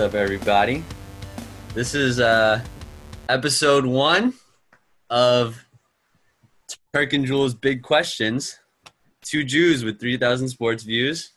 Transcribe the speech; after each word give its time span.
up, 0.00 0.14
everybody? 0.14 0.82
This 1.74 1.94
is 1.94 2.20
uh, 2.20 2.62
episode 3.28 3.84
one 3.84 4.32
of 5.10 5.62
Turk 6.94 7.12
and 7.12 7.26
Jules' 7.26 7.54
Big 7.54 7.82
Questions. 7.82 8.58
Two 9.20 9.44
Jews 9.44 9.84
with 9.84 10.00
3,000 10.00 10.48
sports 10.48 10.84
views. 10.84 11.32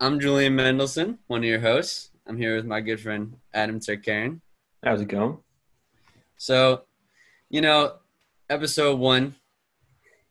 I'm 0.00 0.20
Julian 0.20 0.54
Mendelson, 0.54 1.16
one 1.28 1.40
of 1.40 1.44
your 1.44 1.60
hosts. 1.60 2.10
I'm 2.26 2.36
here 2.36 2.56
with 2.56 2.66
my 2.66 2.82
good 2.82 3.00
friend 3.00 3.38
Adam 3.54 3.80
Turkarian. 3.80 4.42
How's 4.84 5.00
it 5.00 5.08
going? 5.08 5.38
So, 6.36 6.82
you 7.48 7.62
know, 7.62 7.94
episode 8.50 8.98
one, 8.98 9.34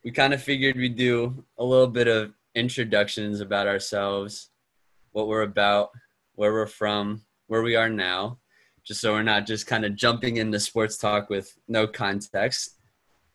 we 0.03 0.11
kind 0.11 0.31
of 0.31 0.43
figured 0.43 0.75
we'd 0.75 0.95
do 0.95 1.43
a 1.57 1.63
little 1.63 1.87
bit 1.87 2.07
of 2.07 2.33
introductions 2.53 3.39
about 3.39 3.65
ourselves, 3.65 4.51
what 5.11 5.27
we're 5.27 5.41
about, 5.41 5.89
where 6.35 6.53
we're 6.53 6.67
from, 6.67 7.23
where 7.47 7.61
we 7.61 7.75
are 7.75 7.89
now, 7.89 8.39
just 8.83 9.01
so 9.01 9.13
we're 9.13 9.23
not 9.23 9.45
just 9.45 9.67
kind 9.67 9.85
of 9.85 9.95
jumping 9.95 10.37
into 10.37 10.59
sports 10.59 10.97
talk 10.97 11.29
with 11.29 11.53
no 11.67 11.87
context, 11.87 12.77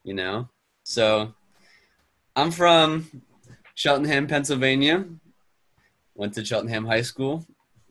you 0.05 0.15
know? 0.15 0.49
So, 0.85 1.35
I'm 2.37 2.51
from 2.51 3.23
Cheltenham, 3.75 4.27
Pennsylvania. 4.27 5.05
Went 6.15 6.35
to 6.35 6.45
Cheltenham 6.45 6.87
High 6.87 7.03
School. 7.03 7.47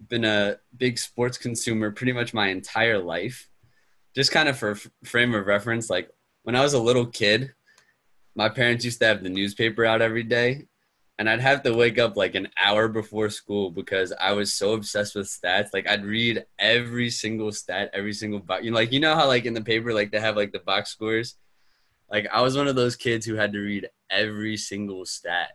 Been 0.08 0.24
a 0.26 0.58
big 0.78 0.98
sports 0.98 1.38
consumer 1.38 1.92
pretty 1.92 2.14
much 2.14 2.34
my 2.34 2.48
entire 2.48 3.00
life. 3.00 3.50
Just 4.16 4.32
kind 4.32 4.48
of 4.48 4.58
for 4.58 4.72
f- 4.72 4.88
frame 5.04 5.36
of 5.36 5.46
reference, 5.46 5.90
like 5.90 6.10
when 6.44 6.56
I 6.56 6.62
was 6.62 6.74
a 6.74 6.80
little 6.80 7.06
kid, 7.06 7.54
my 8.36 8.50
parents 8.50 8.86
used 8.86 9.00
to 9.02 9.08
have 9.08 9.24
the 9.24 9.30
newspaper 9.30 9.86
out 9.86 10.02
every 10.02 10.24
day, 10.24 10.68
and 11.20 11.30
I'd 11.30 11.42
have 11.42 11.64
to 11.64 11.74
wake 11.74 12.00
up 12.00 12.16
like 12.16 12.34
an 12.36 12.48
hour 12.58 12.88
before 12.88 13.30
school 13.30 13.72
because 13.72 14.14
I 14.14 14.32
was 14.32 14.54
so 14.54 14.72
obsessed 14.72 15.16
with 15.16 15.28
stats. 15.28 15.74
Like 15.74 15.86
I'd 15.88 16.06
read 16.06 16.46
every 16.58 17.10
single 17.10 17.52
stat, 17.52 17.90
every 17.94 18.14
single 18.14 18.40
box. 18.40 18.64
You 18.64 18.72
know, 18.72 18.78
like 18.78 18.94
you 18.94 19.02
know 19.02 19.16
how 19.16 19.28
like 19.28 19.44
in 19.44 19.54
the 19.54 19.62
paper 19.62 19.94
like 19.94 20.12
they 20.12 20.20
have 20.22 20.38
like 20.38 20.54
the 20.54 20.60
box 20.60 20.92
scores. 20.92 21.36
Like 22.10 22.26
I 22.32 22.42
was 22.42 22.56
one 22.56 22.70
of 22.70 22.78
those 22.78 22.96
kids 22.96 23.26
who 23.26 23.36
had 23.36 23.52
to 23.52 23.60
read 23.60 23.90
every 24.10 24.56
single 24.56 25.06
stat. 25.06 25.50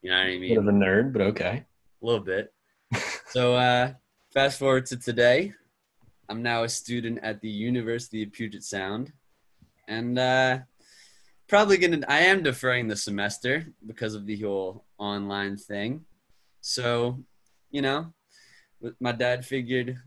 You 0.00 0.10
know 0.10 0.16
what 0.16 0.26
I 0.28 0.38
mean? 0.38 0.48
Bit 0.48 0.58
of 0.58 0.68
a 0.68 0.72
nerd, 0.72 1.12
but 1.12 1.22
okay. 1.22 1.66
a 2.02 2.06
little 2.06 2.24
bit. 2.24 2.50
so 3.26 3.54
uh, 3.54 3.92
fast 4.32 4.58
forward 4.58 4.86
to 4.86 4.96
today. 4.96 5.52
I'm 6.30 6.42
now 6.42 6.62
a 6.62 6.70
student 6.70 7.18
at 7.22 7.42
the 7.42 7.50
University 7.50 8.22
of 8.22 8.32
Puget 8.32 8.64
Sound, 8.64 9.12
and 9.86 10.18
uh, 10.18 10.60
probably 11.48 11.76
gonna. 11.76 12.00
I 12.08 12.20
am 12.20 12.42
deferring 12.42 12.88
the 12.88 12.96
semester 12.96 13.66
because 13.86 14.14
of 14.14 14.24
the 14.24 14.40
whole 14.40 14.86
online 15.02 15.56
thing. 15.56 16.04
So, 16.60 17.22
you 17.70 17.82
know, 17.82 18.12
my 19.00 19.12
dad 19.12 19.44
figured 19.44 19.98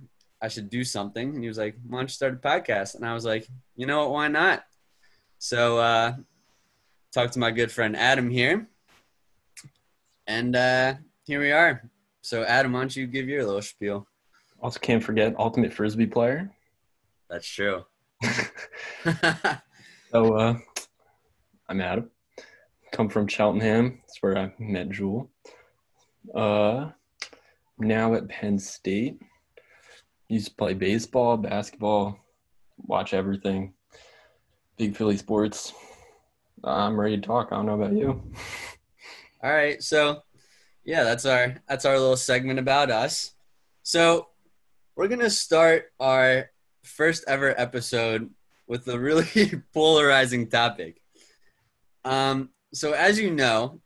I 0.41 0.47
should 0.47 0.69
do 0.69 0.83
something, 0.83 1.35
and 1.35 1.43
he 1.43 1.47
was 1.47 1.57
like, 1.57 1.75
"Why 1.87 1.99
don't 1.99 2.09
you 2.09 2.13
start 2.13 2.33
a 2.33 2.37
podcast?" 2.37 2.95
And 2.95 3.05
I 3.05 3.13
was 3.13 3.25
like, 3.25 3.47
"You 3.75 3.85
know 3.85 3.99
what? 3.99 4.11
Why 4.11 4.27
not?" 4.27 4.63
So, 5.37 5.79
uh, 5.79 6.15
talked 7.13 7.33
to 7.33 7.39
my 7.39 7.51
good 7.51 7.71
friend 7.71 7.95
Adam 7.95 8.29
here, 8.29 8.67
and 10.27 10.55
uh, 10.55 10.95
here 11.25 11.39
we 11.39 11.51
are. 11.51 11.89
So, 12.21 12.43
Adam, 12.43 12.73
why 12.73 12.81
don't 12.81 12.95
you 12.95 13.07
give 13.07 13.27
your 13.27 13.45
little 13.45 13.61
spiel? 13.61 14.07
Also, 14.61 14.79
can't 14.79 15.03
forget 15.03 15.35
Ultimate 15.37 15.73
Frisbee 15.73 16.07
player. 16.07 16.51
That's 17.29 17.47
true. 17.47 17.85
So, 20.15 20.33
uh, 20.35 20.57
I'm 21.67 21.81
Adam. 21.81 22.09
Come 22.95 23.09
from 23.09 23.27
Cheltenham. 23.27 23.99
That's 24.07 24.23
where 24.23 24.37
I 24.37 24.53
met 24.57 24.89
Jules. 24.89 25.27
Uh, 26.33 26.91
now 27.77 28.13
at 28.13 28.29
Penn 28.29 28.57
State. 28.57 29.19
Used 30.29 30.47
to 30.47 30.55
play 30.55 30.75
baseball, 30.75 31.35
basketball, 31.35 32.17
watch 32.77 33.13
everything. 33.13 33.73
Big 34.77 34.95
Philly 34.95 35.17
sports. 35.17 35.73
I'm 36.63 36.97
ready 36.97 37.17
to 37.17 37.21
talk. 37.21 37.49
I 37.51 37.57
don't 37.57 37.65
know 37.65 37.73
about 37.73 37.97
you. 37.97 38.31
All 39.43 39.51
right, 39.51 39.83
so 39.83 40.21
yeah, 40.85 41.03
that's 41.03 41.25
our 41.25 41.57
that's 41.67 41.83
our 41.83 41.99
little 41.99 42.15
segment 42.15 42.59
about 42.59 42.91
us. 42.91 43.33
So 43.83 44.29
we're 44.95 45.09
gonna 45.09 45.29
start 45.29 45.91
our 45.99 46.49
first 46.83 47.25
ever 47.27 47.59
episode 47.59 48.29
with 48.67 48.87
a 48.87 48.97
really 48.97 49.51
polarizing 49.73 50.47
topic. 50.47 51.01
Um, 52.05 52.51
so 52.75 52.93
as 52.93 53.19
you 53.19 53.31
know, 53.31 53.79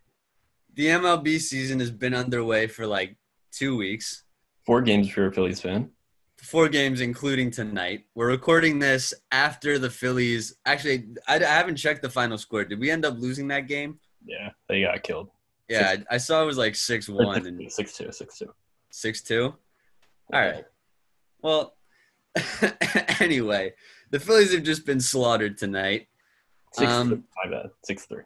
the 0.73 0.87
MLB 0.87 1.39
season 1.39 1.79
has 1.79 1.91
been 1.91 2.13
underway 2.13 2.67
for 2.67 2.85
like 2.87 3.15
two 3.51 3.75
weeks, 3.77 4.23
Four 4.65 4.81
games 4.81 5.07
if 5.07 5.17
you're 5.17 5.27
a 5.27 5.33
Phillies 5.33 5.61
fan. 5.61 5.89
four 6.37 6.69
games 6.69 7.01
including 7.01 7.49
tonight. 7.51 8.05
We're 8.15 8.27
recording 8.29 8.77
this 8.79 9.13
after 9.31 9.79
the 9.79 9.89
Phillies. 9.89 10.55
Actually, 10.65 11.07
I, 11.27 11.35
I 11.37 11.43
haven't 11.43 11.77
checked 11.77 12.01
the 12.03 12.09
final 12.09 12.37
score. 12.37 12.63
Did 12.65 12.79
we 12.79 12.91
end 12.91 13.03
up 13.05 13.17
losing 13.17 13.47
that 13.49 13.67
game? 13.67 13.99
Yeah, 14.25 14.49
they 14.67 14.81
got 14.81 15.01
killed. 15.01 15.29
Yeah, 15.69 15.95
I, 16.11 16.15
I 16.15 16.17
saw 16.17 16.43
it 16.43 16.45
was 16.45 16.57
like 16.57 16.75
six 16.75 17.09
one 17.09 17.45
and 17.47 17.71
Six 17.71 17.97
two, 17.97 18.11
six 18.11 18.37
two. 18.37 18.53
six 18.91 19.21
two. 19.21 19.55
All 20.31 20.39
right. 20.39 20.65
Well, 21.41 21.75
anyway, 23.19 23.73
the 24.11 24.19
Phillies 24.19 24.53
have 24.53 24.63
just 24.63 24.85
been 24.85 24.99
slaughtered 25.01 25.57
tonight. 25.57 26.08
Six 26.73 26.91
Um, 26.91 27.09
three. 27.09 27.21
My 27.43 27.51
bad. 27.51 27.69
Six 27.83 28.05
three. 28.05 28.23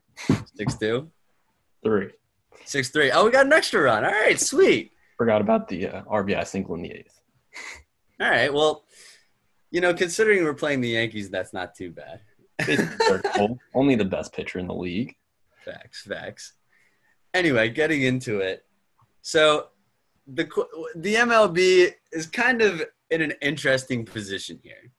Six 0.55 0.75
two. 0.77 1.09
Three. 1.83 2.09
Six 2.65 2.89
three. 2.89 3.11
Oh, 3.11 3.25
we 3.25 3.31
got 3.31 3.45
an 3.45 3.53
extra 3.53 3.81
run. 3.81 4.03
All 4.05 4.11
right, 4.11 4.39
sweet. 4.39 4.91
Forgot 5.17 5.41
about 5.41 5.67
the 5.67 5.87
uh, 5.87 6.03
RBI 6.03 6.45
single 6.47 6.75
in 6.75 6.81
the 6.81 6.91
eighth. 6.91 7.19
All 8.19 8.29
right. 8.29 8.53
Well, 8.53 8.83
you 9.71 9.81
know, 9.81 9.93
considering 9.93 10.43
we're 10.43 10.53
playing 10.53 10.81
the 10.81 10.89
Yankees, 10.89 11.29
that's 11.29 11.53
not 11.53 11.75
too 11.75 11.91
bad. 11.91 12.21
Basically, 12.59 12.95
third 13.07 13.25
goal. 13.35 13.59
Only 13.73 13.95
the 13.95 14.05
best 14.05 14.33
pitcher 14.33 14.59
in 14.59 14.67
the 14.67 14.73
league. 14.73 15.15
Facts, 15.65 16.03
facts. 16.03 16.53
Anyway, 17.33 17.69
getting 17.69 18.03
into 18.03 18.39
it. 18.39 18.65
So, 19.21 19.67
the 20.27 20.45
the 20.95 21.15
MLB 21.15 21.91
is 22.11 22.27
kind 22.27 22.61
of 22.61 22.81
in 23.09 23.21
an 23.21 23.33
interesting 23.41 24.05
position 24.05 24.59
here. 24.63 24.91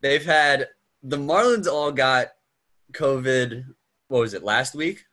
They've 0.00 0.24
had 0.24 0.68
the 1.02 1.16
Marlins 1.16 1.66
all 1.66 1.92
got 1.92 2.28
COVID. 2.92 3.64
What 4.08 4.20
was 4.20 4.34
it 4.34 4.42
last 4.42 4.74
week? 4.74 5.04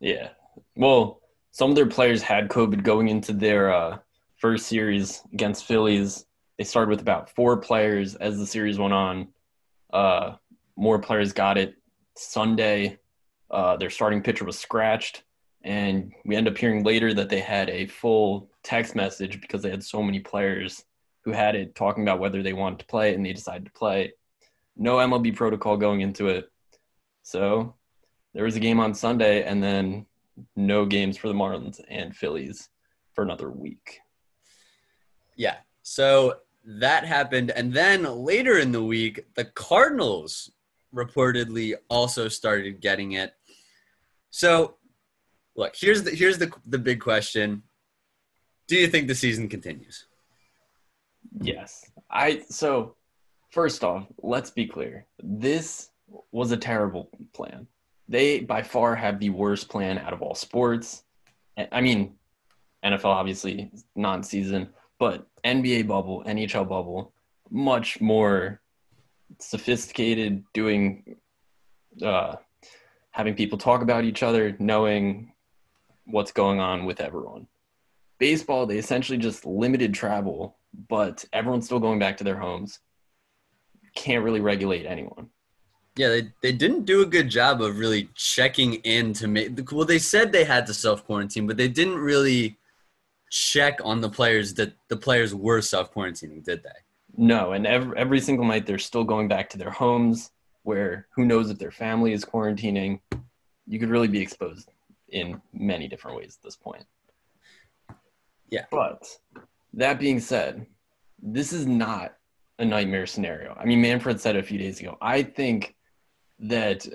Yeah. 0.00 0.28
Well, 0.76 1.20
some 1.50 1.70
of 1.70 1.76
their 1.76 1.86
players 1.86 2.22
had 2.22 2.48
COVID 2.48 2.84
going 2.84 3.08
into 3.08 3.32
their 3.32 3.72
uh, 3.72 3.98
first 4.36 4.66
series 4.66 5.22
against 5.32 5.64
Phillies. 5.64 6.24
They 6.56 6.64
started 6.64 6.90
with 6.90 7.00
about 7.00 7.30
four 7.30 7.56
players 7.56 8.14
as 8.14 8.38
the 8.38 8.46
series 8.46 8.78
went 8.78 8.92
on. 8.92 9.28
Uh, 9.92 10.34
more 10.76 10.98
players 10.98 11.32
got 11.32 11.58
it 11.58 11.74
Sunday. 12.16 12.98
Uh, 13.50 13.76
their 13.76 13.90
starting 13.90 14.22
pitcher 14.22 14.44
was 14.44 14.58
scratched, 14.58 15.24
and 15.62 16.12
we 16.24 16.36
end 16.36 16.46
up 16.46 16.58
hearing 16.58 16.84
later 16.84 17.14
that 17.14 17.28
they 17.30 17.40
had 17.40 17.70
a 17.70 17.86
full 17.86 18.50
text 18.62 18.94
message 18.94 19.40
because 19.40 19.62
they 19.62 19.70
had 19.70 19.82
so 19.82 20.02
many 20.02 20.20
players 20.20 20.84
who 21.24 21.32
had 21.32 21.54
it 21.54 21.74
talking 21.74 22.02
about 22.02 22.20
whether 22.20 22.42
they 22.42 22.52
wanted 22.52 22.78
to 22.78 22.86
play, 22.86 23.14
and 23.14 23.24
they 23.24 23.32
decided 23.32 23.64
to 23.64 23.72
play. 23.72 24.12
No 24.78 24.96
MLB 24.96 25.34
protocol 25.34 25.76
going 25.76 26.00
into 26.00 26.28
it. 26.28 26.50
So 27.22 27.74
there 28.32 28.44
was 28.44 28.56
a 28.56 28.60
game 28.60 28.80
on 28.80 28.94
Sunday, 28.94 29.42
and 29.42 29.62
then 29.62 30.06
no 30.56 30.86
games 30.86 31.16
for 31.16 31.28
the 31.28 31.34
Marlins 31.34 31.80
and 31.88 32.16
Phillies 32.16 32.68
for 33.12 33.22
another 33.22 33.50
week. 33.50 33.98
Yeah. 35.36 35.56
So 35.82 36.36
that 36.64 37.04
happened. 37.04 37.50
And 37.50 37.72
then 37.72 38.04
later 38.04 38.58
in 38.58 38.72
the 38.72 38.82
week, 38.82 39.26
the 39.34 39.44
Cardinals 39.44 40.50
reportedly 40.94 41.74
also 41.88 42.28
started 42.28 42.80
getting 42.80 43.12
it. 43.12 43.34
So 44.30 44.76
look, 45.56 45.74
here's 45.76 46.02
the 46.02 46.10
here's 46.10 46.38
the 46.38 46.52
the 46.66 46.78
big 46.78 47.00
question. 47.00 47.62
Do 48.66 48.76
you 48.76 48.88
think 48.88 49.08
the 49.08 49.14
season 49.14 49.48
continues? 49.48 50.06
Yes. 51.40 51.90
I 52.10 52.42
so 52.48 52.94
first 53.50 53.84
off, 53.84 54.06
let's 54.22 54.50
be 54.50 54.66
clear. 54.66 55.06
This 55.22 55.90
was 56.32 56.52
a 56.52 56.56
terrible 56.56 57.10
plan. 57.34 57.66
They 58.08 58.40
by 58.40 58.62
far 58.62 58.94
have 58.94 59.18
the 59.18 59.30
worst 59.30 59.68
plan 59.68 59.98
out 59.98 60.12
of 60.12 60.22
all 60.22 60.34
sports. 60.34 61.04
I 61.72 61.80
mean, 61.80 62.14
NFL 62.84 63.04
obviously 63.06 63.70
non-season, 63.96 64.70
but 64.98 65.26
NBA 65.44 65.86
bubble, 65.86 66.22
NHL 66.24 66.68
bubble, 66.68 67.12
much 67.50 68.00
more 68.00 68.60
sophisticated 69.38 70.42
doing 70.54 71.16
uh 72.02 72.36
having 73.10 73.34
people 73.34 73.58
talk 73.58 73.82
about 73.82 74.04
each 74.04 74.22
other, 74.22 74.54
knowing 74.58 75.32
what's 76.04 76.32
going 76.32 76.60
on 76.60 76.84
with 76.84 77.00
everyone. 77.00 77.46
Baseball, 78.18 78.66
they 78.66 78.78
essentially 78.78 79.18
just 79.18 79.44
limited 79.44 79.92
travel, 79.92 80.56
but 80.88 81.24
everyone's 81.32 81.66
still 81.66 81.80
going 81.80 81.98
back 81.98 82.16
to 82.18 82.24
their 82.24 82.38
homes. 82.38 82.80
Can't 83.98 84.24
really 84.24 84.40
regulate 84.40 84.86
anyone. 84.86 85.28
Yeah, 85.96 86.08
they, 86.08 86.32
they 86.40 86.52
didn't 86.52 86.84
do 86.84 87.02
a 87.02 87.06
good 87.06 87.28
job 87.28 87.60
of 87.60 87.78
really 87.78 88.08
checking 88.14 88.74
in 88.74 89.12
to 89.14 89.26
make 89.26 89.72
well 89.72 89.84
they 89.84 89.98
said 89.98 90.30
they 90.30 90.44
had 90.44 90.64
to 90.66 90.74
self 90.74 91.04
quarantine, 91.04 91.48
but 91.48 91.56
they 91.56 91.66
didn't 91.66 91.98
really 91.98 92.56
check 93.30 93.80
on 93.82 94.00
the 94.00 94.08
players 94.08 94.54
that 94.54 94.74
the 94.86 94.96
players 94.96 95.34
were 95.34 95.60
self 95.60 95.92
quarantining, 95.92 96.44
did 96.44 96.62
they? 96.62 96.70
No, 97.16 97.52
and 97.52 97.66
every, 97.66 97.98
every 97.98 98.20
single 98.20 98.46
night 98.46 98.64
they're 98.64 98.78
still 98.78 99.02
going 99.02 99.26
back 99.26 99.50
to 99.50 99.58
their 99.58 99.72
homes 99.72 100.30
where 100.62 101.08
who 101.16 101.24
knows 101.24 101.50
if 101.50 101.58
their 101.58 101.72
family 101.72 102.12
is 102.12 102.24
quarantining. 102.24 103.00
You 103.66 103.80
could 103.80 103.90
really 103.90 104.06
be 104.06 104.20
exposed 104.20 104.70
in 105.08 105.42
many 105.52 105.88
different 105.88 106.16
ways 106.16 106.38
at 106.38 106.44
this 106.44 106.56
point. 106.56 106.84
Yeah. 108.50 108.66
But 108.70 109.04
that 109.74 109.98
being 109.98 110.20
said, 110.20 110.64
this 111.20 111.52
is 111.52 111.66
not 111.66 112.14
a 112.58 112.64
nightmare 112.64 113.06
scenario. 113.06 113.56
I 113.58 113.64
mean, 113.64 113.80
Manfred 113.80 114.20
said 114.20 114.36
a 114.36 114.42
few 114.42 114.58
days 114.58 114.80
ago. 114.80 114.98
I 115.00 115.22
think 115.22 115.76
that, 116.40 116.86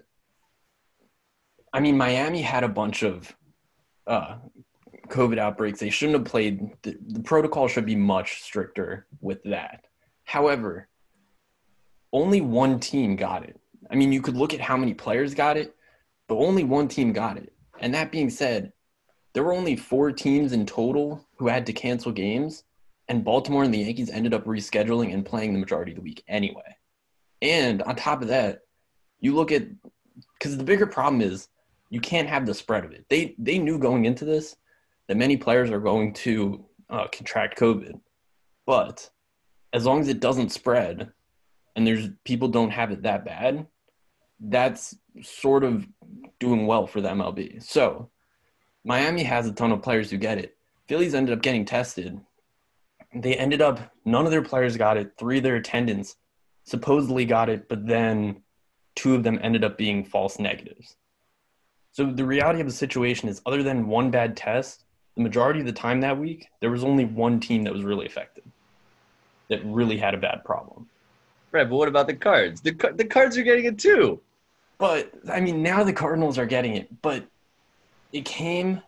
I 1.71 1.79
mean, 1.79 1.97
Miami 1.97 2.41
had 2.41 2.63
a 2.63 2.69
bunch 2.69 3.03
of 3.03 3.33
uh, 4.07 4.35
COVID 5.07 5.37
outbreaks. 5.37 5.79
They 5.79 5.89
shouldn't 5.89 6.19
have 6.19 6.25
played. 6.25 6.71
The, 6.81 6.97
the 7.07 7.21
protocol 7.21 7.67
should 7.67 7.85
be 7.85 7.95
much 7.95 8.41
stricter 8.41 9.07
with 9.21 9.41
that. 9.43 9.85
However, 10.25 10.87
only 12.11 12.41
one 12.41 12.79
team 12.79 13.15
got 13.15 13.43
it. 13.43 13.59
I 13.89 13.95
mean, 13.95 14.11
you 14.11 14.21
could 14.21 14.37
look 14.37 14.53
at 14.53 14.61
how 14.61 14.77
many 14.77 14.93
players 14.93 15.33
got 15.33 15.57
it, 15.57 15.75
but 16.27 16.35
only 16.35 16.63
one 16.63 16.87
team 16.87 17.13
got 17.13 17.37
it. 17.37 17.53
And 17.79 17.93
that 17.93 18.11
being 18.11 18.29
said, 18.29 18.71
there 19.33 19.43
were 19.43 19.53
only 19.53 19.75
four 19.75 20.11
teams 20.11 20.53
in 20.53 20.65
total 20.65 21.25
who 21.37 21.47
had 21.47 21.65
to 21.65 21.73
cancel 21.73 22.11
games, 22.11 22.63
and 23.07 23.23
Baltimore 23.23 23.63
and 23.63 23.73
the 23.73 23.79
Yankees 23.79 24.09
ended 24.09 24.33
up 24.33 24.45
rescheduling 24.45 25.13
and 25.13 25.25
playing 25.25 25.53
the 25.53 25.59
majority 25.59 25.91
of 25.91 25.97
the 25.97 26.03
week 26.03 26.23
anyway. 26.27 26.77
And 27.41 27.81
on 27.83 27.95
top 27.95 28.21
of 28.21 28.29
that, 28.29 28.61
you 29.19 29.35
look 29.35 29.51
at 29.51 29.63
because 30.39 30.57
the 30.57 30.63
bigger 30.63 30.87
problem 30.87 31.21
is 31.21 31.47
you 31.89 31.99
can't 31.99 32.29
have 32.29 32.45
the 32.45 32.53
spread 32.53 32.85
of 32.85 32.91
it. 32.91 33.05
They 33.09 33.35
they 33.37 33.59
knew 33.59 33.77
going 33.77 34.05
into 34.05 34.25
this 34.25 34.55
that 35.07 35.17
many 35.17 35.37
players 35.37 35.69
are 35.69 35.79
going 35.79 36.13
to 36.13 36.65
uh, 36.89 37.07
contract 37.11 37.59
COVID, 37.59 37.99
but 38.65 39.09
as 39.73 39.85
long 39.85 39.99
as 39.99 40.07
it 40.07 40.19
doesn't 40.19 40.51
spread 40.51 41.11
and 41.75 41.85
there's 41.85 42.09
people 42.23 42.47
don't 42.47 42.69
have 42.69 42.91
it 42.91 43.01
that 43.01 43.25
bad, 43.25 43.65
that's 44.39 44.95
sort 45.21 45.63
of 45.63 45.87
doing 46.39 46.67
well 46.67 46.85
for 46.85 47.01
the 47.01 47.09
MLB. 47.09 47.63
So 47.63 48.09
Miami 48.83 49.23
has 49.23 49.47
a 49.47 49.53
ton 49.53 49.71
of 49.71 49.81
players 49.81 50.11
who 50.11 50.17
get 50.17 50.37
it. 50.37 50.57
Phillies 50.87 51.15
ended 51.15 51.33
up 51.33 51.41
getting 51.41 51.65
tested. 51.65 52.19
They 53.15 53.35
ended 53.35 53.61
up 53.61 53.79
none 54.05 54.25
of 54.25 54.31
their 54.31 54.41
players 54.41 54.77
got 54.77 54.97
it. 54.97 55.13
Three 55.17 55.37
of 55.37 55.43
their 55.43 55.55
attendants 55.55 56.15
supposedly 56.63 57.25
got 57.25 57.49
it, 57.49 57.67
but 57.69 57.85
then 57.85 58.41
two 58.95 59.15
of 59.15 59.23
them 59.23 59.39
ended 59.41 59.63
up 59.63 59.77
being 59.77 60.03
false 60.03 60.39
negatives. 60.39 60.95
So 61.91 62.05
the 62.05 62.25
reality 62.25 62.59
of 62.59 62.65
the 62.65 62.73
situation 62.73 63.29
is 63.29 63.41
other 63.45 63.61
than 63.61 63.87
one 63.87 64.09
bad 64.09 64.35
test, 64.35 64.85
the 65.15 65.21
majority 65.21 65.59
of 65.59 65.65
the 65.65 65.71
time 65.71 66.01
that 66.01 66.17
week, 66.17 66.47
there 66.59 66.71
was 66.71 66.83
only 66.83 67.05
one 67.05 67.39
team 67.39 67.63
that 67.63 67.73
was 67.73 67.83
really 67.83 68.05
affected. 68.05 68.43
That 69.49 69.63
really 69.63 69.97
had 69.97 70.15
a 70.15 70.17
bad 70.17 70.43
problem. 70.43 70.87
Right, 71.51 71.69
but 71.69 71.75
what 71.75 71.87
about 71.87 72.07
the 72.07 72.15
cards? 72.15 72.61
The 72.61 72.71
the 72.95 73.05
cards 73.05 73.37
are 73.37 73.43
getting 73.43 73.65
it 73.65 73.77
too. 73.77 74.19
But 74.79 75.13
I 75.31 75.39
mean, 75.39 75.61
now 75.61 75.83
the 75.83 75.93
Cardinals 75.93 76.37
are 76.39 76.47
getting 76.47 76.75
it, 76.75 77.01
but 77.01 77.25
it 78.11 78.25
came 78.25 78.81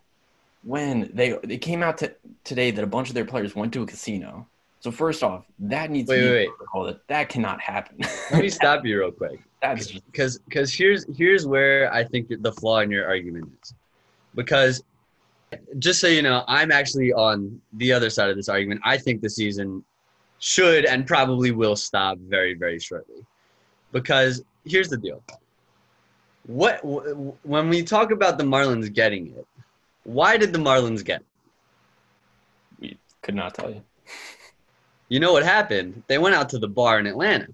when 0.66 1.08
they 1.14 1.30
it 1.30 1.58
came 1.58 1.82
out 1.82 1.96
to, 1.98 2.12
today 2.42 2.72
that 2.72 2.82
a 2.82 2.86
bunch 2.86 3.08
of 3.08 3.14
their 3.14 3.24
players 3.24 3.54
went 3.54 3.72
to 3.72 3.82
a 3.82 3.86
casino. 3.86 4.46
So 4.80 4.90
first 4.90 5.22
off, 5.22 5.44
that 5.60 5.90
needs 5.90 6.08
wait, 6.08 6.16
to 6.16 6.22
be 6.22 6.30
wait, 6.30 6.48
wait. 6.74 6.86
That 6.86 7.08
that 7.08 7.28
cannot 7.28 7.60
happen. 7.60 7.98
Let 8.32 8.42
me 8.42 8.48
stop 8.48 8.84
you 8.84 8.98
real 8.98 9.12
quick. 9.12 9.40
That's 9.62 9.92
because 9.92 10.38
because 10.40 10.74
here's 10.74 11.06
here's 11.16 11.46
where 11.46 11.92
I 11.92 12.04
think 12.04 12.28
the 12.28 12.52
flaw 12.52 12.80
in 12.80 12.90
your 12.90 13.06
argument 13.06 13.48
is, 13.62 13.74
because 14.34 14.82
just 15.78 16.00
so 16.00 16.08
you 16.08 16.22
know, 16.22 16.44
I'm 16.48 16.72
actually 16.72 17.12
on 17.12 17.60
the 17.74 17.92
other 17.92 18.10
side 18.10 18.28
of 18.28 18.36
this 18.36 18.48
argument. 18.48 18.80
I 18.84 18.98
think 18.98 19.22
the 19.22 19.30
season 19.30 19.84
should 20.40 20.84
and 20.84 21.06
probably 21.06 21.52
will 21.52 21.76
stop 21.76 22.18
very 22.18 22.54
very 22.54 22.80
shortly, 22.80 23.24
because 23.92 24.42
here's 24.64 24.88
the 24.88 24.96
deal. 24.96 25.22
What 26.46 26.80
when 26.84 27.68
we 27.68 27.84
talk 27.84 28.10
about 28.10 28.36
the 28.36 28.44
Marlins 28.44 28.92
getting 28.92 29.28
it, 29.28 29.46
why 30.06 30.36
did 30.36 30.52
the 30.52 30.58
Marlins 30.58 31.04
get 31.04 31.22
we 32.78 32.96
could 33.22 33.34
not 33.34 33.54
tell 33.54 33.70
you. 33.70 33.82
You 35.08 35.20
know 35.20 35.32
what 35.32 35.44
happened? 35.44 36.02
They 36.06 36.18
went 36.18 36.34
out 36.34 36.48
to 36.50 36.58
the 36.58 36.68
bar 36.68 37.00
in 37.00 37.06
Atlanta. 37.06 37.48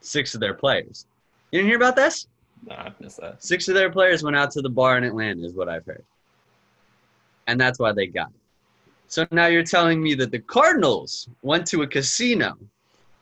Six 0.00 0.34
of 0.34 0.40
their 0.40 0.54
players. 0.54 1.06
You 1.50 1.58
didn't 1.58 1.68
hear 1.68 1.76
about 1.76 1.96
this? 1.96 2.28
Nah, 2.64 2.74
I 2.74 2.92
missed 3.00 3.20
that. 3.20 3.42
Six 3.42 3.68
of 3.68 3.74
their 3.74 3.90
players 3.90 4.22
went 4.22 4.36
out 4.36 4.52
to 4.52 4.62
the 4.62 4.68
bar 4.68 4.98
in 4.98 5.04
Atlanta, 5.04 5.44
is 5.44 5.54
what 5.54 5.68
I've 5.68 5.84
heard. 5.84 6.04
And 7.48 7.60
that's 7.60 7.78
why 7.78 7.92
they 7.92 8.06
got 8.06 8.28
it. 8.28 8.40
So 9.08 9.26
now 9.30 9.46
you're 9.46 9.62
telling 9.62 10.02
me 10.02 10.14
that 10.14 10.30
the 10.30 10.40
Cardinals 10.40 11.28
went 11.42 11.66
to 11.68 11.82
a 11.82 11.86
casino 11.86 12.56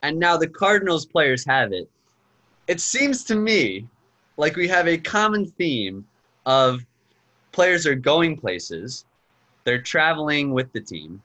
and 0.03 0.19
now 0.19 0.37
the 0.37 0.49
Cardinals 0.49 1.07
players 1.07 1.45
have 1.47 1.73
it. 1.73 1.89
It 2.69 2.81
seems 2.81 3.25
to 3.25 3.35
me 3.35 3.87
like 4.37 4.57
we 4.57 4.69
have 4.69 4.89
a 4.89 4.99
common 4.99 5.47
theme 5.47 6.07
of 6.47 6.85
players 7.55 7.87
are 7.87 7.95
going 7.95 8.37
places, 8.37 9.05
they're 9.63 9.81
traveling 9.81 10.53
with 10.53 10.73
the 10.73 10.81
team, 10.81 11.23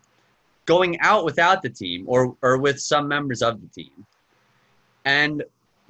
going 0.66 1.00
out 1.00 1.26
without 1.26 1.62
the 1.64 1.70
team 1.70 2.06
or, 2.08 2.36
or 2.44 2.58
with 2.58 2.80
some 2.80 3.08
members 3.08 3.42
of 3.42 3.60
the 3.60 3.68
team, 3.68 4.06
and 5.06 5.44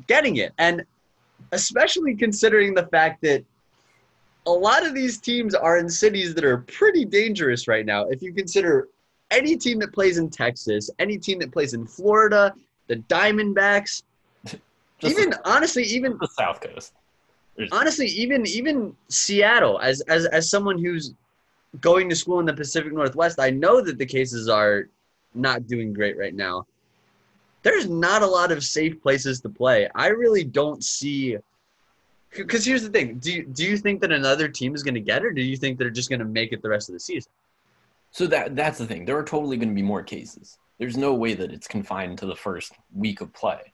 getting 0.07 0.37
it. 0.37 0.53
And 0.57 0.85
especially 1.51 2.15
considering 2.15 2.73
the 2.73 2.87
fact 2.87 3.21
that 3.23 3.43
a 4.47 4.51
lot 4.51 4.85
of 4.85 4.95
these 4.95 5.17
teams 5.19 5.53
are 5.53 5.77
in 5.77 5.89
cities 5.89 6.33
that 6.33 6.45
are 6.45 6.59
pretty 6.59 7.03
dangerous 7.03 7.67
right 7.67 7.85
now. 7.85 8.05
If 8.07 8.21
you 8.21 8.33
consider 8.33 8.87
any 9.31 9.57
team 9.57 9.77
that 9.79 9.91
plays 9.91 10.17
in 10.17 10.29
Texas, 10.29 10.89
any 10.99 11.17
team 11.17 11.39
that 11.39 11.51
plays 11.51 11.73
in 11.73 11.85
Florida, 11.85 12.53
the 12.87 12.95
Diamondbacks, 12.95 14.03
Just 14.99 15.17
even 15.17 15.33
honestly, 15.45 15.83
even 15.83 16.17
the 16.19 16.27
South 16.27 16.61
Coast. 16.61 16.93
There's- 17.59 17.71
honestly, 17.73 18.07
even 18.07 18.47
even 18.47 18.95
Seattle, 19.09 19.79
as 19.79 19.99
as 20.01 20.25
as 20.27 20.49
someone 20.49 20.81
who's 20.81 21.13
going 21.81 22.07
to 22.09 22.15
school 22.15 22.39
in 22.39 22.45
the 22.45 22.53
Pacific 22.53 22.93
Northwest, 22.93 23.37
I 23.37 23.49
know 23.49 23.81
that 23.81 23.97
the 23.97 24.05
cases 24.05 24.47
are 24.47 24.87
not 25.35 25.67
doing 25.67 25.91
great 25.91 26.17
right 26.17 26.33
now. 26.33 26.65
There's 27.61 27.89
not 27.89 28.21
a 28.21 28.25
lot 28.25 28.53
of 28.53 28.63
safe 28.63 29.01
places 29.01 29.41
to 29.41 29.49
play. 29.49 29.89
I 29.93 30.07
really 30.07 30.45
don't 30.45 30.81
see. 30.81 31.35
Because 32.33 32.63
here's 32.63 32.83
the 32.83 32.89
thing: 32.89 33.15
do 33.19 33.33
you, 33.33 33.43
do 33.43 33.65
you 33.65 33.75
think 33.75 33.99
that 34.01 34.13
another 34.13 34.47
team 34.47 34.73
is 34.73 34.81
going 34.81 34.93
to 34.93 35.01
get 35.01 35.23
it, 35.23 35.25
or 35.25 35.31
do 35.33 35.41
you 35.41 35.57
think 35.57 35.77
they're 35.77 35.89
just 35.89 36.09
going 36.09 36.19
to 36.19 36.25
make 36.25 36.53
it 36.53 36.61
the 36.61 36.69
rest 36.69 36.87
of 36.87 36.93
the 36.93 36.99
season? 37.01 37.29
So 38.11 38.25
that 38.27 38.55
that's 38.55 38.77
the 38.77 38.87
thing. 38.87 39.03
There 39.03 39.17
are 39.17 39.23
totally 39.25 39.57
going 39.57 39.67
to 39.67 39.75
be 39.75 39.81
more 39.81 40.01
cases. 40.01 40.57
There's 40.77 40.95
no 40.95 41.13
way 41.13 41.33
that 41.33 41.51
it's 41.51 41.67
confined 41.67 42.19
to 42.19 42.25
the 42.25 42.37
first 42.37 42.71
week 42.95 43.19
of 43.19 43.33
play. 43.33 43.73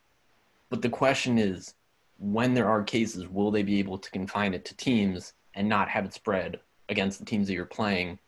But 0.70 0.82
the 0.82 0.88
question 0.88 1.38
is, 1.38 1.76
when 2.18 2.54
there 2.54 2.68
are 2.68 2.82
cases, 2.82 3.28
will 3.28 3.50
they 3.50 3.62
be 3.62 3.78
able 3.78 3.98
to 3.98 4.10
confine 4.10 4.54
it 4.54 4.64
to 4.66 4.76
teams 4.76 5.34
and 5.54 5.68
not 5.68 5.88
have 5.88 6.04
it 6.04 6.14
spread 6.14 6.60
against 6.88 7.18
the 7.18 7.24
teams 7.24 7.46
that 7.46 7.54
you're 7.54 7.64
playing 7.64 8.18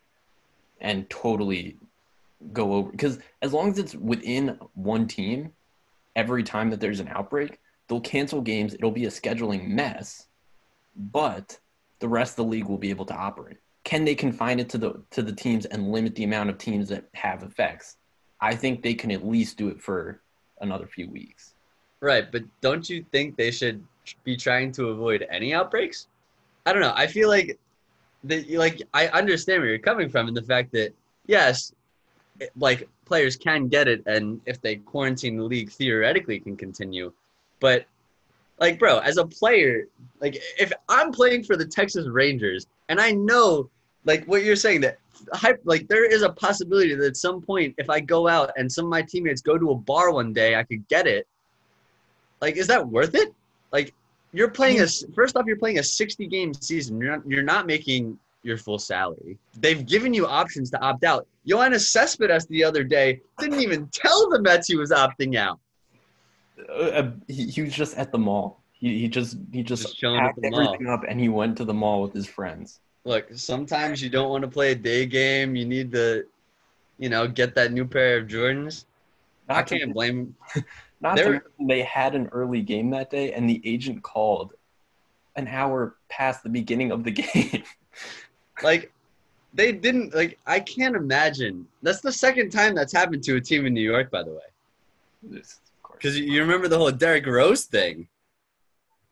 and 0.81 1.09
totally 1.11 1.77
go 2.53 2.73
over? 2.75 2.91
Because 2.91 3.19
as 3.43 3.53
long 3.53 3.71
as 3.71 3.79
it's 3.79 3.95
within 3.95 4.59
one 4.75 5.07
team, 5.07 5.53
every 6.17 6.43
time 6.43 6.71
that 6.71 6.81
there's 6.81 7.01
an 7.01 7.09
outbreak, 7.09 7.61
they'll 7.87 8.01
cancel 8.01 8.41
games. 8.41 8.75
It'll 8.75 8.91
be 8.91 9.07
a 9.07 9.11
scheduling 9.11 9.69
mess, 9.69 10.27
but 10.97 11.59
the 12.01 12.09
rest 12.09 12.33
of 12.33 12.45
the 12.45 12.51
league 12.51 12.67
will 12.67 12.79
be 12.79 12.91
able 12.91 13.07
to 13.07 13.15
operate. 13.15 13.59
Can 13.85 14.05
they 14.05 14.15
confine 14.15 14.61
it 14.61 14.69
to 14.71 14.79
the 14.79 15.03
to 15.13 15.23
the 15.23 15.33
teams 15.33 15.65
and 15.65 15.91
limit 15.91 16.15
the 16.15 16.25
amount 16.25 16.51
of 16.51 16.59
teams 16.59 16.89
that 16.91 17.05
have 17.15 17.43
effects? 17.43 17.97
I 18.41 18.55
think 18.55 18.83
they 18.83 18.95
can 18.95 19.11
at 19.11 19.27
least 19.27 19.57
do 19.57 19.69
it 19.69 19.81
for 19.81 20.21
another 20.61 20.87
few 20.87 21.09
weeks. 21.09 21.55
Right, 22.01 22.31
but 22.31 22.45
don't 22.61 22.89
you 22.89 23.05
think 23.11 23.37
they 23.37 23.51
should 23.51 23.85
be 24.25 24.37
trying 24.37 24.73
to 24.73 24.89
avoid 24.89 25.27
any 25.31 25.53
outbreaks? 25.53 26.07
I 26.65 26.73
don't 26.73 26.83
know. 26.83 26.93
I 26.95 27.07
feel 27.07 27.29
like 27.29 27.59
that 28.25 28.51
like 28.51 28.83
I 28.95 29.09
understand 29.09 29.63
where 29.63 29.71
you're 29.71 29.79
coming 29.79 30.09
from 30.09 30.29
in 30.29 30.35
the 30.35 30.43
fact 30.43 30.73
that 30.73 30.93
yes, 31.27 31.73
it- 32.41 32.53
like 32.57 32.89
players 33.05 33.37
can 33.37 33.69
get 33.69 33.89
it 33.89 34.03
and 34.07 34.41
if 34.47 34.61
they 34.61 34.77
quarantine 34.77 35.37
the 35.37 35.43
league 35.43 35.71
theoretically 35.71 36.39
can 36.39 36.57
continue. 36.57 37.13
But 37.59 37.87
like 38.61 38.79
bro, 38.79 38.99
as 38.99 39.17
a 39.17 39.27
player, 39.27 39.87
like 40.21 40.37
if 40.59 40.73
I'm 40.89 41.11
playing 41.11 41.45
for 41.45 41.57
the 41.57 41.67
Texas 41.67 42.07
Rangers 42.07 42.67
and 42.89 43.01
I 43.01 43.11
know 43.13 43.71
like 44.05 44.25
what 44.27 44.45
you're 44.45 44.57
saying 44.57 44.83
that 44.83 44.99
like 45.65 45.89
there 45.89 46.05
is 46.05 46.23
a 46.23 46.31
possibility 46.31 46.95
that 46.95 47.05
at 47.05 47.17
some 47.17 47.41
point 47.43 47.75
if 47.79 47.91
I 47.91 47.99
go 47.99 48.29
out 48.29 48.53
and 48.57 48.71
some 48.71 48.85
of 48.85 48.91
my 48.91 49.03
teammates 49.03 49.43
go 49.43 49.59
to 49.59 49.73
a 49.73 49.75
bar 49.75 50.13
one 50.13 50.33
day, 50.33 50.55
I 50.55 50.63
could 50.63 50.87
get 50.89 51.09
it 51.09 51.27
like 52.41 52.57
is 52.57 52.67
that 52.67 52.87
worth 52.87 53.15
it 53.15 53.33
like 53.73 53.95
you're 54.33 54.51
playing 54.51 54.81
a 54.81 54.87
first 55.15 55.37
off 55.37 55.45
you're 55.47 55.57
playing 55.57 55.79
a 55.79 55.83
60 55.83 56.27
game 56.27 56.53
season 56.55 57.01
you're 57.01 57.17
not 57.17 57.27
you're 57.27 57.43
not 57.43 57.67
making 57.67 58.19
your 58.43 58.57
full 58.57 58.79
salary 58.79 59.37
they've 59.61 59.85
given 59.87 60.15
you 60.15 60.27
options 60.27 60.71
to 60.71 60.81
opt 60.81 61.05
out 61.05 61.27
Yoenis 61.47 61.89
Cespedes 61.91 62.47
the 62.47 62.63
other 62.63 62.85
day 62.85 63.21
didn't 63.39 63.61
even 63.61 63.89
tell 63.93 64.29
the 64.31 64.41
Mets 64.41 64.69
he 64.69 64.77
was 64.77 64.91
opting 64.91 65.37
out 65.37 65.59
Uh, 66.73 67.11
he, 67.29 67.47
he 67.47 67.63
was 67.63 67.73
just 67.73 67.97
at 67.97 68.11
the 68.13 68.19
mall. 68.19 68.61
He, 68.73 68.99
he 69.01 69.09
just 69.09 69.39
he 69.53 69.63
just, 69.63 69.83
Just 69.97 70.01
packed 70.03 70.41
the 70.41 70.51
mall. 70.51 70.61
everything 70.67 70.87
up 70.89 71.05
and 71.09 71.19
he 71.21 71.29
went 71.29 71.57
to 71.59 71.65
the 71.65 71.75
mall 71.75 72.03
with 72.03 72.13
his 72.13 72.27
friends. 72.27 72.81
Look, 73.05 73.27
sometimes 73.35 74.03
you 74.03 74.11
don't 74.11 74.29
want 74.29 74.43
to 74.43 74.49
play 74.51 74.73
a 74.73 74.75
day 74.75 75.07
game. 75.07 75.57
You 75.57 75.65
need 75.65 75.91
to, 75.93 76.25
you 76.99 77.09
know, 77.09 77.27
get 77.27 77.55
that 77.55 77.73
new 77.73 77.87
pair 77.87 78.19
of 78.19 78.27
Jordans. 78.27 78.85
I 79.49 79.55
Not 79.55 79.67
to, 79.69 79.79
can't 79.79 79.95
blame. 79.95 80.35
not 81.01 81.17
mention 81.17 81.43
they 81.61 81.83
had 81.83 82.15
an 82.15 82.29
early 82.33 82.63
game 82.63 82.91
that 82.91 83.11
day, 83.11 83.33
and 83.33 83.49
the 83.49 83.61
agent 83.65 84.03
called 84.03 84.53
an 85.37 85.47
hour 85.49 85.97
past 86.09 86.43
the 86.43 86.49
beginning 86.49 86.91
of 86.91 87.05
the 87.05 87.11
game. 87.23 87.63
Like, 88.63 88.93
they 89.55 89.73
didn't. 89.73 90.15
Like, 90.15 90.39
I 90.47 90.61
can't 90.61 90.97
imagine. 90.97 91.67
That's 91.83 92.01
the 92.01 92.13
second 92.13 92.51
time 92.51 92.75
that's 92.75 92.93
happened 92.93 93.23
to 93.25 93.37
a 93.37 93.41
team 93.41 93.67
in 93.67 93.75
New 93.75 93.89
York, 93.89 94.11
by 94.11 94.23
the 94.23 94.33
way. 94.33 95.37
Of 95.37 95.43
course. 95.83 95.99
Because 95.99 96.19
you 96.19 96.41
remember 96.41 96.69
the 96.69 96.79
whole 96.79 96.91
Derrick 96.91 97.27
Rose 97.27 97.65
thing. 97.65 98.09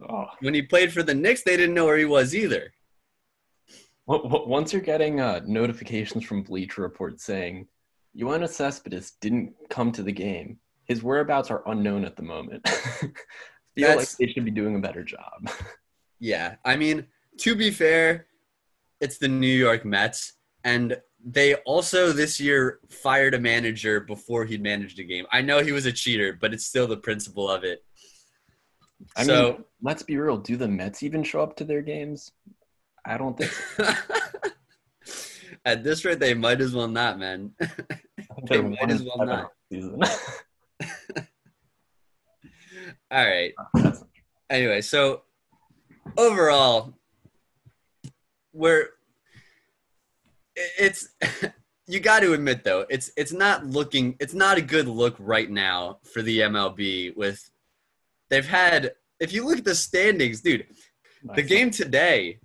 Oh. 0.09 0.27
When 0.41 0.55
he 0.55 0.63
played 0.63 0.93
for 0.93 1.03
the 1.03 1.15
Knicks, 1.15 1.43
they 1.43 1.57
didn't 1.57 1.75
know 1.75 1.87
where 1.87 1.97
he 1.97 2.05
was 2.05 2.35
either. 2.35 2.73
Once 4.07 4.73
you're 4.73 4.83
getting 4.83 5.21
uh, 5.21 5.41
notifications 5.47 6.25
from 6.25 6.43
Bleacher 6.43 6.83
Report 6.83 7.21
saying 7.21 7.67
Yoenis 8.17 8.51
Cespedes 8.51 9.13
didn't 9.21 9.55
come 9.69 9.91
to 9.93 10.03
the 10.03 10.13
game, 10.13 10.59
his 10.87 11.03
whereabouts 11.03 11.51
are 11.51 11.63
unknown 11.67 12.05
at 12.05 12.17
the 12.17 12.23
moment. 12.23 12.67
Feel 13.75 13.97
like 13.97 14.11
they 14.13 14.27
should 14.29 14.45
be 14.45 14.51
doing 14.51 14.77
a 14.77 14.81
better 14.81 15.05
job. 15.05 15.51
Yeah, 16.19 16.55
I 16.65 16.77
mean, 16.77 17.09
to 17.41 17.55
be 17.55 17.71
fair, 17.71 18.29
it's 19.03 19.19
the 19.19 19.29
New 19.29 19.47
York 19.47 19.85
Mets, 19.85 20.33
and 20.65 20.97
they 21.23 21.57
also 21.57 22.11
this 22.11 22.41
year 22.41 22.79
fired 22.89 23.35
a 23.35 23.39
manager 23.39 24.01
before 24.01 24.47
he'd 24.47 24.63
managed 24.63 24.99
a 24.99 25.05
game. 25.05 25.27
I 25.31 25.43
know 25.43 25.63
he 25.63 25.73
was 25.73 25.85
a 25.85 25.93
cheater, 25.93 26.33
but 26.33 26.55
it's 26.55 26.65
still 26.65 26.87
the 26.87 26.97
principle 26.97 27.51
of 27.51 27.65
it. 27.65 27.85
I 29.15 29.25
so, 29.25 29.53
mean, 29.53 29.65
let's 29.83 30.03
be 30.03 30.17
real. 30.17 30.39
Do 30.39 30.57
the 30.57 30.69
Mets 30.69 31.03
even 31.03 31.23
show 31.23 31.43
up 31.43 31.55
to 31.57 31.65
their 31.65 31.83
games? 31.83 32.33
I 33.05 33.19
don't 33.19 33.37
think 33.37 33.51
so. 33.51 33.93
at 35.67 35.85
this 35.85 36.05
rate, 36.05 36.19
they 36.19 36.33
might 36.33 36.63
as 36.63 36.73
well 36.73 36.89
not, 36.89 37.19
man. 37.19 37.53
They 38.49 38.63
might 38.63 38.91
as 38.91 39.03
well 39.03 39.27
not. 39.27 39.51
On 40.81 40.89
the 42.43 42.49
season. 42.71 42.97
All 43.11 43.25
right. 43.25 43.53
Anyway, 44.49 44.81
so 44.81 45.23
overall, 46.17 46.95
we're 48.53 48.89
it's 50.57 51.09
you 51.87 52.01
got 52.01 52.21
to 52.21 52.33
admit 52.33 52.65
though 52.65 52.85
it's 52.89 53.11
it's 53.17 53.33
not 53.33 53.67
looking 53.67 54.17
it's 54.19 54.35
not 54.35 54.59
a 54.59 54.63
good 54.63 54.89
look 54.89 55.15
right 55.19 55.51
now 55.51 55.99
for 56.13 56.23
the 56.23 56.41
MLB 56.41 57.17
with 57.17 57.51
they've 58.31 58.47
had 58.47 58.93
if 59.21 59.33
you 59.33 59.47
look 59.47 59.59
at 59.59 59.65
the 59.65 59.75
standings 59.75 60.41
dude 60.41 60.67
the 61.35 61.43
game 61.43 61.71
today 61.71 62.39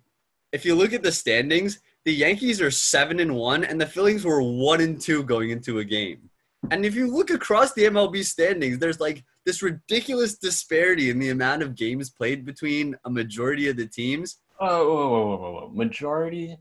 if 0.51 0.65
you 0.65 0.75
look 0.75 0.93
at 0.93 1.03
the 1.03 1.11
standings 1.11 1.79
the 2.03 2.13
Yankees 2.13 2.59
are 2.61 2.71
7 2.71 3.19
and 3.19 3.35
1 3.35 3.63
and 3.63 3.79
the 3.79 3.85
Phillies 3.85 4.25
were 4.25 4.41
1 4.41 4.81
and 4.81 4.99
2 4.99 5.23
going 5.23 5.51
into 5.51 5.79
a 5.79 5.85
game 5.85 6.29
and 6.69 6.85
if 6.85 6.93
you 6.95 7.07
look 7.07 7.31
across 7.31 7.73
the 7.73 7.83
MLB 7.85 8.23
standings 8.23 8.77
there's 8.77 8.99
like 8.99 9.23
this 9.45 9.61
ridiculous 9.63 10.37
disparity 10.37 11.09
in 11.09 11.17
the 11.17 11.29
amount 11.29 11.63
of 11.63 11.75
games 11.75 12.09
played 12.09 12.45
between 12.45 12.95
a 13.05 13.09
majority 13.09 13.67
of 13.69 13.77
the 13.77 13.87
teams 13.87 14.37
Oh, 14.59 14.87
whoa, 14.87 15.09
whoa, 15.09 15.09
whoa, 15.09 15.37
whoa, 15.37 15.51
whoa. 15.53 15.69
majority. 15.73 16.55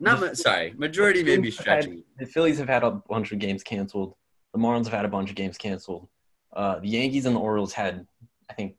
not 0.00 0.20
ma- 0.20 0.32
sorry 0.34 0.74
majority 0.76 1.22
may 1.22 1.36
be 1.38 1.50
have 1.50 1.58
had- 1.58 1.82
stretching 1.84 2.04
The 2.18 2.26
Phillies 2.26 2.58
have 2.58 2.68
had 2.68 2.82
a 2.82 2.90
bunch 2.90 3.30
of 3.32 3.38
games 3.38 3.62
canceled. 3.62 4.14
The 4.52 4.58
Marlins 4.58 4.84
have 4.84 4.94
had 4.94 5.04
a 5.04 5.08
bunch 5.08 5.30
of 5.30 5.36
games 5.36 5.56
canceled. 5.58 6.08
Uh, 6.52 6.80
the 6.80 6.88
Yankees 6.88 7.26
and 7.26 7.36
the 7.36 7.40
Orioles 7.40 7.72
had, 7.74 8.06
I 8.50 8.54
think, 8.54 8.76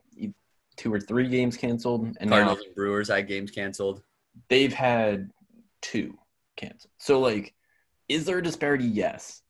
two 0.75 0.92
or 0.94 1.00
three 1.00 1.28
games 1.30 1.56
canceled, 1.56 2.18
and 2.20 2.30
now 2.30 2.38
Cardinals 2.38 2.66
and 2.66 2.75
Brewers 2.75 3.10
had 3.10 3.28
games 3.28 3.51
canceled 3.51 4.01
they've 4.48 4.74
had 4.74 5.30
two 5.82 6.18
canceled. 6.56 6.92
So, 6.98 7.20
like, 7.20 7.54
is 8.08 8.25
there 8.25 8.38
a 8.38 8.44
disparity? 8.44 8.86
Yes. 8.86 9.42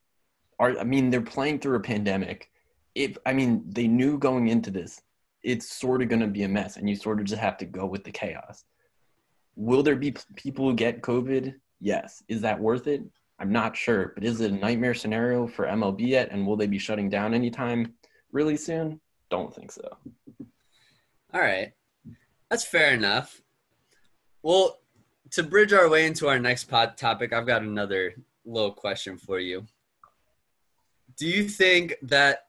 Are 0.60 0.78
I 0.78 0.84
mean, 0.84 1.10
they're 1.10 1.22
playing 1.22 1.60
through 1.60 1.78
a 1.78 1.82
pandemic. 1.82 2.52
If 2.96 3.18
I 3.26 3.34
mean, 3.34 3.64
they 3.68 3.88
knew 3.88 4.18
going 4.18 4.48
into 4.48 4.72
this, 4.72 5.02
it's 5.44 5.72
sort 5.72 6.02
of 6.02 6.10
going 6.10 6.22
to 6.22 6.28
be 6.28 6.44
a 6.44 6.50
mess, 6.50 6.78
and 6.78 6.90
you 6.90 6.96
sort 6.96 7.20
of 7.20 7.26
just 7.26 7.42
have 7.42 7.58
to 7.58 7.66
go 7.66 7.86
with 7.86 8.04
the 8.04 8.12
chaos. 8.12 8.66
Will 9.56 9.84
there 9.84 9.96
be 9.96 10.16
people 10.36 10.70
who 10.70 10.76
get 10.76 11.02
COVID? 11.02 11.56
Yes. 11.80 12.24
Is 12.28 12.42
that 12.42 12.60
worth 12.60 12.88
it? 12.88 13.04
I'm 13.40 13.52
not 13.52 13.78
sure, 13.78 14.12
but 14.16 14.26
is 14.26 14.42
it 14.42 14.52
a 14.52 14.56
nightmare 14.56 14.94
scenario 14.94 15.48
for 15.48 15.66
MLB 15.66 16.08
yet? 16.08 16.30
And 16.32 16.46
will 16.46 16.58
they 16.58 16.68
be 16.68 16.78
shutting 16.78 17.10
down 17.10 17.34
anytime 17.34 17.94
really 18.32 18.58
soon? 18.58 19.00
Don't 19.30 19.54
think 19.54 19.72
so. 19.72 19.98
All 21.34 21.42
right. 21.42 21.72
That's 22.50 22.66
fair 22.66 22.94
enough. 22.94 23.42
Well, 24.42 24.80
to 25.32 25.44
bridge 25.44 25.74
our 25.74 25.88
way 25.88 26.06
into 26.06 26.28
our 26.28 26.40
next 26.40 26.66
pod 26.66 26.98
topic, 26.98 27.32
I've 27.32 27.48
got 27.48 27.62
another 27.62 28.16
little 28.46 28.72
question 28.72 29.18
for 29.18 29.40
you. 29.40 29.66
Do 31.20 31.28
you 31.28 31.50
think 31.50 31.96
that 32.04 32.46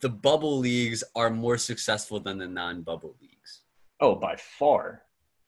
the 0.00 0.10
bubble 0.10 0.58
leagues 0.58 1.02
are 1.16 1.30
more 1.30 1.56
successful 1.56 2.20
than 2.20 2.36
the 2.38 2.46
non 2.46 2.82
bubble 2.82 3.16
leagues? 3.20 3.62
Oh, 4.00 4.14
by 4.14 4.36
far, 4.36 5.02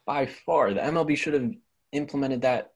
by 0.06 0.26
far, 0.26 0.73
the 0.73 0.80
MLB 0.80 1.16
should 1.16 1.35
have 1.35 1.50
implemented 1.92 2.42
that, 2.42 2.73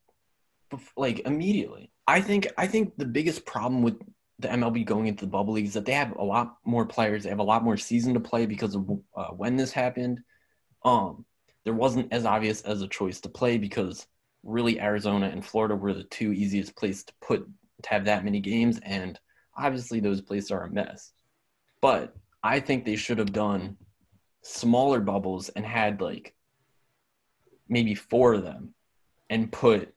like 0.97 1.21
immediately. 1.21 1.91
I 2.07 2.21
think. 2.21 2.49
I 2.59 2.67
think 2.67 2.99
the 2.99 3.07
biggest 3.07 3.47
problem 3.47 3.83
with 3.83 3.99
the 4.39 4.49
MLB 4.49 4.85
going 4.85 5.07
into 5.07 5.25
the 5.25 5.31
bubble 5.31 5.55
league 5.55 5.67
is 5.67 5.75
that 5.75 5.87
they 5.87 5.93
have 5.93 6.15
a 6.17 6.25
lot 6.25 6.57
more 6.65 6.85
players. 6.85 7.25
They 7.25 7.31
have 7.31 7.39
a 7.39 7.43
lot 7.43 7.65
more 7.65 7.79
season 7.79 8.13
to 8.15 8.21
play 8.21 8.45
because 8.45 8.75
of 8.75 8.89
uh, 9.17 9.29
when 9.29 9.57
this 9.57 9.73
happened. 9.73 10.21
Um, 10.85 11.25
there 11.65 11.75
wasn't 11.75 12.13
as 12.13 12.27
obvious 12.27 12.61
as 12.63 12.83
a 12.83 12.89
choice 12.89 13.21
to 13.23 13.29
play 13.31 13.57
because 13.57 14.07
really 14.43 14.81
Arizona 14.81 15.29
and 15.29 15.45
Florida 15.45 15.75
were 15.75 15.95
the 15.95 16.05
two 16.05 16.33
easiest 16.33 16.77
places 16.77 17.05
to 17.05 17.13
put 17.23 17.49
to 17.83 17.89
have 17.89 18.05
that 18.05 18.25
many 18.25 18.41
games, 18.41 18.81
and 18.83 19.19
obviously 19.59 20.01
those 20.01 20.21
places 20.21 20.51
are 20.51 20.65
a 20.65 20.71
mess. 20.71 21.13
But 21.81 22.15
I 22.43 22.61
think 22.61 22.85
they 22.85 22.97
should 22.97 23.19
have 23.19 23.33
done 23.33 23.77
smaller 24.43 25.01
bubbles 25.01 25.49
and 25.51 25.65
had 25.65 26.01
like 26.01 26.35
maybe 27.69 27.95
four 27.95 28.35
of 28.35 28.45
them 28.45 28.75
and 29.31 29.53
put 29.53 29.95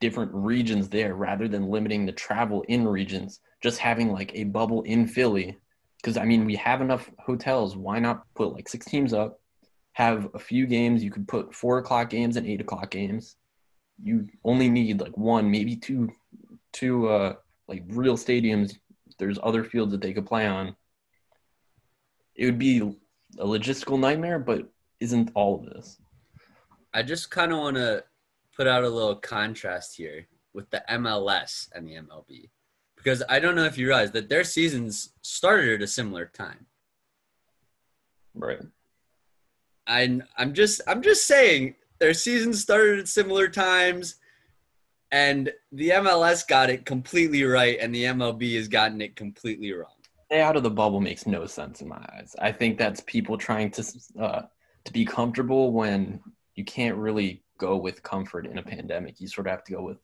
different 0.00 0.32
regions 0.34 0.88
there 0.88 1.14
rather 1.14 1.48
than 1.48 1.70
limiting 1.70 2.04
the 2.04 2.12
travel 2.12 2.62
in 2.68 2.86
regions 2.86 3.40
just 3.62 3.78
having 3.78 4.12
like 4.12 4.32
a 4.34 4.44
bubble 4.44 4.82
in 4.82 5.06
philly 5.06 5.56
because 5.96 6.16
i 6.16 6.24
mean 6.24 6.44
we 6.44 6.56
have 6.56 6.80
enough 6.80 7.08
hotels 7.18 7.76
why 7.76 7.98
not 7.98 8.24
put 8.34 8.52
like 8.52 8.68
six 8.68 8.84
teams 8.84 9.14
up 9.14 9.40
have 9.92 10.28
a 10.34 10.38
few 10.38 10.66
games 10.66 11.02
you 11.02 11.10
could 11.10 11.26
put 11.26 11.54
four 11.54 11.78
o'clock 11.78 12.10
games 12.10 12.36
and 12.36 12.46
eight 12.46 12.60
o'clock 12.60 12.90
games 12.90 13.36
you 14.02 14.28
only 14.44 14.68
need 14.68 15.00
like 15.00 15.16
one 15.16 15.50
maybe 15.50 15.76
two 15.76 16.10
two 16.72 17.08
uh 17.08 17.32
like 17.68 17.82
real 17.88 18.16
stadiums 18.16 18.76
there's 19.18 19.38
other 19.42 19.64
fields 19.64 19.92
that 19.92 20.00
they 20.00 20.12
could 20.12 20.26
play 20.26 20.46
on 20.46 20.74
it 22.34 22.46
would 22.46 22.58
be 22.58 22.78
a 23.38 23.44
logistical 23.46 23.98
nightmare, 23.98 24.38
but 24.38 24.68
isn't 25.00 25.30
all 25.34 25.56
of 25.60 25.66
this. 25.66 25.98
I 26.92 27.02
just 27.02 27.30
kind 27.30 27.52
of 27.52 27.58
want 27.58 27.76
to 27.76 28.04
put 28.56 28.66
out 28.66 28.84
a 28.84 28.88
little 28.88 29.16
contrast 29.16 29.96
here 29.96 30.26
with 30.52 30.70
the 30.70 30.82
MLS 30.90 31.68
and 31.74 31.86
the 31.86 31.94
MLB 31.94 32.50
because 32.96 33.22
I 33.28 33.40
don't 33.40 33.56
know 33.56 33.64
if 33.64 33.76
you 33.76 33.88
realize 33.88 34.12
that 34.12 34.28
their 34.28 34.44
seasons 34.44 35.10
started 35.22 35.74
at 35.74 35.82
a 35.82 35.86
similar 35.86 36.26
time. 36.26 36.66
Right. 38.34 38.60
I 39.86 40.20
I'm 40.38 40.54
just 40.54 40.80
I'm 40.86 41.02
just 41.02 41.26
saying 41.26 41.74
their 41.98 42.14
seasons 42.14 42.62
started 42.62 43.00
at 43.00 43.08
similar 43.08 43.48
times 43.48 44.16
and 45.14 45.52
the 45.70 45.90
MLS 45.90 46.44
got 46.44 46.68
it 46.70 46.84
completely 46.84 47.44
right 47.44 47.78
and 47.80 47.94
the 47.94 48.02
MLB 48.02 48.56
has 48.56 48.66
gotten 48.66 49.00
it 49.00 49.14
completely 49.14 49.72
wrong. 49.72 49.94
Stay 50.26 50.40
out 50.40 50.56
of 50.56 50.64
the 50.64 50.70
bubble 50.70 51.00
makes 51.00 51.24
no 51.24 51.46
sense 51.46 51.80
in 51.82 51.88
my 51.88 52.04
eyes. 52.12 52.34
I 52.40 52.50
think 52.50 52.76
that's 52.76 53.00
people 53.02 53.38
trying 53.38 53.70
to 53.70 53.84
uh, 54.18 54.42
to 54.84 54.92
be 54.92 55.04
comfortable 55.04 55.70
when 55.70 56.20
you 56.56 56.64
can't 56.64 56.96
really 56.96 57.44
go 57.58 57.76
with 57.76 58.02
comfort 58.02 58.44
in 58.44 58.58
a 58.58 58.62
pandemic. 58.62 59.20
You 59.20 59.28
sort 59.28 59.46
of 59.46 59.52
have 59.52 59.62
to 59.64 59.72
go 59.74 59.82
with 59.84 59.98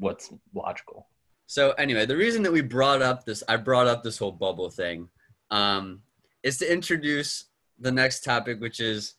what's 0.00 0.32
logical. 0.52 1.06
So 1.46 1.70
anyway, 1.72 2.04
the 2.04 2.16
reason 2.16 2.42
that 2.42 2.52
we 2.52 2.60
brought 2.60 3.00
up 3.00 3.24
this 3.24 3.44
I 3.48 3.58
brought 3.58 3.86
up 3.86 4.02
this 4.02 4.18
whole 4.18 4.32
bubble 4.32 4.70
thing 4.70 5.08
um, 5.52 6.00
is 6.42 6.58
to 6.58 6.70
introduce 6.70 7.44
the 7.78 7.92
next 7.92 8.24
topic 8.24 8.60
which 8.60 8.80
is 8.80 9.14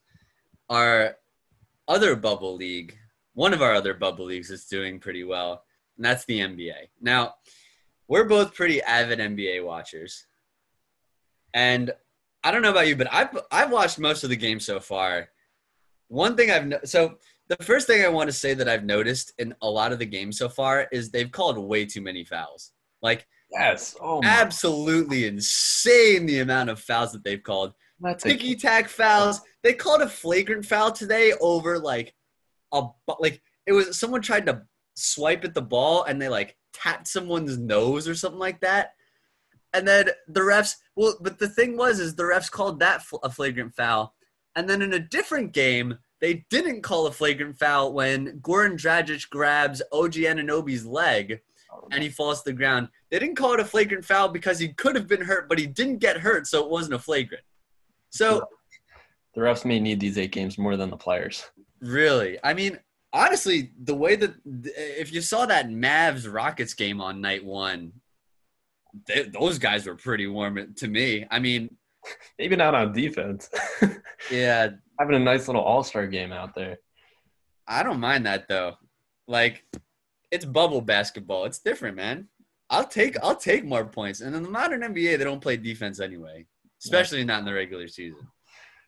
our 0.69 1.15
other 1.87 2.17
bubble 2.17 2.57
league. 2.57 2.97
One 3.33 3.53
of 3.53 3.61
our 3.61 3.73
other 3.73 3.93
bubble 3.93 4.25
leagues 4.25 4.51
is 4.51 4.65
doing 4.65 4.99
pretty 4.99 5.23
well, 5.23 5.63
and 5.97 6.05
that's 6.05 6.25
the 6.25 6.39
NBA. 6.39 6.89
Now, 7.01 7.35
we're 8.07 8.25
both 8.25 8.53
pretty 8.53 8.81
avid 8.81 9.19
NBA 9.19 9.63
watchers. 9.63 10.25
And 11.53 11.91
I 12.43 12.51
don't 12.51 12.61
know 12.61 12.71
about 12.71 12.87
you, 12.87 12.95
but 12.95 13.11
I've 13.11 13.37
I've 13.51 13.71
watched 13.71 13.99
most 13.99 14.23
of 14.23 14.29
the 14.29 14.35
games 14.35 14.65
so 14.65 14.79
far. 14.79 15.29
One 16.07 16.35
thing 16.35 16.51
I've 16.51 16.67
no- 16.67 16.79
so 16.83 17.15
the 17.47 17.63
first 17.63 17.87
thing 17.87 18.03
I 18.03 18.09
want 18.09 18.27
to 18.29 18.33
say 18.33 18.53
that 18.53 18.69
I've 18.69 18.83
noticed 18.83 19.33
in 19.39 19.55
a 19.61 19.69
lot 19.69 19.91
of 19.91 19.99
the 19.99 20.05
games 20.05 20.37
so 20.37 20.49
far 20.49 20.87
is 20.91 21.09
they've 21.09 21.31
called 21.31 21.57
way 21.57 21.85
too 21.85 22.01
many 22.01 22.23
fouls. 22.23 22.71
Like 23.01 23.27
Yes. 23.51 23.95
Oh, 24.01 24.21
absolutely 24.23 25.25
insane 25.25 26.25
the 26.25 26.39
amount 26.39 26.69
of 26.69 26.79
fouls 26.79 27.11
that 27.13 27.23
they've 27.23 27.41
called. 27.41 27.73
That's 27.99 28.23
a, 28.23 28.29
Ticky 28.29 28.55
tack 28.55 28.87
fouls. 28.87 29.41
They 29.63 29.73
called 29.73 30.01
a 30.01 30.07
flagrant 30.07 30.65
foul 30.65 30.91
today 30.91 31.33
over 31.41 31.79
like 31.79 32.13
a 32.73 32.87
like 33.19 33.41
it 33.65 33.73
was 33.73 33.99
someone 33.99 34.21
tried 34.21 34.45
to 34.47 34.63
swipe 34.95 35.43
at 35.43 35.53
the 35.53 35.61
ball 35.61 36.03
and 36.03 36.21
they 36.21 36.29
like 36.29 36.57
tapped 36.73 37.07
someone's 37.07 37.57
nose 37.57 38.07
or 38.07 38.15
something 38.15 38.39
like 38.39 38.59
that. 38.61 38.93
And 39.73 39.87
then 39.87 40.09
the 40.27 40.41
refs, 40.41 40.75
well, 40.95 41.15
but 41.21 41.37
the 41.37 41.47
thing 41.47 41.77
was, 41.77 41.99
is 41.99 42.15
the 42.15 42.23
refs 42.23 42.49
called 42.49 42.79
that 42.79 43.03
a 43.23 43.29
flagrant 43.29 43.75
foul. 43.75 44.15
And 44.55 44.67
then 44.67 44.81
in 44.81 44.93
a 44.93 44.99
different 44.99 45.53
game, 45.53 45.99
they 46.21 46.45
didn't 46.49 46.81
call 46.81 47.07
a 47.07 47.11
flagrant 47.11 47.57
foul 47.57 47.93
when 47.93 48.39
Goran 48.41 48.73
Dragic 48.73 49.29
grabs 49.29 49.81
OG 49.91 50.13
Anunoby's 50.13 50.85
leg 50.85 51.39
and 51.91 52.03
he 52.03 52.09
falls 52.09 52.41
to 52.41 52.49
the 52.49 52.57
ground. 52.57 52.89
They 53.09 53.19
didn't 53.19 53.35
call 53.35 53.53
it 53.53 53.59
a 53.59 53.65
flagrant 53.65 54.03
foul 54.03 54.29
because 54.29 54.59
he 54.59 54.69
could 54.69 54.95
have 54.95 55.07
been 55.07 55.21
hurt, 55.21 55.47
but 55.47 55.59
he 55.59 55.67
didn't 55.67 55.99
get 55.99 56.17
hurt, 56.17 56.47
so 56.47 56.63
it 56.63 56.69
wasn't 56.69 56.95
a 56.95 56.99
flagrant. 56.99 57.43
So 58.09 58.43
the 59.35 59.41
refs 59.41 59.65
may 59.65 59.79
need 59.79 59.99
these 59.99 60.17
eight 60.17 60.31
games 60.31 60.57
more 60.57 60.75
than 60.75 60.89
the 60.89 60.97
players. 60.97 61.45
Really? 61.81 62.37
I 62.43 62.53
mean, 62.53 62.79
honestly, 63.13 63.71
the 63.83 63.95
way 63.95 64.15
that 64.15 64.33
if 64.45 65.11
you 65.13 65.21
saw 65.21 65.45
that 65.45 65.69
Mavs 65.69 66.31
Rockets 66.31 66.73
game 66.73 67.01
on 67.01 67.21
night 67.21 67.43
one, 67.43 67.93
they, 69.07 69.23
those 69.23 69.59
guys 69.59 69.85
were 69.85 69.95
pretty 69.95 70.27
warm 70.27 70.73
to 70.75 70.87
me. 70.87 71.25
I 71.29 71.39
mean, 71.39 71.75
maybe 72.37 72.55
not 72.55 72.75
on 72.75 72.93
defense. 72.93 73.49
yeah, 74.31 74.69
having 74.99 75.15
a 75.15 75.19
nice 75.19 75.47
little 75.47 75.61
All 75.61 75.83
Star 75.83 76.07
game 76.07 76.31
out 76.31 76.55
there. 76.55 76.77
I 77.67 77.83
don't 77.83 77.99
mind 77.99 78.25
that 78.25 78.47
though. 78.47 78.75
Like, 79.27 79.63
it's 80.31 80.45
bubble 80.45 80.81
basketball. 80.81 81.45
It's 81.45 81.59
different, 81.59 81.95
man. 81.95 82.27
I'll 82.69 82.87
take 82.87 83.15
I'll 83.23 83.35
take 83.35 83.65
more 83.65 83.85
points. 83.85 84.21
And 84.21 84.35
in 84.35 84.43
the 84.43 84.49
modern 84.49 84.81
NBA, 84.81 85.17
they 85.17 85.23
don't 85.23 85.41
play 85.41 85.57
defense 85.57 85.99
anyway, 85.99 86.45
especially 86.81 87.19
yeah. 87.19 87.25
not 87.25 87.39
in 87.39 87.45
the 87.45 87.53
regular 87.53 87.87
season. 87.87 88.27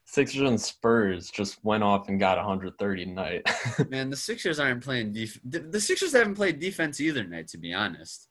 Sixers 0.06 0.50
and 0.50 0.60
Spurs 0.60 1.30
just 1.32 1.64
went 1.64 1.84
off 1.84 2.10
and 2.10 2.20
got 2.20 2.38
130 2.38 3.06
tonight. 3.06 3.50
Man, 3.90 4.10
the 4.10 4.16
Sixers 4.18 4.60
aren't 4.60 4.84
playing 4.84 5.14
def- 5.14 5.40
The 5.44 5.80
Sixers 5.80 6.14
haven't 6.14 6.36
played 6.36 6.60
defense 6.60 7.00
either 7.00 7.24
night, 7.24 7.48
to 7.50 7.58
be 7.58 7.74
honest. 7.74 8.28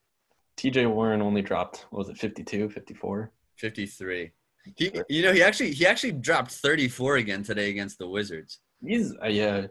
TJ 0.57 0.91
Warren 0.91 1.21
only 1.21 1.41
dropped, 1.41 1.87
was 1.91 2.09
it 2.09 2.17
52, 2.17 2.69
54? 2.69 3.31
53. 3.57 4.31
He, 4.75 4.91
you 5.09 5.23
know, 5.23 5.33
he 5.33 5.41
actually 5.41 5.71
he 5.71 5.87
actually 5.87 6.11
dropped 6.11 6.51
34 6.51 7.17
again 7.17 7.41
today 7.41 7.71
against 7.71 7.97
the 7.97 8.07
Wizards. 8.07 8.59
He's 8.85 9.15
uh, 9.23 9.27
yeah, 9.27 9.65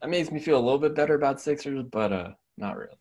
that 0.00 0.10
makes 0.10 0.32
me 0.32 0.40
feel 0.40 0.58
a 0.58 0.64
little 0.64 0.78
bit 0.78 0.96
better 0.96 1.14
about 1.14 1.40
Sixers, 1.40 1.84
but 1.90 2.12
uh, 2.12 2.30
not 2.56 2.76
really. 2.76 2.98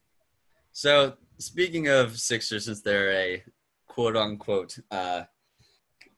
So 0.71 1.13
speaking 1.39 1.87
of 1.87 2.17
Sixers, 2.19 2.65
since 2.65 2.81
they're 2.81 3.11
a 3.11 3.43
quote 3.87 4.15
unquote 4.15 4.77
uh, 4.91 5.23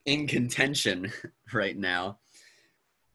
in 0.07 0.25
contention 0.25 1.11
right 1.53 1.77
now, 1.77 2.17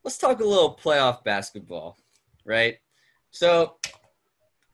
let's 0.04 0.18
talk 0.18 0.38
a 0.40 0.44
little 0.44 0.78
playoff 0.80 1.24
basketball, 1.24 1.96
right? 2.44 2.76
So 3.32 3.76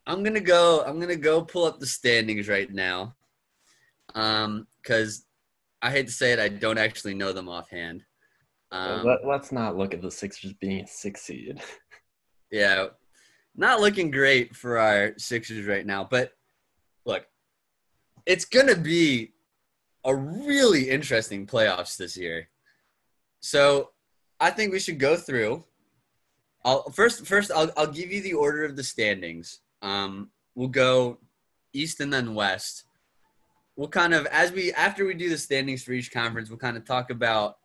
I'm 0.06 0.22
gonna 0.22 0.40
go. 0.40 0.82
I'm 0.86 1.00
gonna 1.00 1.16
go 1.16 1.42
pull 1.42 1.64
up 1.64 1.78
the 1.78 1.86
standings 1.86 2.48
right 2.48 2.70
now, 2.70 3.14
um, 4.14 4.66
because 4.82 5.24
I 5.80 5.90
hate 5.90 6.06
to 6.06 6.12
say 6.12 6.32
it, 6.32 6.40
I 6.40 6.48
don't 6.48 6.78
actually 6.78 7.14
know 7.14 7.32
them 7.32 7.48
offhand. 7.48 8.04
Um, 8.70 9.06
let, 9.06 9.24
us 9.24 9.52
not 9.52 9.76
look 9.76 9.94
at 9.94 10.02
the 10.02 10.10
Sixers 10.10 10.52
being 10.54 10.82
a 10.82 10.86
six 10.86 11.22
seed. 11.22 11.62
yeah, 12.50 12.88
not 13.56 13.80
looking 13.80 14.10
great 14.10 14.56
for 14.56 14.78
our 14.78 15.14
Sixers 15.18 15.66
right 15.66 15.86
now. 15.86 16.06
But 16.10 16.32
look, 17.06 17.26
it's 18.26 18.44
gonna 18.44 18.76
be 18.76 19.34
a 20.08 20.14
really 20.14 20.90
interesting 20.90 21.46
playoffs 21.46 21.96
this 21.96 22.16
year. 22.16 22.48
So 23.40 23.90
I 24.40 24.50
think 24.50 24.72
we 24.72 24.80
should 24.80 24.98
go 24.98 25.16
through. 25.16 25.64
I'll 26.64 26.90
first 26.90 27.26
first 27.26 27.52
I'll 27.52 27.70
I'll 27.76 27.92
give 27.92 28.10
you 28.10 28.20
the 28.20 28.34
order 28.34 28.64
of 28.64 28.74
the 28.74 28.82
standings. 28.82 29.60
Um, 29.80 30.30
we'll 30.54 30.68
go 30.68 31.18
east 31.72 32.00
and 32.00 32.12
then 32.12 32.34
west 32.34 32.84
we'll 33.78 33.88
kind 33.88 34.12
of 34.12 34.26
as 34.26 34.52
we 34.52 34.72
after 34.74 35.06
we 35.06 35.14
do 35.14 35.30
the 35.30 35.38
standings 35.38 35.82
for 35.82 35.92
each 35.92 36.12
conference, 36.12 36.50
we'll 36.50 36.58
kind 36.58 36.76
of 36.76 36.84
talk 36.84 37.10
about 37.10 37.56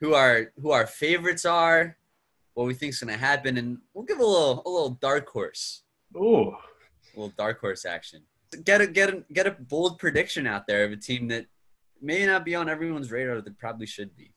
who 0.00 0.12
our 0.12 0.52
who 0.60 0.72
our 0.72 0.86
favorites 0.86 1.46
are, 1.46 1.96
what 2.52 2.66
we 2.66 2.74
think 2.74 2.90
is 2.90 3.00
going 3.00 3.14
to 3.14 3.18
happen, 3.18 3.56
and 3.56 3.78
we'll 3.94 4.04
give 4.04 4.18
a 4.18 4.26
little 4.26 4.62
a 4.66 4.68
little 4.68 4.90
dark 4.90 5.26
horse. 5.28 5.84
Ooh, 6.14 6.50
a 6.50 6.56
little 7.14 7.32
dark 7.38 7.60
horse 7.60 7.86
action. 7.86 8.22
Get 8.64 8.82
a 8.82 8.86
get 8.86 9.08
a 9.08 9.24
get 9.32 9.46
a 9.46 9.52
bold 9.52 9.98
prediction 9.98 10.46
out 10.46 10.66
there 10.66 10.84
of 10.84 10.92
a 10.92 10.96
team 10.96 11.28
that 11.28 11.46
may 12.00 12.26
not 12.26 12.44
be 12.44 12.54
on 12.54 12.68
everyone's 12.68 13.10
radar 13.10 13.40
that 13.40 13.58
probably 13.58 13.86
should 13.86 14.14
be. 14.16 14.32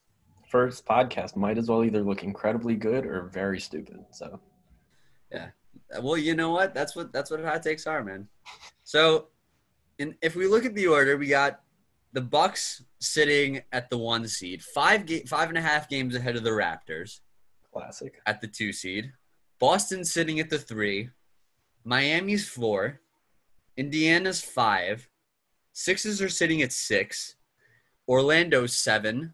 First 0.50 0.84
podcast 0.84 1.36
might 1.36 1.58
as 1.58 1.68
well 1.68 1.84
either 1.84 2.02
look 2.02 2.24
incredibly 2.24 2.74
good 2.74 3.06
or 3.06 3.30
very 3.32 3.60
stupid. 3.60 4.04
So, 4.10 4.40
yeah. 5.30 5.48
Well, 6.00 6.16
you 6.16 6.34
know 6.34 6.50
what? 6.50 6.74
That's 6.74 6.96
what 6.96 7.12
that's 7.12 7.30
what 7.30 7.40
hot 7.44 7.62
takes 7.62 7.86
are, 7.86 8.02
man. 8.02 8.28
So 8.82 9.28
and 9.98 10.14
if 10.22 10.34
we 10.34 10.46
look 10.46 10.64
at 10.64 10.74
the 10.74 10.86
order, 10.86 11.16
we 11.16 11.28
got 11.28 11.60
the 12.12 12.20
Bucks 12.20 12.82
sitting 12.98 13.62
at 13.72 13.90
the 13.90 13.98
one 13.98 14.26
seed, 14.26 14.62
five 14.62 15.06
ga- 15.06 15.24
five 15.24 15.48
and 15.48 15.58
a 15.58 15.62
half 15.62 15.88
games 15.88 16.16
ahead 16.16 16.36
of 16.36 16.42
the 16.42 16.50
Raptors. 16.50 17.20
Classic. 17.72 18.20
At 18.26 18.40
the 18.40 18.48
two 18.48 18.72
seed, 18.72 19.12
Boston 19.60 20.04
sitting 20.04 20.40
at 20.40 20.50
the 20.50 20.58
three, 20.58 21.10
Miami's 21.84 22.48
four, 22.48 23.00
Indiana's 23.76 24.40
five, 24.40 25.08
Sixes 25.72 26.20
are 26.20 26.28
sitting 26.28 26.62
at 26.62 26.72
six, 26.72 27.36
Orlando's 28.10 28.76
seven, 28.76 29.32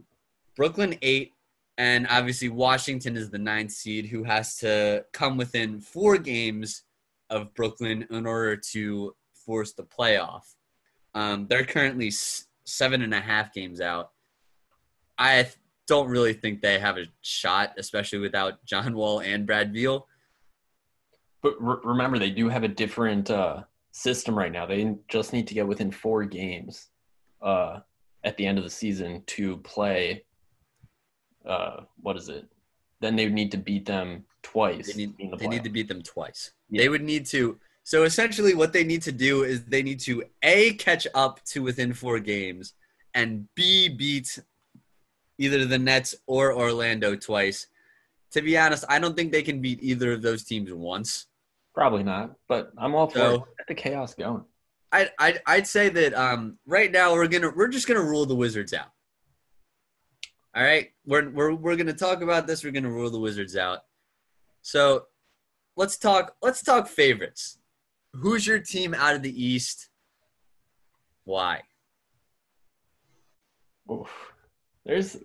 Brooklyn 0.54 0.98
eight, 1.00 1.32
and 1.78 2.06
obviously 2.10 2.50
Washington 2.50 3.16
is 3.16 3.30
the 3.30 3.38
ninth 3.38 3.72
seed 3.72 4.04
who 4.06 4.22
has 4.24 4.58
to 4.58 5.02
come 5.14 5.38
within 5.38 5.80
four 5.80 6.18
games 6.18 6.82
of 7.30 7.54
Brooklyn 7.54 8.06
in 8.10 8.26
order 8.26 8.54
to 8.72 9.16
force 9.32 9.72
the 9.72 9.82
playoff. 9.82 10.42
Um, 11.14 11.46
they're 11.48 11.64
currently 11.64 12.12
seven 12.64 13.00
and 13.00 13.14
a 13.14 13.20
half 13.20 13.54
games 13.54 13.80
out. 13.80 14.10
I 15.16 15.48
don't 15.86 16.10
really 16.10 16.34
think 16.34 16.60
they 16.60 16.78
have 16.78 16.98
a 16.98 17.06
shot, 17.22 17.72
especially 17.78 18.18
without 18.18 18.62
John 18.66 18.94
Wall 18.94 19.20
and 19.20 19.46
Brad 19.46 19.72
Beal. 19.72 20.06
But 21.42 21.54
re- 21.58 21.76
remember, 21.82 22.18
they 22.18 22.30
do 22.30 22.50
have 22.50 22.64
a 22.64 22.68
different 22.68 23.30
uh, 23.30 23.62
system 23.92 24.36
right 24.36 24.52
now. 24.52 24.66
They 24.66 24.96
just 25.08 25.32
need 25.32 25.46
to 25.46 25.54
get 25.54 25.66
within 25.66 25.90
four 25.90 26.24
games 26.24 26.88
uh, 27.40 27.80
at 28.26 28.36
the 28.36 28.46
end 28.46 28.58
of 28.58 28.64
the 28.64 28.70
season 28.70 29.22
to 29.26 29.56
play. 29.58 30.24
Uh, 31.46 31.84
what 32.02 32.16
is 32.16 32.28
it? 32.28 32.44
Then 33.00 33.16
they 33.16 33.24
would 33.24 33.32
need 33.32 33.52
to 33.52 33.58
beat 33.58 33.86
them 33.86 34.24
twice. 34.42 34.92
They 34.92 35.06
need, 35.06 35.16
the 35.16 35.36
they 35.38 35.48
need 35.48 35.64
to 35.64 35.70
beat 35.70 35.88
them 35.88 36.02
twice. 36.02 36.52
Yeah. 36.68 36.82
They 36.82 36.88
would 36.90 37.02
need 37.02 37.24
to 37.26 37.58
so 37.86 38.02
essentially, 38.02 38.52
what 38.52 38.72
they 38.72 38.82
need 38.82 39.02
to 39.02 39.12
do 39.12 39.44
is 39.44 39.64
they 39.64 39.80
need 39.80 40.00
to 40.00 40.24
A, 40.42 40.72
catch 40.72 41.06
up 41.14 41.40
to 41.44 41.62
within 41.62 41.94
four 41.94 42.18
games, 42.18 42.72
and 43.14 43.46
B, 43.54 43.88
beat 43.88 44.40
either 45.38 45.64
the 45.64 45.78
Nets 45.78 46.12
or 46.26 46.52
Orlando 46.52 47.14
twice. 47.14 47.68
To 48.32 48.42
be 48.42 48.58
honest, 48.58 48.84
I 48.88 48.98
don't 48.98 49.16
think 49.16 49.30
they 49.30 49.44
can 49.44 49.62
beat 49.62 49.78
either 49.82 50.10
of 50.10 50.20
those 50.20 50.42
teams 50.42 50.72
once. 50.72 51.26
Probably 51.76 52.02
not, 52.02 52.34
but 52.48 52.72
I'm 52.76 52.96
all 52.96 53.06
for 53.06 53.18
so, 53.20 53.38
Get 53.56 53.68
the 53.68 53.74
chaos 53.76 54.14
going. 54.16 54.44
I'd, 54.96 55.11
I'd, 55.18 55.40
I'd 55.46 55.66
say 55.66 55.90
that 55.90 56.14
um, 56.14 56.59
right 56.66 56.90
now 56.90 57.12
we're 57.12 57.28
gonna 57.28 57.52
we're 57.54 57.68
just 57.68 57.87
gonna 57.87 58.02
rule 58.02 58.24
the 58.24 58.35
Wizards 58.35 58.72
out. 58.72 58.90
All 60.54 60.62
right, 60.62 60.88
we're 61.04 61.28
we're 61.28 61.54
we're 61.54 61.76
gonna 61.76 61.92
talk 61.92 62.22
about 62.22 62.46
this. 62.46 62.64
We're 62.64 62.72
gonna 62.72 62.90
rule 62.90 63.11
the 63.11 63.20
Wizards 63.20 63.56
out. 63.56 63.80
So 64.62 65.04
let's 65.76 65.98
talk 65.98 66.35
let's 66.40 66.62
talk 66.62 66.88
favorites. 66.88 67.59
Who's 68.14 68.46
your 68.46 68.59
team 68.59 68.94
out 68.94 69.14
of 69.14 69.22
the 69.22 69.44
East? 69.44 69.90
Why? 71.24 71.61
Oof. 73.92 74.32
There's 74.87 75.18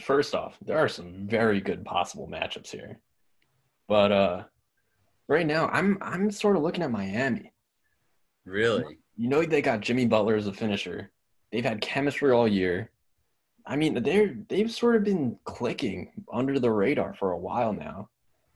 first 0.00 0.32
off, 0.34 0.56
there 0.64 0.78
are 0.78 0.88
some 0.88 1.26
very 1.26 1.60
good 1.60 1.84
possible 1.84 2.28
matchups 2.28 2.70
here. 2.70 3.00
But 3.88 4.12
uh 4.12 4.42
right 5.26 5.46
now 5.46 5.68
I'm 5.72 5.98
I'm 6.02 6.30
sort 6.30 6.56
of 6.56 6.62
looking 6.62 6.84
at 6.84 6.92
Miami. 6.92 7.52
Really? 8.44 8.98
You 9.18 9.28
know 9.28 9.44
they 9.44 9.60
got 9.60 9.80
Jimmy 9.80 10.06
Butler 10.06 10.36
as 10.36 10.46
a 10.46 10.52
finisher. 10.52 11.10
They've 11.52 11.64
had 11.64 11.80
chemistry 11.80 12.30
all 12.30 12.48
year. 12.48 12.90
I 13.66 13.76
mean, 13.76 14.02
they're 14.02 14.34
they've 14.48 14.70
sort 14.70 14.96
of 14.96 15.04
been 15.04 15.38
clicking 15.44 16.12
under 16.32 16.58
the 16.58 16.70
radar 16.70 17.12
for 17.12 17.32
a 17.32 17.38
while 17.38 17.74
now. 17.74 18.08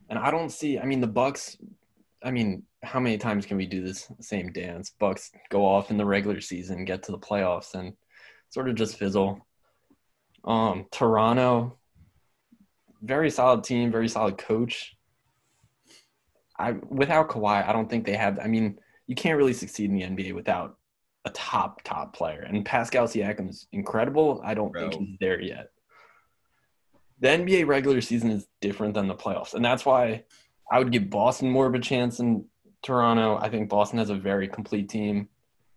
And 0.09 0.18
I 0.18 0.31
don't 0.31 0.51
see 0.51 0.79
I 0.79 0.87
mean 0.87 1.01
the 1.01 1.07
Bucks 1.07 1.59
I 2.25 2.31
mean, 2.31 2.62
how 2.83 3.01
many 3.01 3.18
times 3.18 3.46
can 3.46 3.57
we 3.57 3.66
do 3.66 3.83
this 3.83 4.11
same 4.20 4.53
dance? 4.53 4.92
Bucks 4.98 5.33
go 5.51 5.66
off 5.66 5.90
in 5.90 5.96
the 5.96 6.05
regular 6.05 6.40
season, 6.40 6.85
get 6.85 7.03
to 7.05 7.12
the 7.12 7.18
playoffs, 7.18 7.75
and 7.75 7.94
sort 8.51 8.68
of 8.68 8.75
just 8.75 8.96
fizzle. 8.96 9.44
Um, 10.44 10.87
Toronto, 10.90 11.77
very 13.03 13.31
solid 13.31 13.64
team, 13.64 13.90
very 13.90 14.09
solid 14.09 14.38
coach. 14.38 14.96
I 16.59 16.72
without 16.88 17.29
Kawhi, 17.29 17.66
I 17.66 17.72
don't 17.72 17.88
think 17.88 18.07
they 18.07 18.16
have. 18.16 18.38
I 18.38 18.46
mean, 18.46 18.79
you 19.07 19.15
can't 19.15 19.37
really 19.37 19.53
succeed 19.53 19.91
in 19.91 19.97
the 19.97 20.03
NBA 20.03 20.35
without 20.35 20.77
a 21.25 21.31
top 21.31 21.83
top 21.85 22.15
player. 22.15 22.43
And 22.43 22.65
Pascal 22.65 23.07
Siakam 23.07 23.51
is 23.51 23.67
incredible. 23.73 24.41
I 24.45 24.55
don't 24.55 24.73
Bro. 24.73 24.91
think 24.91 24.95
he's 24.95 25.17
there 25.21 25.41
yet. 25.41 25.71
The 27.21 27.29
NBA 27.29 27.67
regular 27.67 28.01
season 28.01 28.31
is 28.31 28.49
different 28.61 28.95
than 28.95 29.07
the 29.07 29.15
playoffs, 29.15 29.55
and 29.55 29.65
that's 29.65 29.87
why 29.87 30.25
I 30.71 30.79
would 30.79 30.91
give 30.91 31.11
Boston 31.11 31.51
more 31.51 31.67
of 31.67 31.75
a 31.75 31.79
chance 31.79 32.17
than 32.17 32.47
Toronto. 32.83 33.38
I 33.41 33.49
think 33.49 33.69
Boston 33.69 33.99
has 33.99 34.11
a 34.11 34.17
very 34.17 34.49
complete 34.49 34.88
team, 34.88 35.29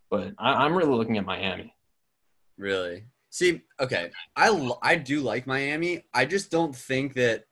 but 0.10 0.34
I, 0.40 0.66
I'm 0.66 0.76
really 0.76 0.96
looking 0.96 1.18
at 1.18 1.26
Miami. 1.26 1.76
Really? 2.58 3.04
See, 3.30 3.62
okay, 3.80 4.12
I 4.36 4.72
I 4.82 4.96
do 4.96 5.20
like 5.20 5.46
Miami. 5.46 6.06
I 6.14 6.26
just 6.26 6.50
don't 6.50 6.76
think 6.76 7.14
that 7.16 7.44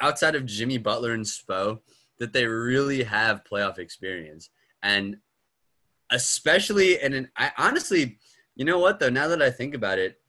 outside 0.00 0.34
of 0.34 0.46
Jimmy 0.46 0.78
Butler 0.78 1.12
and 1.12 1.24
Spo 1.24 1.80
that 2.18 2.32
they 2.32 2.46
really 2.46 3.02
have 3.02 3.44
playoff 3.44 3.78
experience, 3.78 4.50
and 4.86 5.16
especially 6.10 7.00
and 7.00 7.28
I 7.36 7.50
honestly, 7.58 8.18
you 8.54 8.64
know 8.64 8.78
what 8.78 9.00
though? 9.00 9.10
Now 9.10 9.28
that 9.28 9.42
I 9.42 9.50
think 9.50 9.74
about 9.74 9.98
it, 9.98 10.20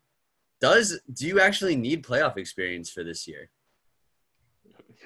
does 0.60 1.00
do 1.14 1.28
you 1.28 1.40
actually 1.40 1.76
need 1.76 2.04
playoff 2.04 2.38
experience 2.38 2.90
for 2.90 3.04
this 3.04 3.28
year? 3.28 3.50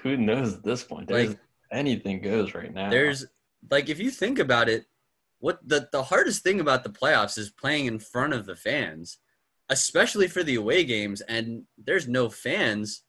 Who 0.03 0.17
knows 0.17 0.55
at 0.55 0.63
this 0.63 0.83
point? 0.83 1.07
There's 1.07 1.29
Like- 1.29 1.39
anything 1.71 2.21
goes 2.21 2.53
right 2.55 2.73
now. 2.73 2.89
There's 2.89 3.25
like 3.69 3.89
if 3.89 3.99
you 3.99 4.09
think 4.09 4.39
about 4.39 4.69
it, 4.69 4.85
what 5.39 5.59
the 5.67 5.89
the 5.91 6.03
hardest 6.03 6.43
thing 6.43 6.59
about 6.59 6.83
the 6.83 6.89
playoffs 6.89 7.37
is 7.37 7.49
playing 7.49 7.85
in 7.85 7.99
front 7.99 8.33
of 8.33 8.45
the 8.45 8.55
fans, 8.55 9.17
especially 9.69 10.27
for 10.27 10.43
the 10.43 10.55
away 10.55 10.83
games 10.83 11.21
and 11.21 11.63
there's 11.77 12.07
no 12.07 12.29
fans. 12.29 13.03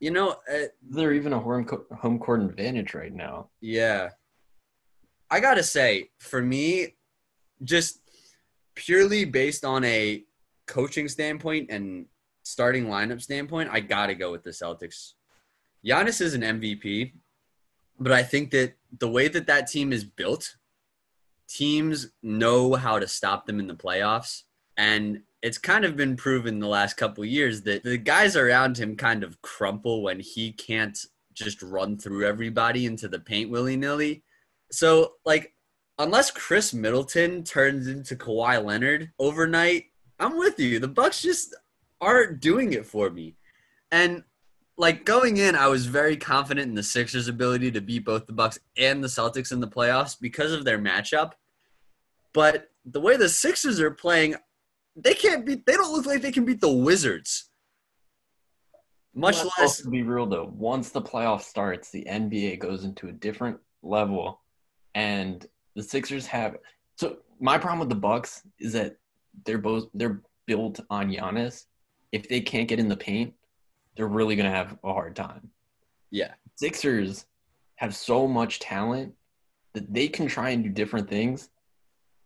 You 0.00 0.12
know, 0.12 0.28
uh, 0.52 0.66
there 0.82 1.12
even 1.12 1.32
a 1.32 1.40
home 1.40 1.66
home 2.02 2.18
court 2.18 2.40
advantage 2.42 2.94
right 2.94 3.12
now. 3.26 3.50
yeah. 3.60 4.10
I 5.30 5.40
got 5.40 5.54
to 5.54 5.62
say, 5.62 6.10
for 6.18 6.40
me 6.40 6.96
just 7.62 8.00
purely 8.74 9.24
based 9.24 9.64
on 9.64 9.84
a 9.84 10.24
coaching 10.66 11.08
standpoint 11.08 11.70
and 11.70 12.06
starting 12.42 12.86
lineup 12.86 13.20
standpoint, 13.20 13.70
I 13.72 13.80
got 13.80 14.06
to 14.06 14.14
go 14.14 14.30
with 14.30 14.42
the 14.42 14.50
Celtics. 14.50 15.14
Giannis 15.84 16.20
is 16.20 16.34
an 16.34 16.42
MVP, 16.42 17.12
but 17.98 18.12
I 18.12 18.22
think 18.22 18.50
that 18.52 18.74
the 18.98 19.08
way 19.08 19.28
that 19.28 19.46
that 19.46 19.66
team 19.66 19.92
is 19.92 20.04
built, 20.04 20.56
teams 21.48 22.08
know 22.22 22.74
how 22.74 22.98
to 22.98 23.08
stop 23.08 23.46
them 23.46 23.58
in 23.58 23.66
the 23.66 23.74
playoffs. 23.74 24.44
And 24.76 25.22
it's 25.42 25.58
kind 25.58 25.84
of 25.84 25.96
been 25.96 26.16
proven 26.16 26.58
the 26.58 26.66
last 26.66 26.96
couple 26.96 27.24
years 27.24 27.62
that 27.62 27.82
the 27.84 27.96
guys 27.96 28.36
around 28.36 28.78
him 28.78 28.96
kind 28.96 29.22
of 29.22 29.40
crumple 29.42 30.02
when 30.02 30.20
he 30.20 30.52
can't 30.52 30.98
just 31.32 31.62
run 31.62 31.96
through 31.96 32.26
everybody 32.26 32.86
into 32.86 33.08
the 33.08 33.20
paint 33.20 33.50
willy 33.50 33.76
nilly. 33.76 34.24
So, 34.70 35.14
like, 35.24 35.54
unless 35.98 36.30
Khris 36.30 36.74
Middleton 36.74 37.44
turns 37.44 37.86
into 37.86 38.16
Kawhi 38.16 38.62
Leonard 38.64 39.10
overnight, 39.18 39.84
I'm 40.18 40.36
with 40.38 40.58
you. 40.58 40.78
The 40.78 40.88
Bucks 40.88 41.22
just 41.22 41.54
aren't 42.00 42.40
doing 42.40 42.72
it 42.72 42.86
for 42.86 43.10
me. 43.10 43.36
And 43.90 44.22
like 44.76 45.04
going 45.04 45.38
in, 45.38 45.56
I 45.56 45.66
was 45.66 45.86
very 45.86 46.16
confident 46.16 46.68
in 46.68 46.74
the 46.74 46.82
Sixers' 46.82 47.28
ability 47.28 47.70
to 47.72 47.80
beat 47.80 48.04
both 48.04 48.26
the 48.26 48.32
Bucks 48.32 48.58
and 48.76 49.02
the 49.02 49.08
Celtics 49.08 49.52
in 49.52 49.60
the 49.60 49.68
playoffs 49.68 50.16
because 50.18 50.52
of 50.52 50.64
their 50.64 50.78
matchup. 50.78 51.32
But 52.32 52.70
the 52.84 53.00
way 53.00 53.16
the 53.16 53.28
Sixers 53.28 53.80
are 53.80 53.90
playing, 53.90 54.36
they 54.94 55.14
can't 55.14 55.44
beat. 55.44 55.66
They 55.66 55.72
don't 55.74 55.92
look 55.92 56.06
like 56.06 56.22
they 56.22 56.32
can 56.32 56.44
beat 56.44 56.60
the 56.60 56.72
Wizards. 56.72 57.50
Much 59.14 59.36
Let's 59.36 59.58
less. 59.58 59.80
also 59.80 59.90
be 59.90 60.02
real 60.02 60.26
though. 60.26 60.52
Once 60.54 60.90
the 60.90 61.02
playoff 61.02 61.42
starts, 61.42 61.90
the 61.90 62.06
NBA 62.08 62.60
goes 62.60 62.84
into 62.84 63.08
a 63.08 63.12
different 63.12 63.58
level, 63.82 64.40
and 64.98 65.46
the 65.76 65.82
Sixers 65.82 66.26
have. 66.26 66.56
So 66.96 67.18
my 67.40 67.56
problem 67.56 67.78
with 67.78 67.88
the 67.88 67.94
Bucks 67.94 68.42
is 68.58 68.72
that 68.72 68.96
they're 69.44 69.58
both 69.58 69.88
they're 69.94 70.20
built 70.46 70.80
on 70.90 71.08
Giannis. 71.08 71.66
If 72.10 72.28
they 72.28 72.40
can't 72.40 72.68
get 72.68 72.80
in 72.80 72.88
the 72.88 72.96
paint, 72.96 73.32
they're 73.94 74.08
really 74.08 74.34
gonna 74.34 74.50
have 74.50 74.76
a 74.82 74.92
hard 74.92 75.14
time. 75.14 75.50
Yeah, 76.10 76.32
Sixers 76.56 77.26
have 77.76 77.94
so 77.94 78.26
much 78.26 78.58
talent 78.58 79.14
that 79.74 79.94
they 79.94 80.08
can 80.08 80.26
try 80.26 80.50
and 80.50 80.64
do 80.64 80.70
different 80.70 81.08
things 81.08 81.50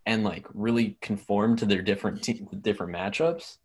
and 0.07 0.25
like 0.25 0.47
really 0.55 0.97
conform 1.03 1.57
to 1.57 1.67
their 1.67 1.83
different 1.83 2.23
te- 2.23 2.47
different 2.63 2.95
matchups. 2.95 3.59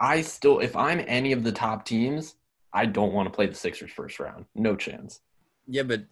I 0.00 0.22
still, 0.22 0.58
if 0.58 0.74
I'm 0.74 1.04
any 1.06 1.30
of 1.30 1.44
the 1.44 1.52
top 1.52 1.84
teams, 1.84 2.34
I 2.72 2.86
don't 2.86 3.12
want 3.12 3.28
to 3.28 3.30
play 3.36 3.46
the 3.46 3.54
Sixers 3.54 3.92
first 3.92 4.18
round. 4.18 4.46
No 4.56 4.74
chance. 4.74 5.20
yeah, 5.68 5.84
but 5.84 6.02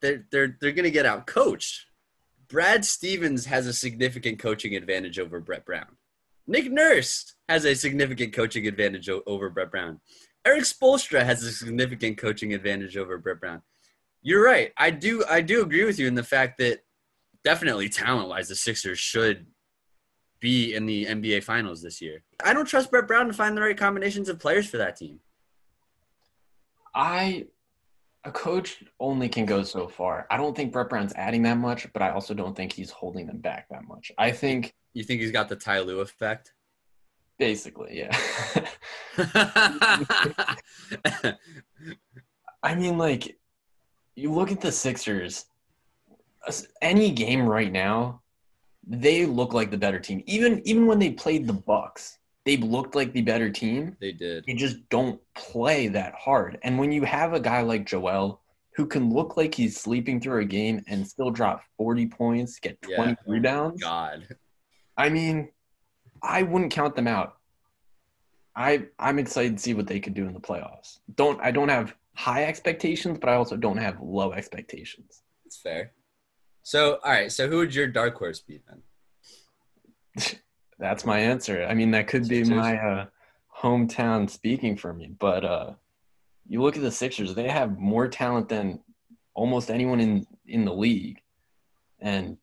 they're 0.00 0.26
they're 0.30 0.56
they're 0.60 0.72
gonna 0.72 0.90
get 0.90 1.06
out 1.06 1.26
coached. 1.26 1.86
Brad 2.48 2.84
Stevens 2.84 3.46
has 3.46 3.66
a 3.66 3.72
significant 3.72 4.38
coaching 4.38 4.74
advantage 4.74 5.18
over 5.18 5.40
Brett 5.40 5.64
Brown. 5.64 5.96
Nick 6.46 6.70
Nurse 6.70 7.36
has 7.48 7.64
a 7.64 7.74
significant 7.76 8.32
coaching 8.32 8.66
advantage 8.66 9.08
over 9.08 9.50
Brett 9.50 9.70
Brown. 9.70 10.00
Erik 10.44 10.64
Spoelstra 10.64 11.22
has 11.22 11.42
a 11.44 11.52
significant 11.52 12.18
coaching 12.18 12.54
advantage 12.54 12.96
over 12.96 13.18
Brett 13.18 13.40
Brown. 13.40 13.62
You're 14.22 14.44
right. 14.44 14.72
I 14.76 14.90
do 14.90 15.24
I 15.28 15.40
do 15.40 15.62
agree 15.62 15.84
with 15.84 15.98
you 15.98 16.08
in 16.08 16.14
the 16.14 16.24
fact 16.24 16.58
that 16.58 16.80
definitely 17.44 17.88
talent 17.88 18.28
wise 18.28 18.48
the 18.48 18.56
Sixers 18.56 18.98
should 18.98 19.46
be 20.40 20.74
in 20.74 20.86
the 20.86 21.06
NBA 21.06 21.44
finals 21.44 21.82
this 21.82 22.00
year. 22.00 22.22
I 22.44 22.52
don't 22.52 22.66
trust 22.66 22.90
Brett 22.90 23.06
Brown 23.06 23.26
to 23.26 23.32
find 23.32 23.56
the 23.56 23.60
right 23.60 23.76
combinations 23.76 24.28
of 24.28 24.38
players 24.38 24.68
for 24.68 24.78
that 24.78 24.96
team. 24.96 25.20
I, 26.94 27.46
a 28.24 28.32
coach 28.32 28.82
only 28.98 29.28
can 29.28 29.46
go 29.46 29.62
so 29.62 29.88
far. 29.88 30.26
I 30.30 30.36
don't 30.36 30.54
think 30.54 30.72
Brett 30.72 30.90
Brown's 30.90 31.12
adding 31.14 31.42
that 31.42 31.56
much, 31.56 31.90
but 31.92 32.02
I 32.02 32.10
also 32.10 32.34
don't 32.34 32.56
think 32.56 32.72
he's 32.72 32.90
holding 32.90 33.26
them 33.26 33.38
back 33.38 33.68
that 33.70 33.86
much. 33.88 34.12
I 34.18 34.30
think 34.30 34.74
You 34.92 35.04
think 35.04 35.20
he's 35.20 35.32
got 35.32 35.48
the 35.48 35.56
Ty 35.56 35.80
Lue 35.80 36.00
effect? 36.00 36.52
basically, 37.38 37.98
yeah. 37.98 38.14
I 42.62 42.74
mean, 42.76 42.98
like, 42.98 43.38
you 44.14 44.30
look 44.30 44.52
at 44.52 44.60
the 44.60 44.70
Sixers, 44.70 45.46
any 46.82 47.10
game 47.10 47.48
right 47.48 47.72
now, 47.72 48.20
they 48.86 49.24
look 49.24 49.54
like 49.54 49.70
the 49.70 49.78
better 49.78 49.98
team. 49.98 50.22
Even 50.26 50.60
even 50.66 50.86
when 50.86 50.98
they 50.98 51.12
played 51.12 51.46
the 51.46 51.52
Bucks, 51.52 52.18
they 52.46 52.56
looked 52.56 52.94
like 52.94 53.12
the 53.12 53.22
better 53.22 53.50
team. 53.50 53.96
they 54.00 54.12
did. 54.12 54.44
They 54.46 54.54
just 54.54 54.88
don't 54.88 55.20
play 55.34 55.88
that 55.88 56.14
hard. 56.14 56.58
And 56.62 56.78
when 56.78 56.90
you 56.92 57.04
have 57.04 57.32
a 57.34 57.40
guy 57.40 57.60
like 57.62 57.84
Joel 57.86 58.40
who 58.76 58.86
can 58.86 59.12
look 59.12 59.36
like 59.36 59.54
he's 59.54 59.78
sleeping 59.78 60.20
through 60.20 60.40
a 60.40 60.44
game 60.44 60.82
and 60.88 61.06
still 61.06 61.30
drop 61.30 61.62
40 61.76 62.06
points, 62.06 62.58
get 62.58 62.80
20 62.82 63.10
Yeah. 63.10 63.16
rebounds, 63.26 63.82
God. 63.82 64.26
I 64.96 65.08
mean, 65.10 65.50
I 66.22 66.42
wouldn't 66.42 66.72
count 66.72 66.96
them 66.96 67.06
out. 67.08 67.36
I 68.56 68.86
I'm 68.98 69.18
excited 69.18 69.56
to 69.56 69.62
see 69.62 69.74
what 69.74 69.86
they 69.86 70.00
could 70.00 70.14
do 70.14 70.26
in 70.26 70.34
the 70.34 70.40
playoffs. 70.40 70.98
Don't 71.14 71.40
I 71.40 71.50
don't 71.50 71.68
have 71.68 71.94
high 72.14 72.44
expectations, 72.44 73.18
but 73.20 73.28
I 73.30 73.34
also 73.34 73.56
don't 73.56 73.76
have 73.78 74.00
low 74.00 74.32
expectations. 74.32 75.22
It's 75.46 75.58
fair. 75.60 75.92
So, 76.62 76.98
all 77.04 77.10
right. 77.10 77.30
So, 77.32 77.48
who 77.48 77.58
would 77.58 77.74
your 77.74 77.86
dark 77.86 78.16
horse 78.18 78.40
be 78.40 78.60
then? 78.68 78.82
That's 80.80 81.04
my 81.04 81.18
answer. 81.18 81.64
I 81.64 81.74
mean, 81.74 81.90
that 81.92 82.08
could 82.08 82.26
be 82.26 82.42
my 82.42 82.76
uh, 82.76 83.06
hometown 83.56 84.28
speaking 84.28 84.76
for 84.76 84.92
me, 84.92 85.14
but 85.18 85.44
uh, 85.44 85.72
you 86.48 86.62
look 86.62 86.76
at 86.76 86.82
the 86.82 86.90
Sixers; 86.90 87.34
they 87.34 87.48
have 87.48 87.78
more 87.78 88.08
talent 88.08 88.48
than 88.48 88.80
almost 89.34 89.70
anyone 89.70 90.00
in 90.00 90.26
in 90.46 90.64
the 90.64 90.72
league, 90.72 91.20
and 92.00 92.38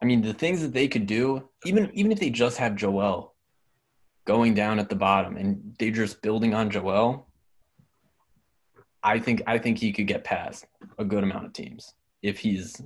I 0.00 0.06
mean, 0.06 0.22
the 0.22 0.34
things 0.34 0.60
that 0.62 0.72
they 0.72 0.88
could 0.88 1.06
do, 1.06 1.48
even 1.64 1.90
even 1.92 2.10
if 2.10 2.18
they 2.18 2.30
just 2.30 2.56
have 2.58 2.74
Joel 2.74 3.34
going 4.24 4.54
down 4.54 4.78
at 4.78 4.88
the 4.88 4.96
bottom 4.96 5.36
and 5.36 5.74
they're 5.78 5.90
just 5.90 6.20
building 6.22 6.52
on 6.52 6.70
Joel, 6.70 7.26
I 9.02 9.18
think 9.18 9.42
I 9.46 9.58
think 9.58 9.78
he 9.78 9.92
could 9.92 10.06
get 10.06 10.24
past 10.24 10.66
a 10.98 11.04
good 11.04 11.22
amount 11.22 11.46
of 11.46 11.52
teams 11.52 11.94
if 12.22 12.38
he's 12.38 12.80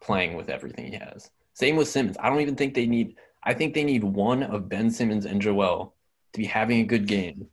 playing 0.00 0.36
with 0.36 0.48
everything 0.48 0.92
he 0.92 0.98
has. 0.98 1.30
Same 1.52 1.76
with 1.76 1.88
Simmons. 1.88 2.16
I 2.20 2.28
don't 2.28 2.40
even 2.40 2.56
think 2.56 2.74
they 2.74 2.86
need. 2.86 3.16
I 3.46 3.54
think 3.54 3.72
they 3.74 3.84
need 3.84 4.04
one 4.04 4.42
of 4.42 4.68
Ben 4.68 4.90
Simmons 4.90 5.24
and 5.24 5.40
Joel 5.40 5.94
to 6.32 6.40
be 6.40 6.44
having 6.46 6.80
a 6.80 6.84
good 6.84 7.06
game, 7.06 7.46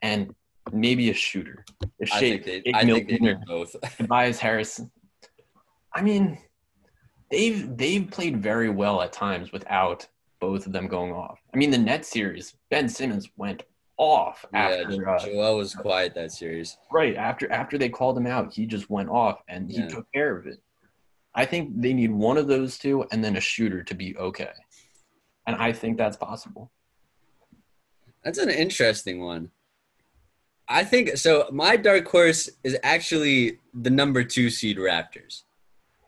and 0.00 0.34
maybe 0.72 1.10
a 1.10 1.14
shooter. 1.14 1.64
If 1.98 2.12
I 2.12 2.20
Shea, 2.20 2.30
think 2.38 2.44
they. 2.44 2.60
Jake 2.62 2.74
I 2.76 2.84
think 2.86 3.08
they 3.08 3.18
need 3.18 3.38
both. 3.46 3.76
Tobias 3.98 4.38
Harris. 4.38 4.80
I 5.92 6.00
mean, 6.02 6.38
they've 7.30 7.76
they've 7.76 8.08
played 8.10 8.42
very 8.42 8.70
well 8.70 9.02
at 9.02 9.12
times 9.12 9.52
without 9.52 10.06
both 10.40 10.66
of 10.66 10.72
them 10.72 10.86
going 10.88 11.12
off. 11.12 11.38
I 11.52 11.56
mean, 11.56 11.70
the 11.70 11.78
net 11.78 12.04
series, 12.06 12.54
Ben 12.70 12.88
Simmons 12.88 13.28
went 13.36 13.64
off 13.96 14.44
yeah, 14.52 14.82
after 14.82 15.08
uh, 15.08 15.18
Joel 15.24 15.56
was 15.58 15.74
quiet 15.74 16.14
that 16.14 16.32
series. 16.32 16.76
right 16.92 17.16
after 17.16 17.50
after 17.52 17.78
they 17.78 17.88
called 17.88 18.16
him 18.16 18.26
out. 18.26 18.52
He 18.54 18.66
just 18.66 18.88
went 18.90 19.08
off 19.08 19.40
and 19.48 19.70
he 19.70 19.78
Yeah. 19.78 19.88
took 19.88 20.06
care 20.12 20.36
of 20.36 20.46
it. 20.46 20.60
I 21.34 21.44
think 21.44 21.80
they 21.80 21.92
need 21.92 22.12
one 22.12 22.36
of 22.36 22.46
those 22.46 22.78
two 22.78 23.04
and 23.10 23.22
then 23.24 23.36
a 23.36 23.40
shooter 23.40 23.82
to 23.82 23.94
be 23.94 24.16
okay, 24.16 24.50
and 25.46 25.56
I 25.56 25.72
think 25.72 25.96
that's 25.98 26.16
possible. 26.16 26.70
That's 28.22 28.38
an 28.38 28.50
interesting 28.50 29.20
one. 29.20 29.50
I 30.68 30.82
think 30.84 31.16
so. 31.18 31.46
My 31.52 31.76
dark 31.76 32.06
horse 32.08 32.48
is 32.62 32.76
actually 32.82 33.58
the 33.74 33.90
number 33.90 34.24
two 34.24 34.48
seed 34.48 34.78
Raptors. 34.78 35.42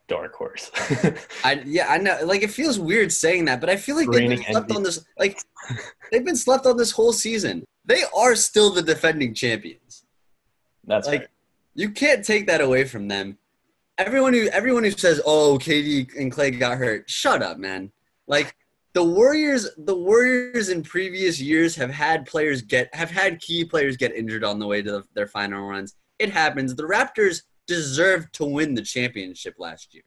Dark 0.09 0.35
horse. 0.35 0.71
I 1.45 1.61
yeah, 1.67 1.87
I 1.91 1.99
know. 1.99 2.19
Like 2.25 2.43
it 2.43 2.51
feels 2.51 2.79
weird 2.79 3.13
saying 3.13 3.45
that, 3.47 3.61
but 3.61 3.69
I 3.69 3.77
feel 3.77 3.97
like 3.97 4.09
they've 4.11 4.29
been 4.31 4.43
slept 4.45 4.73
on 4.73 4.83
this. 4.83 5.05
Like 5.19 5.39
they've 6.11 6.25
been 6.25 6.37
slept 6.37 6.65
on 6.65 6.77
this 6.77 6.93
whole 6.93 7.13
season. 7.13 7.65
They 7.85 8.03
are 8.17 8.35
still 8.35 8.71
the 8.73 8.83
defending 8.83 9.35
champions. 9.35 10.05
that's 10.85 11.07
Like 11.07 11.21
right. 11.21 11.29
you 11.75 11.91
can't 11.91 12.25
take 12.25 12.47
that 12.47 12.61
away 12.61 12.85
from 12.85 13.09
them. 13.09 13.37
everyone 13.99 14.33
who 14.33 14.49
everyone 14.49 14.85
who 14.85 14.91
says, 14.93 15.21
"Oh, 15.27 15.59
KD 15.61 16.17
and 16.19 16.33
Clay 16.33 16.51
got 16.53 16.79
hurt," 16.79 17.11
shut 17.11 17.43
up, 17.43 17.59
man. 17.59 17.91
Like 18.27 18.57
the 18.97 19.05
Warriors, 19.05 19.69
the 19.77 19.95
Warriors 19.95 20.71
in 20.71 20.83
previous 20.83 21.39
years 21.39 21.77
have 21.77 21.91
had 21.91 22.25
players 22.25 22.63
get 22.63 22.89
have 22.95 23.11
had 23.11 23.39
key 23.43 23.63
players 23.63 23.95
get 23.99 24.17
injured 24.17 24.43
on 24.43 24.59
the 24.59 24.67
way 24.67 24.81
to 24.81 24.91
the, 24.91 25.05
their 25.13 25.27
final 25.27 25.69
runs. 25.69 25.97
It 26.19 26.31
happens. 26.31 26.75
The 26.75 26.85
Raptors 26.85 27.43
deserved 27.67 28.33
to 28.37 28.47
win 28.47 28.73
the 28.73 28.81
championship 28.81 29.57
last 29.59 29.93
year, 29.93 30.05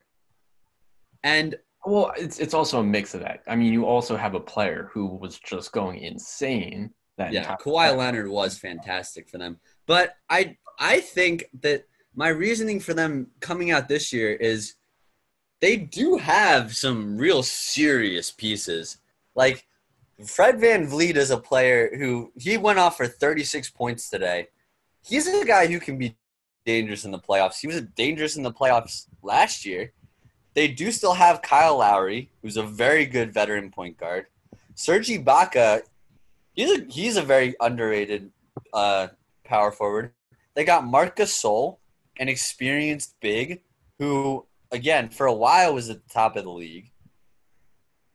and 1.24 1.56
well, 1.86 2.12
it's 2.18 2.40
it's 2.40 2.56
also 2.56 2.80
a 2.80 2.84
mix 2.84 3.14
of 3.14 3.20
that. 3.20 3.44
I 3.48 3.56
mean, 3.56 3.72
you 3.72 3.86
also 3.86 4.18
have 4.18 4.34
a 4.34 4.40
player 4.40 4.90
who 4.92 5.06
was 5.06 5.38
just 5.38 5.72
going 5.72 6.00
insane. 6.00 6.90
That 7.20 7.32
yeah, 7.32 7.58
Kawhi 7.58 7.96
Leonard 7.96 8.28
was 8.28 8.58
fantastic 8.58 9.30
for 9.30 9.38
them, 9.38 9.60
but 9.86 10.16
I 10.32 10.58
I 10.80 11.02
think 11.02 11.46
that 11.62 11.84
my 12.16 12.30
reasoning 12.30 12.80
for 12.80 12.96
them 12.96 13.28
coming 13.40 13.70
out 13.70 13.88
this 13.88 14.12
year 14.12 14.34
is 14.34 14.74
they 15.62 15.76
do 15.76 16.18
have 16.18 16.76
some 16.76 17.18
real 17.18 17.44
serious 17.44 18.32
pieces. 18.32 18.98
Like 19.36 19.66
Fred 20.26 20.56
VanVleet 20.60 21.16
is 21.16 21.32
a 21.32 21.38
player 21.38 21.96
who 21.98 22.32
he 22.38 22.58
went 22.58 22.80
off 22.80 22.98
for 22.98 23.08
36 23.08 23.70
points 23.72 24.10
today. 24.10 24.48
He's 25.04 25.28
a 25.28 25.46
guy 25.46 25.68
who 25.68 25.80
can 25.80 25.98
be 25.98 26.16
dangerous 26.66 27.06
in 27.06 27.12
the 27.12 27.20
playoffs. 27.20 27.60
He 27.60 27.68
was 27.68 27.82
dangerous 27.82 28.36
in 28.36 28.44
the 28.44 28.52
playoffs 28.52 29.08
last 29.24 29.66
year. 29.66 29.94
They 30.54 30.68
do 30.68 30.92
still 30.92 31.14
have 31.14 31.42
Kyle 31.42 31.78
Lowry, 31.78 32.32
who's 32.42 32.58
a 32.58 32.64
very 32.64 33.06
good 33.06 33.34
veteran 33.34 33.72
point 33.72 33.98
guard. 33.98 34.26
Serge 34.76 35.08
Ibaka, 35.08 35.82
he's 36.54 36.80
a, 36.80 36.84
he's 36.90 37.18
a 37.18 37.22
very 37.22 37.56
underrated 37.60 38.32
uh, 38.74 39.08
power 39.44 39.72
forward. 39.72 40.12
They 40.56 40.64
got 40.66 40.86
Marcus 40.86 41.42
Gasol, 41.42 41.78
an 42.18 42.28
experienced 42.28 43.16
big, 43.22 43.62
who 44.00 44.46
again, 44.72 45.10
for 45.10 45.26
a 45.26 45.34
while 45.34 45.74
was 45.74 45.90
at 45.90 46.04
the 46.04 46.14
top 46.14 46.36
of 46.36 46.44
the 46.44 46.52
league. 46.52 46.92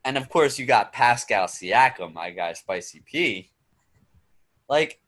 And 0.03 0.17
of 0.17 0.29
course, 0.29 0.59
you 0.59 0.65
got 0.65 0.93
Pascal 0.93 1.47
Siakam, 1.47 2.13
my 2.13 2.29
guy, 2.29 2.53
Spicy 2.53 3.01
P. 3.05 3.49
Like, 4.69 4.99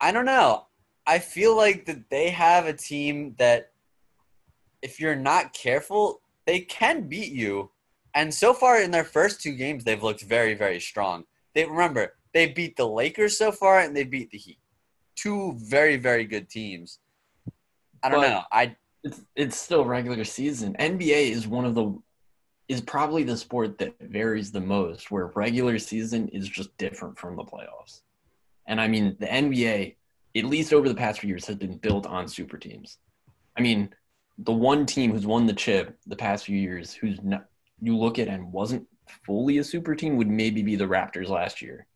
I 0.00 0.12
don't 0.12 0.24
know. 0.24 0.66
I 1.06 1.18
feel 1.18 1.56
like 1.56 1.86
that 1.86 2.08
they 2.08 2.30
have 2.30 2.66
a 2.66 2.72
team 2.72 3.34
that, 3.38 3.72
if 4.80 5.00
you're 5.00 5.16
not 5.16 5.52
careful, 5.52 6.20
they 6.46 6.60
can 6.60 7.08
beat 7.08 7.32
you. 7.32 7.70
And 8.14 8.32
so 8.32 8.54
far 8.54 8.80
in 8.80 8.90
their 8.90 9.04
first 9.04 9.40
two 9.40 9.52
games, 9.52 9.82
they've 9.82 10.02
looked 10.02 10.22
very, 10.22 10.54
very 10.54 10.78
strong. 10.78 11.24
They 11.54 11.64
remember 11.64 12.14
they 12.32 12.46
beat 12.48 12.76
the 12.76 12.86
Lakers 12.86 13.38
so 13.38 13.50
far, 13.50 13.80
and 13.80 13.96
they 13.96 14.04
beat 14.04 14.30
the 14.30 14.38
Heat. 14.38 14.58
Two 15.16 15.56
very, 15.58 15.96
very 15.96 16.24
good 16.24 16.48
teams. 16.48 16.98
I 18.02 18.08
don't 18.08 18.20
but, 18.20 18.28
know. 18.28 18.42
I 18.52 18.76
it's 19.04 19.20
it's 19.36 19.56
still 19.56 19.84
regular 19.84 20.24
season. 20.24 20.74
NBA 20.80 21.30
is 21.30 21.46
one 21.46 21.64
of 21.64 21.74
the 21.74 21.94
is 22.66 22.80
probably 22.80 23.22
the 23.22 23.36
sport 23.36 23.78
that 23.78 23.94
varies 24.00 24.50
the 24.50 24.60
most, 24.60 25.10
where 25.10 25.26
regular 25.34 25.78
season 25.78 26.28
is 26.28 26.48
just 26.48 26.76
different 26.78 27.18
from 27.18 27.36
the 27.36 27.44
playoffs. 27.44 28.00
And 28.66 28.80
I 28.80 28.88
mean, 28.88 29.16
the 29.20 29.26
NBA, 29.26 29.96
at 30.34 30.44
least 30.44 30.72
over 30.72 30.88
the 30.88 30.94
past 30.94 31.20
few 31.20 31.28
years, 31.28 31.46
has 31.46 31.56
been 31.56 31.76
built 31.76 32.06
on 32.06 32.26
super 32.26 32.56
teams. 32.56 32.98
I 33.56 33.60
mean, 33.60 33.94
the 34.38 34.52
one 34.52 34.86
team 34.86 35.12
who's 35.12 35.26
won 35.26 35.46
the 35.46 35.52
chip 35.52 35.98
the 36.06 36.16
past 36.16 36.46
few 36.46 36.56
years, 36.56 36.94
who's 36.94 37.22
not, 37.22 37.46
you 37.82 37.96
look 37.96 38.18
at 38.18 38.28
and 38.28 38.50
wasn't 38.50 38.86
fully 39.26 39.58
a 39.58 39.64
super 39.64 39.94
team, 39.94 40.16
would 40.16 40.28
maybe 40.28 40.62
be 40.62 40.76
the 40.76 40.86
Raptors 40.86 41.28
last 41.28 41.60
year. 41.60 41.86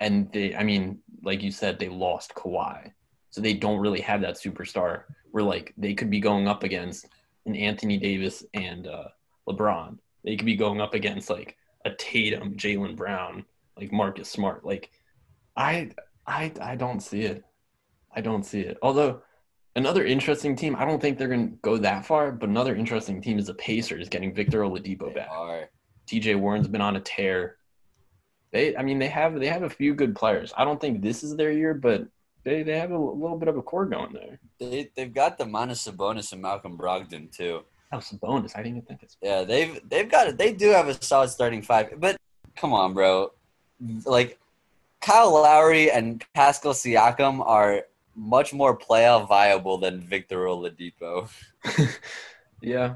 And 0.00 0.30
they, 0.32 0.56
I 0.56 0.64
mean, 0.64 0.98
like 1.22 1.44
you 1.44 1.52
said, 1.52 1.78
they 1.78 1.88
lost 1.88 2.34
Kawhi, 2.34 2.90
so 3.32 3.40
they 3.40 3.54
don't 3.54 3.80
really 3.80 4.02
have 4.02 4.20
that 4.20 4.36
superstar 4.36 5.04
where 5.32 5.42
like 5.42 5.72
they 5.78 5.94
could 5.94 6.10
be 6.10 6.20
going 6.20 6.46
up 6.46 6.62
against 6.62 7.08
an 7.46 7.56
Anthony 7.56 7.96
Davis 7.96 8.44
and 8.54 8.86
uh, 8.86 9.08
LeBron. 9.48 9.98
They 10.22 10.36
could 10.36 10.46
be 10.46 10.54
going 10.54 10.80
up 10.80 10.94
against 10.94 11.30
like 11.30 11.56
a 11.86 11.90
Tatum, 11.90 12.54
Jaylen 12.54 12.94
Brown, 12.94 13.44
like 13.76 13.90
Marcus 13.90 14.28
Smart. 14.28 14.66
Like 14.66 14.90
I 15.56 15.90
I 16.26 16.52
I 16.60 16.76
don't 16.76 17.00
see 17.00 17.22
it. 17.22 17.42
I 18.14 18.20
don't 18.20 18.44
see 18.44 18.60
it. 18.60 18.76
Although 18.82 19.22
another 19.76 20.04
interesting 20.04 20.54
team, 20.54 20.76
I 20.76 20.84
don't 20.84 21.00
think 21.00 21.16
they're 21.16 21.28
gonna 21.28 21.52
go 21.62 21.78
that 21.78 22.04
far, 22.04 22.32
but 22.32 22.50
another 22.50 22.76
interesting 22.76 23.22
team 23.22 23.38
is 23.38 23.46
the 23.46 23.54
Pacers 23.54 24.10
getting 24.10 24.34
Victor 24.34 24.60
Oladipo 24.60 25.12
back. 25.14 25.30
TJ 26.06 26.38
Warren's 26.38 26.68
been 26.68 26.82
on 26.82 26.96
a 26.96 27.00
tear. 27.00 27.56
They 28.52 28.76
I 28.76 28.82
mean 28.82 28.98
they 28.98 29.08
have 29.08 29.40
they 29.40 29.46
have 29.48 29.62
a 29.62 29.70
few 29.70 29.94
good 29.94 30.14
players. 30.14 30.52
I 30.54 30.66
don't 30.66 30.78
think 30.78 31.00
this 31.00 31.22
is 31.22 31.34
their 31.34 31.50
year, 31.50 31.72
but 31.72 32.06
they 32.44 32.62
they 32.62 32.78
have 32.78 32.90
a 32.90 32.98
little 32.98 33.38
bit 33.38 33.48
of 33.48 33.56
a 33.56 33.62
core 33.62 33.86
going 33.86 34.12
there. 34.12 34.38
They 34.58 34.90
they've 34.94 35.12
got 35.12 35.38
the 35.38 35.44
Domantas 35.44 35.88
Sabonis 35.88 36.32
and 36.32 36.42
Malcolm 36.42 36.76
Brogdon 36.76 37.30
too. 37.30 37.62
Oh, 37.92 37.98
Sabonis! 37.98 38.52
I 38.56 38.62
didn't 38.62 38.78
even 38.78 38.82
think 38.82 39.02
it's. 39.02 39.16
Yeah, 39.22 39.44
they've 39.44 39.80
they've 39.88 40.10
got 40.10 40.28
it. 40.28 40.38
They 40.38 40.52
do 40.52 40.70
have 40.70 40.88
a 40.88 41.02
solid 41.02 41.28
starting 41.28 41.62
five, 41.62 41.94
but 41.98 42.16
come 42.56 42.72
on, 42.72 42.94
bro. 42.94 43.32
Like 44.04 44.38
Kyle 45.00 45.32
Lowry 45.32 45.90
and 45.90 46.24
Pascal 46.34 46.72
Siakam 46.72 47.44
are 47.46 47.82
much 48.14 48.52
more 48.52 48.76
playoff 48.76 49.28
viable 49.28 49.78
than 49.78 50.00
Victor 50.00 50.44
Oladipo. 50.44 51.28
yeah, 52.60 52.94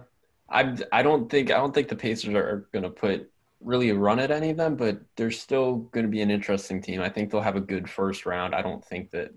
I 0.49 0.77
I 0.93 1.03
don't 1.03 1.31
think 1.31 1.51
I 1.51 1.57
don't 1.57 1.75
think 1.75 1.89
the 1.89 1.97
Pacers 1.97 2.35
are 2.35 2.67
going 2.73 2.85
to 2.85 2.91
put 2.91 3.31
really 3.67 3.91
run 3.91 4.21
at 4.21 4.31
any 4.31 4.51
of 4.51 4.57
them, 4.57 4.77
but 4.77 5.01
they're 5.17 5.31
still 5.33 5.79
going 5.91 6.07
to 6.07 6.11
be 6.11 6.23
an 6.23 6.31
interesting 6.31 6.81
team. 6.81 7.03
I 7.03 7.09
think 7.09 7.31
they'll 7.31 7.41
have 7.41 7.57
a 7.57 7.61
good 7.61 7.91
first 7.91 8.25
round. 8.25 8.55
I 8.55 8.63
don't 8.63 8.83
think 8.83 9.11
that, 9.11 9.35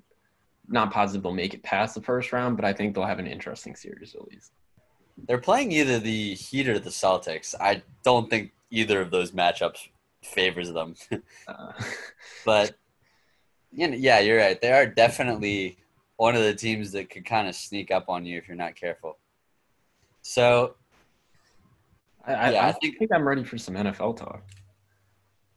not 0.68 0.94
positive 0.94 1.24
they'll 1.24 1.34
make 1.34 1.56
it 1.56 1.63
past 1.63 1.96
the 1.96 2.02
first 2.02 2.32
round, 2.32 2.56
but 2.56 2.63
I 2.63 2.72
think 2.72 2.94
they'll 2.94 3.06
have 3.06 3.18
an 3.18 3.26
interesting 3.26 3.76
series 3.76 4.13
at 4.13 4.28
least. 4.28 4.52
They're 5.28 5.39
playing 5.39 5.72
either 5.72 5.98
the 5.98 6.36
Heat 6.36 6.70
or 6.70 6.78
the 6.78 6.92
Celtics. 6.92 7.56
I 7.60 7.82
don't 8.04 8.30
think 8.30 8.52
either 8.70 9.02
of 9.02 9.10
those 9.10 9.32
matchups 9.32 9.89
favors 10.24 10.72
them. 10.72 10.94
uh. 11.48 11.72
but 12.46 12.76
you 13.72 13.88
know, 13.88 13.98
yeah, 13.98 14.20
you're 14.20 14.38
right. 14.38 14.62
They 14.62 14.72
are 14.72 14.86
definitely 14.86 15.80
one 16.18 16.36
of 16.36 16.44
the 16.44 16.54
teams 16.54 16.92
that 16.92 17.10
could 17.10 17.26
kind 17.26 17.48
of 17.48 17.56
sneak 17.56 17.89
up 17.89 18.10
on 18.10 18.26
you 18.28 18.38
if 18.38 18.48
you're 18.48 18.56
not 18.56 18.76
careful. 18.76 19.18
So 20.22 20.76
I, 22.30 22.52
yeah, 22.52 22.65
I, 22.65 22.70
I 22.70 22.72
think, 22.74 22.98
think 22.98 23.12
I'm 23.13 23.28
ready 23.28 23.44
for 23.44 23.58
some 23.58 23.76
NFL 23.76 24.18
talk. 24.18 24.44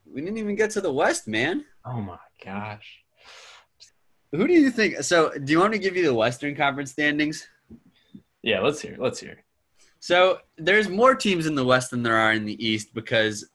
We 0.07 0.21
didn't 0.21 0.39
even 0.39 0.57
get 0.57 0.71
to 0.73 0.81
the 0.81 0.93
West, 0.93 1.29
man. 1.29 1.65
Oh 1.85 2.01
my 2.01 2.19
gosh. 2.45 3.03
Who 4.33 4.47
do 4.47 4.55
you 4.55 4.71
think? 4.71 5.03
So, 5.03 5.31
do 5.45 5.53
you 5.53 5.61
want 5.61 5.75
to 5.75 5.79
give 5.79 5.95
you 5.97 6.05
the 6.05 6.15
Western 6.15 6.55
Conference 6.55 6.91
standings? 6.93 7.47
Yeah, 8.43 8.61
let's 8.61 8.81
hear. 8.81 8.97
Let's 8.99 9.21
hear. 9.21 9.45
So, 10.01 10.39
there's 10.57 10.89
more 10.89 11.15
teams 11.15 11.47
in 11.47 11.55
the 11.55 11.65
West 11.65 11.91
than 11.91 12.03
there 12.03 12.17
are 12.17 12.33
in 12.33 12.47
the 12.47 12.67
East 12.67 12.95
because, 12.95 13.49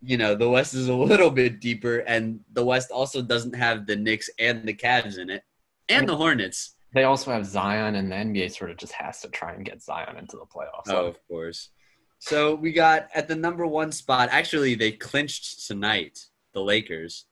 you 0.00 0.16
know, 0.16 0.34
the 0.34 0.48
West 0.48 0.74
is 0.74 0.88
a 0.88 0.94
little 0.94 1.30
bit 1.30 1.60
deeper, 1.60 1.98
and 1.98 2.40
the 2.52 2.64
West 2.64 2.90
also 2.90 3.22
doesn't 3.22 3.54
have 3.54 3.86
the 3.86 3.94
Knicks 3.96 4.28
and 4.40 4.66
the 4.66 4.74
Cavs 4.74 5.18
in 5.18 5.30
it, 5.30 5.44
and 5.88 6.08
the 6.08 6.16
Hornets. 6.16 6.74
They 6.94 7.04
also 7.04 7.30
have 7.30 7.46
Zion, 7.46 7.94
and 7.94 8.10
the 8.10 8.16
NBA 8.16 8.56
sort 8.56 8.72
of 8.72 8.78
just 8.78 8.92
has 8.92 9.20
to 9.20 9.28
try 9.28 9.52
and 9.52 9.64
get 9.64 9.82
Zion 9.82 10.16
into 10.18 10.36
the 10.36 10.46
playoffs. 10.46 10.88
Oh, 10.88 11.06
of 11.06 11.18
course. 11.28 11.70
So 12.24 12.54
we 12.54 12.70
got 12.70 13.08
at 13.16 13.26
the 13.26 13.34
number 13.34 13.66
one 13.66 13.90
spot. 13.90 14.28
Actually, 14.30 14.76
they 14.76 14.92
clinched 14.92 15.66
tonight. 15.66 16.28
The 16.54 16.60
Lakers. 16.60 17.26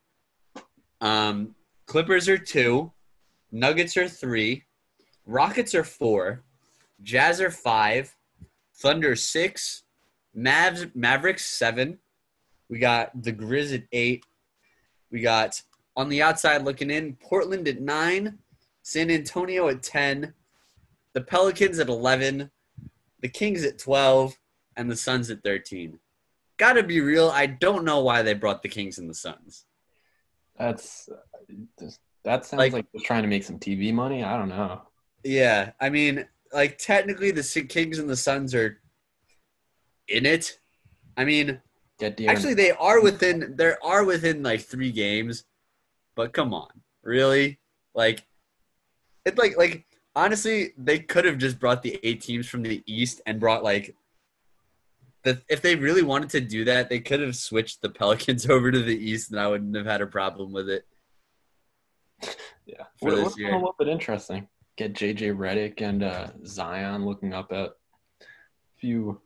Um, 1.01 1.55
Clippers 1.87 2.29
are 2.29 2.37
two. 2.37 2.91
Nuggets 3.53 3.97
are 3.97 4.09
three. 4.09 4.65
Rockets 5.27 5.77
are 5.77 5.85
four. 5.85 6.43
Jazz 7.05 7.41
are 7.41 7.53
five. 7.53 8.17
Thunder 8.79 9.15
six. 9.15 9.85
Mavs 10.37 10.91
Mavericks 10.97 11.47
seven. 11.47 12.01
We 12.69 12.81
got 12.81 13.23
the 13.23 13.33
Grizz 13.33 13.73
at 13.73 13.85
eight. 13.93 14.25
We 15.13 15.21
got 15.21 15.63
on 15.97 16.09
the 16.09 16.21
outside 16.21 16.65
looking 16.65 16.91
in 16.91 17.15
Portland 17.15 17.69
at 17.69 17.81
nine. 17.81 18.41
San 18.83 19.09
Antonio 19.09 19.69
at 19.69 19.85
ten. 19.85 20.35
The 21.13 21.21
Pelicans 21.21 21.79
at 21.79 21.89
eleven. 21.89 22.51
The 23.21 23.29
Kings 23.29 23.63
at 23.63 23.79
twelve 23.79 24.37
and 24.77 24.91
the 24.91 24.97
Suns 24.97 25.31
at 25.31 25.43
13. 25.43 25.99
Gotta 26.59 26.83
be 26.83 27.01
real. 27.01 27.31
I 27.31 27.47
don't 27.47 27.85
know 27.85 28.01
why 28.01 28.23
they 28.23 28.35
brought 28.35 28.63
the 28.63 28.69
Kings 28.69 28.99
and 28.99 29.09
the 29.09 29.15
Suns. 29.15 29.65
That's 30.59 31.09
that 32.25 32.45
sounds 32.45 32.59
like, 32.59 32.73
like 32.73 32.87
they're 32.93 33.03
trying 33.03 33.23
to 33.23 33.29
make 33.29 33.45
some 33.45 33.59
TV 33.59 33.93
money. 33.95 34.23
I 34.23 34.37
don't 34.37 34.51
know. 34.51 34.83
Yeah, 35.25 35.73
I 35.81 35.89
mean, 35.89 36.27
like 36.53 36.79
technically, 36.79 37.31
the 37.31 37.67
Kings 37.69 37.99
and 37.99 38.09
the 38.09 38.17
Suns 38.17 38.55
are 38.55 38.81
in 40.09 40.27
it. 40.27 40.59
I 41.17 41.25
mean, 41.25 41.61
actually, 42.03 42.55
they 42.55 42.73
are 42.73 43.01
within. 43.01 43.55
There 43.57 43.83
are 43.83 44.05
within 44.05 44.43
like 44.43 44.61
three 44.61 44.93
games, 44.93 45.45
but 46.15 46.33
come 46.33 46.53
on, 46.53 46.69
really? 47.03 47.59
Like, 47.95 48.27
it's 49.25 49.39
like 49.39 49.57
like 49.57 49.87
honestly, 50.15 50.73
they 50.77 50.99
could 50.99 51.25
have 51.25 51.39
just 51.39 51.59
brought 51.59 51.83
the 51.83 51.99
eight 52.03 52.21
teams 52.21 52.47
from 52.47 52.63
the 52.63 52.83
East 52.87 53.21
and 53.27 53.41
brought 53.41 53.65
like 53.65 53.95
the, 55.23 55.41
if 55.49 55.61
they 55.61 55.77
really 55.77 56.03
wanted 56.03 56.31
to 56.31 56.41
do 56.41 56.65
that, 56.65 56.89
they 56.89 57.01
could 57.01 57.21
have 57.21 57.37
switched 57.37 57.83
the 57.83 57.91
Pelicans 57.91 58.47
over 58.51 58.71
to 58.71 58.83
the 58.83 58.97
East, 58.97 59.31
and 59.31 59.41
I 59.41 59.49
wouldn't 59.49 59.77
have 59.77 59.87
had 59.87 60.01
a 60.01 60.07
problem 60.07 60.53
with 60.53 60.69
it. 60.69 60.87
Yeah, 62.67 62.85
for 63.01 63.15
this 63.15 63.37
year. 63.39 63.53
a 63.53 63.57
little 63.57 63.75
bit 63.79 63.89
interesting. 63.89 64.47
get 64.77 64.93
JJ 64.93 65.37
Redick 65.37 65.81
and 65.81 66.03
uh, 66.03 66.29
Zion 66.47 67.05
looking 67.05 67.33
up 67.33 67.53
at 67.53 67.59
a 67.59 67.73
few 68.79 69.21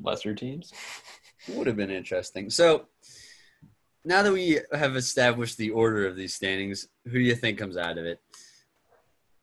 lesser 0.00 0.34
teams. 0.34 0.72
Would 1.48 1.66
have 1.66 1.76
been 1.76 1.90
interesting. 1.90 2.50
So 2.50 2.86
now 4.04 4.22
that 4.22 4.32
we 4.32 4.60
have 4.72 4.96
established 4.96 5.58
the 5.58 5.70
order 5.70 6.06
of 6.06 6.16
these 6.16 6.34
standings, 6.34 6.88
who 7.04 7.12
do 7.12 7.20
you 7.20 7.34
think 7.34 7.58
comes 7.58 7.76
out 7.76 7.98
of 7.98 8.04
it? 8.04 8.20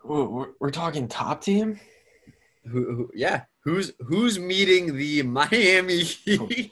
We're, 0.04 0.50
we're 0.60 0.72
talking 0.72 1.08
top 1.08 1.42
team. 1.44 1.80
Who, 2.66 2.96
who 2.96 3.12
yeah, 3.14 3.44
who's 3.64 3.94
who's 4.00 4.38
meeting 4.38 4.96
the 4.96 5.24
Miami 5.24 6.00
Heat? 6.00 6.72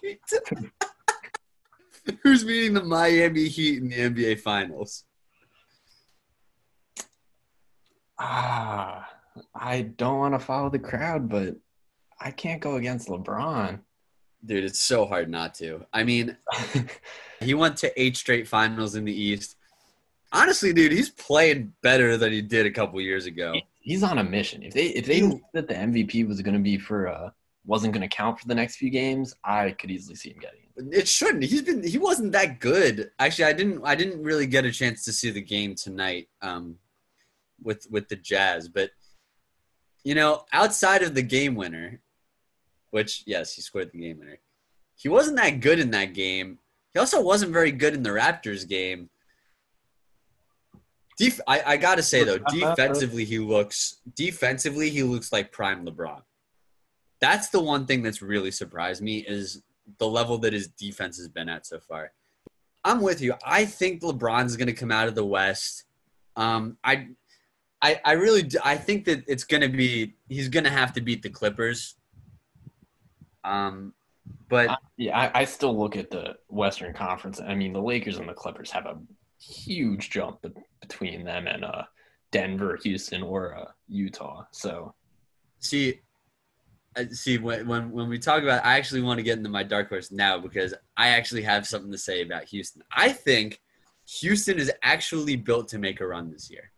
who's 2.24 2.46
meeting 2.46 2.74
the 2.74 2.84
Miami 2.84 3.48
Heat 3.48 3.82
in 3.82 3.90
the 3.90 3.96
NBA 3.96 4.40
Finals? 4.40 5.06
Ah, 8.20 9.10
I 9.56 9.82
don't 9.82 10.20
want 10.20 10.34
to 10.34 10.40
follow 10.40 10.70
the 10.70 10.80
crowd, 10.80 11.30
but 11.30 11.56
I 12.20 12.32
can't 12.32 12.62
go 12.62 12.76
against 12.76 13.08
LeBron. 13.08 13.80
Dude, 14.46 14.64
it's 14.64 14.80
so 14.80 15.06
hard 15.06 15.30
not 15.30 15.54
to. 15.56 15.86
I 15.94 16.04
mean, 16.04 16.38
he 17.40 17.54
went 17.54 17.78
to 17.78 18.02
eight 18.02 18.18
straight 18.18 18.48
finals 18.48 18.96
in 18.96 19.06
the 19.06 19.14
East. 19.14 19.56
Honestly, 20.32 20.74
dude, 20.74 20.92
he's 20.92 21.10
playing 21.10 21.74
better 21.82 22.18
than 22.18 22.32
he 22.32 22.42
did 22.42 22.66
a 22.66 22.72
couple 22.72 23.00
years 23.02 23.26
ago. 23.26 23.56
He's 23.88 24.04
on 24.04 24.18
a 24.18 24.24
mission. 24.24 24.64
If 24.64 24.74
they 24.74 24.88
if 24.88 25.06
they 25.06 25.22
knew 25.22 25.40
that 25.54 25.70
the 25.70 25.74
MVP 25.74 26.28
was 26.28 26.42
going 26.42 26.56
to 26.56 26.62
be 26.62 26.78
for 26.78 27.08
uh 27.08 27.30
wasn't 27.66 27.94
going 27.94 28.08
to 28.08 28.14
count 28.14 28.38
for 28.38 28.46
the 28.46 28.54
next 28.54 28.76
few 28.76 28.90
games, 28.90 29.34
I 29.46 29.72
could 29.72 29.90
easily 29.90 30.16
see 30.16 30.32
him 30.32 30.40
getting 30.42 30.60
it. 30.76 31.00
It 31.00 31.08
shouldn't. 31.08 31.46
He's 31.46 31.62
been 31.62 31.88
he 31.88 31.98
wasn't 31.98 32.34
that 32.34 32.60
good. 32.60 33.12
Actually, 33.18 33.46
I 33.46 33.54
didn't 33.54 33.82
I 33.86 33.96
didn't 33.96 34.22
really 34.22 34.46
get 34.46 34.66
a 34.66 34.74
chance 34.74 35.06
to 35.06 35.14
see 35.14 35.30
the 35.30 35.42
game 35.42 35.74
tonight 35.74 36.28
um 36.42 36.76
with 37.64 37.88
with 37.90 38.10
the 38.10 38.18
Jazz, 38.18 38.68
but 38.68 38.92
you 40.04 40.16
know, 40.16 40.44
outside 40.52 41.02
of 41.02 41.16
the 41.16 41.22
game 41.22 41.56
winner, 41.56 42.02
which 42.92 43.24
yes, 43.26 43.54
he 43.54 43.62
scored 43.62 43.92
the 43.94 44.02
game 44.02 44.20
winner. 44.20 44.38
He 44.98 45.08
wasn't 45.08 45.38
that 45.38 45.62
good 45.62 45.80
in 45.80 45.92
that 45.92 46.14
game. 46.14 46.60
He 46.94 47.00
also 47.00 47.22
wasn't 47.22 47.54
very 47.54 47.72
good 47.72 47.94
in 47.94 48.04
the 48.04 48.10
Raptors 48.10 48.68
game. 48.68 49.10
Def- 51.18 51.42
I, 51.48 51.62
I 51.66 51.78
gotta 51.78 52.04
say 52.04 52.24
though, 52.24 52.38
defensively 52.50 53.26
he 53.26 53.40
looks 53.40 54.02
defensively 54.16 54.90
he 54.90 55.04
looks 55.04 55.32
like 55.32 55.52
prime 55.52 55.86
LeBron. 55.86 56.22
That's 57.20 57.50
the 57.50 57.60
one 57.60 57.86
thing 57.86 58.04
that's 58.04 58.22
really 58.22 58.52
surprised 58.52 59.02
me 59.02 59.20
is 59.20 59.64
the 59.98 60.08
level 60.08 60.38
that 60.40 60.54
his 60.54 60.68
defense 60.68 61.18
has 61.18 61.28
been 61.28 61.50
at 61.50 61.66
so 61.66 61.80
far. 61.80 62.12
I'm 62.84 63.02
with 63.02 63.22
you. 63.22 63.34
I 63.46 63.66
think 63.66 64.02
LeBron's 64.02 64.56
gonna 64.56 64.74
come 64.74 64.92
out 64.92 65.08
of 65.08 65.16
the 65.16 65.26
West. 65.26 65.86
Um, 66.36 66.78
I, 66.84 67.08
I, 67.82 68.00
I 68.06 68.12
really, 68.14 68.44
do, 68.44 68.60
I 68.64 68.78
think 68.78 69.06
that 69.06 69.24
it's 69.28 69.44
gonna 69.44 69.70
be 69.70 70.16
he's 70.30 70.50
gonna 70.50 70.70
have 70.70 70.94
to 70.94 71.02
beat 71.02 71.24
the 71.24 71.30
Clippers. 71.30 71.96
Um, 73.44 73.94
but 74.50 74.70
I, 74.70 74.78
yeah, 74.98 75.18
I, 75.18 75.42
I 75.42 75.46
still 75.46 75.78
look 75.78 75.96
at 75.96 76.12
the 76.12 76.36
Western 76.48 76.94
Conference. 76.94 77.42
I 77.42 77.56
mean, 77.56 77.74
the 77.74 77.82
Lakers 77.82 78.18
and 78.18 78.30
the 78.30 78.34
Clippers 78.34 78.72
have 78.72 78.86
a 78.86 78.98
huge 79.48 80.10
jump 80.10 80.46
between 80.82 81.24
them 81.24 81.48
and 81.48 81.64
uh, 81.64 81.84
Denver, 82.32 82.78
Houston, 82.84 83.24
or 83.24 83.58
uh, 83.58 83.72
Utah. 83.88 84.44
So, 84.52 84.94
see, 85.60 86.02
uh, 86.96 87.06
see 87.12 87.38
when, 87.38 87.68
when 87.68 87.92
when 87.92 88.10
we 88.10 88.20
talk 88.20 88.44
about, 88.44 88.66
I 88.66 88.78
actually 88.78 89.02
want 89.02 89.18
to 89.18 89.24
get 89.24 89.38
into 89.38 89.50
my 89.50 89.64
dark 89.64 89.90
horse 89.90 90.12
now 90.12 90.38
because 90.38 90.74
I 90.96 91.10
actually 91.10 91.44
have 91.44 91.68
something 91.68 91.92
to 91.92 91.98
say 91.98 92.22
about 92.22 92.46
Houston. 92.46 92.82
I 92.96 93.10
think 93.10 93.62
Houston 94.20 94.58
is 94.58 94.72
actually 94.84 95.36
built 95.36 95.68
to 95.70 95.80
make 95.80 96.02
a 96.02 96.08
run 96.08 96.32
this 96.32 96.50
year. 96.50 96.72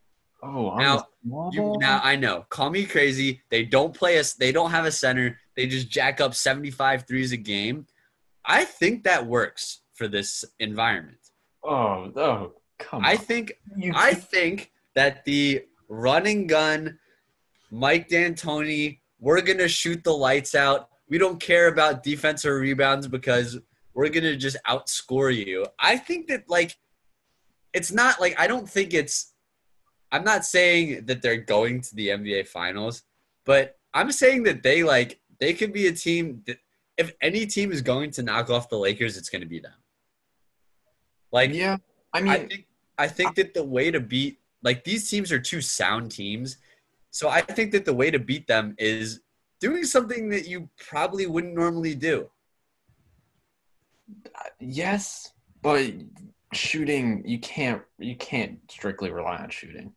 oh, 0.43 0.71
I'm 0.71 0.79
Now, 0.79 1.07
You, 1.51 1.75
now 1.79 2.01
I 2.03 2.15
know, 2.15 2.45
call 2.49 2.69
me 2.69 2.85
crazy. 2.85 3.41
They 3.49 3.63
don't 3.63 3.93
play 3.93 4.19
us. 4.19 4.33
They 4.33 4.51
don't 4.51 4.71
have 4.71 4.85
a 4.85 4.91
center. 4.91 5.37
They 5.55 5.67
just 5.67 5.89
jack 5.89 6.21
up 6.21 6.33
75 6.35 7.05
threes 7.07 7.31
a 7.31 7.37
game. 7.37 7.85
I 8.45 8.65
think 8.65 9.03
that 9.03 9.25
works 9.25 9.81
for 9.93 10.07
this 10.07 10.45
environment. 10.59 11.17
oh, 11.63 12.11
oh, 12.15 12.53
come 12.79 13.05
I 13.05 13.11
on. 13.11 13.17
think 13.17 13.53
You 13.77 13.93
I 13.95 14.13
think 14.13 14.71
that 14.95 15.23
the 15.25 15.63
running 15.87 16.47
gun, 16.47 16.97
Mike 17.71 18.09
D'Antoni, 18.09 18.99
we're 19.19 19.41
gonna 19.41 19.67
shoot 19.67 20.03
the 20.03 20.13
lights 20.13 20.55
out. 20.55 20.89
We 21.07 21.17
don't 21.17 21.39
care 21.39 21.67
about 21.67 22.03
defense 22.03 22.45
or 22.45 22.59
rebounds 22.59 23.07
because 23.07 23.59
we're 23.93 24.09
gonna 24.09 24.35
just 24.35 24.57
outscore 24.67 25.35
you. 25.35 25.65
I 25.79 25.97
think 25.97 26.27
that 26.27 26.49
like 26.49 26.77
it's 27.73 27.91
not 27.91 28.19
like 28.19 28.39
I 28.39 28.47
don't 28.47 28.67
think 28.67 28.93
it's 28.93 29.33
I'm 30.11 30.23
not 30.23 30.45
saying 30.45 31.05
that 31.05 31.21
they're 31.21 31.37
going 31.37 31.81
to 31.81 31.95
the 31.95 32.09
NBA 32.09 32.47
finals, 32.47 33.03
but 33.45 33.77
I'm 33.93 34.11
saying 34.11 34.43
that 34.43 34.63
they 34.63 34.83
like 34.83 35.19
they 35.39 35.53
could 35.53 35.73
be 35.73 35.87
a 35.87 35.91
team 35.91 36.41
that 36.47 36.57
if 36.97 37.13
any 37.21 37.45
team 37.45 37.71
is 37.71 37.81
going 37.81 38.11
to 38.11 38.23
knock 38.23 38.49
off 38.49 38.69
the 38.69 38.77
Lakers, 38.77 39.17
it's 39.17 39.29
gonna 39.29 39.45
be 39.45 39.59
them. 39.59 39.73
Like 41.31 41.53
yeah, 41.53 41.77
I 42.13 42.21
mean, 42.21 42.31
I 42.31 42.37
think 42.39 42.65
I 42.99 43.07
think 43.07 43.35
that 43.35 43.53
the 43.53 43.63
way 43.63 43.89
to 43.89 43.99
beat 43.99 44.39
like 44.61 44.83
these 44.83 45.09
teams 45.09 45.31
are 45.31 45.39
two 45.39 45.61
sound 45.61 46.11
teams. 46.11 46.57
So 47.11 47.29
I 47.29 47.41
think 47.41 47.71
that 47.71 47.85
the 47.85 47.93
way 47.93 48.11
to 48.11 48.19
beat 48.19 48.45
them 48.45 48.75
is 48.77 49.21
doing 49.59 49.83
something 49.85 50.29
that 50.29 50.47
you 50.47 50.69
probably 50.77 51.25
wouldn't 51.25 51.55
normally 51.55 51.95
do. 51.95 52.29
Uh, 54.35 54.49
yes, 54.59 55.31
but 55.61 55.91
shooting 56.53 57.23
you 57.25 57.39
can't 57.39 57.81
you 57.99 58.15
can't 58.15 58.59
strictly 58.69 59.11
rely 59.11 59.37
on 59.37 59.49
shooting. 59.49 59.93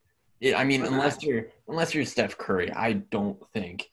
I 0.57 0.65
mean, 0.65 0.85
unless 0.85 1.23
you're 1.23 1.47
unless 1.69 1.95
you're 1.95 2.05
Steph 2.05 2.39
Curry, 2.39 2.73
I 2.73 2.95
don't 2.95 3.39
think 3.53 3.91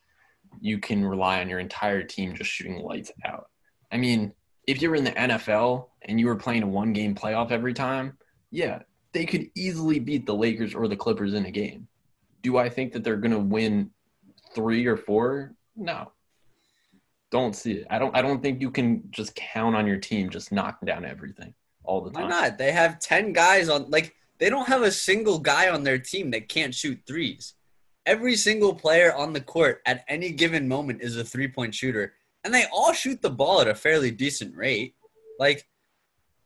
you 0.62 0.80
can 0.80 1.06
rely 1.06 1.42
on 1.42 1.50
your 1.50 1.60
entire 1.60 2.04
team 2.04 2.36
just 2.36 2.50
shooting 2.50 2.80
lights 2.80 3.12
out. 3.26 3.48
I 3.92 3.98
mean, 3.98 4.34
if 4.68 4.82
you 4.82 4.90
were 4.90 4.96
in 4.96 5.04
the 5.04 5.12
NFL 5.12 5.88
and 6.04 6.20
you 6.20 6.28
were 6.28 6.36
playing 6.36 6.64
a 6.64 6.68
one 6.68 6.94
game 6.94 7.16
playoff 7.16 7.52
every 7.52 7.74
time, 7.74 8.18
yeah, 8.52 8.80
they 9.12 9.26
could 9.26 9.50
easily 9.56 10.00
beat 10.00 10.26
the 10.26 10.36
Lakers 10.36 10.76
or 10.76 10.88
the 10.88 10.96
Clippers 10.96 11.34
in 11.34 11.46
a 11.46 11.52
game. 11.52 11.88
Do 12.42 12.58
I 12.58 12.70
think 12.70 12.94
that 12.94 13.04
they're 13.04 13.18
going 13.18 13.32
to 13.32 13.40
win 13.40 13.92
3 14.56 14.86
or 14.86 14.98
4? 14.98 15.54
No. 15.76 16.12
Don't 17.32 17.56
see 17.56 17.74
it. 17.74 17.88
I 17.90 18.00
don't 18.00 18.16
I 18.16 18.22
don't 18.22 18.42
think 18.42 18.60
you 18.60 18.72
can 18.72 19.04
just 19.12 19.36
count 19.36 19.76
on 19.76 19.86
your 19.86 19.98
team 19.98 20.30
just 20.30 20.52
knocking 20.52 20.88
down 20.88 21.06
everything 21.06 21.54
all 21.84 22.02
the 22.02 22.10
time. 22.10 22.24
Why 22.24 22.30
not? 22.30 22.58
They 22.58 22.72
have 22.72 23.00
10 23.00 23.34
guys 23.34 23.70
on 23.70 23.90
like 23.90 24.16
they 24.40 24.50
don't 24.50 24.68
have 24.68 24.82
a 24.82 24.92
single 24.92 25.38
guy 25.38 25.70
on 25.70 25.84
their 25.84 26.00
team 26.00 26.32
that 26.32 26.50
can't 26.50 26.74
shoot 26.74 27.00
threes. 27.06 27.54
Every 28.08 28.36
single 28.36 28.74
player 28.74 29.14
on 29.14 29.34
the 29.34 29.42
court 29.42 29.82
at 29.86 30.04
any 30.08 30.32
given 30.32 30.68
moment 30.68 31.02
is 31.04 31.18
a 31.18 31.24
three-point 31.24 31.76
shooter 31.76 32.14
and 32.44 32.54
they 32.54 32.66
all 32.74 32.94
shoot 32.94 33.22
the 33.22 33.30
ball 33.30 33.62
at 33.62 33.68
a 33.68 33.76
fairly 33.76 34.10
decent 34.10 34.56
rate. 34.56 34.96
Like 35.38 35.68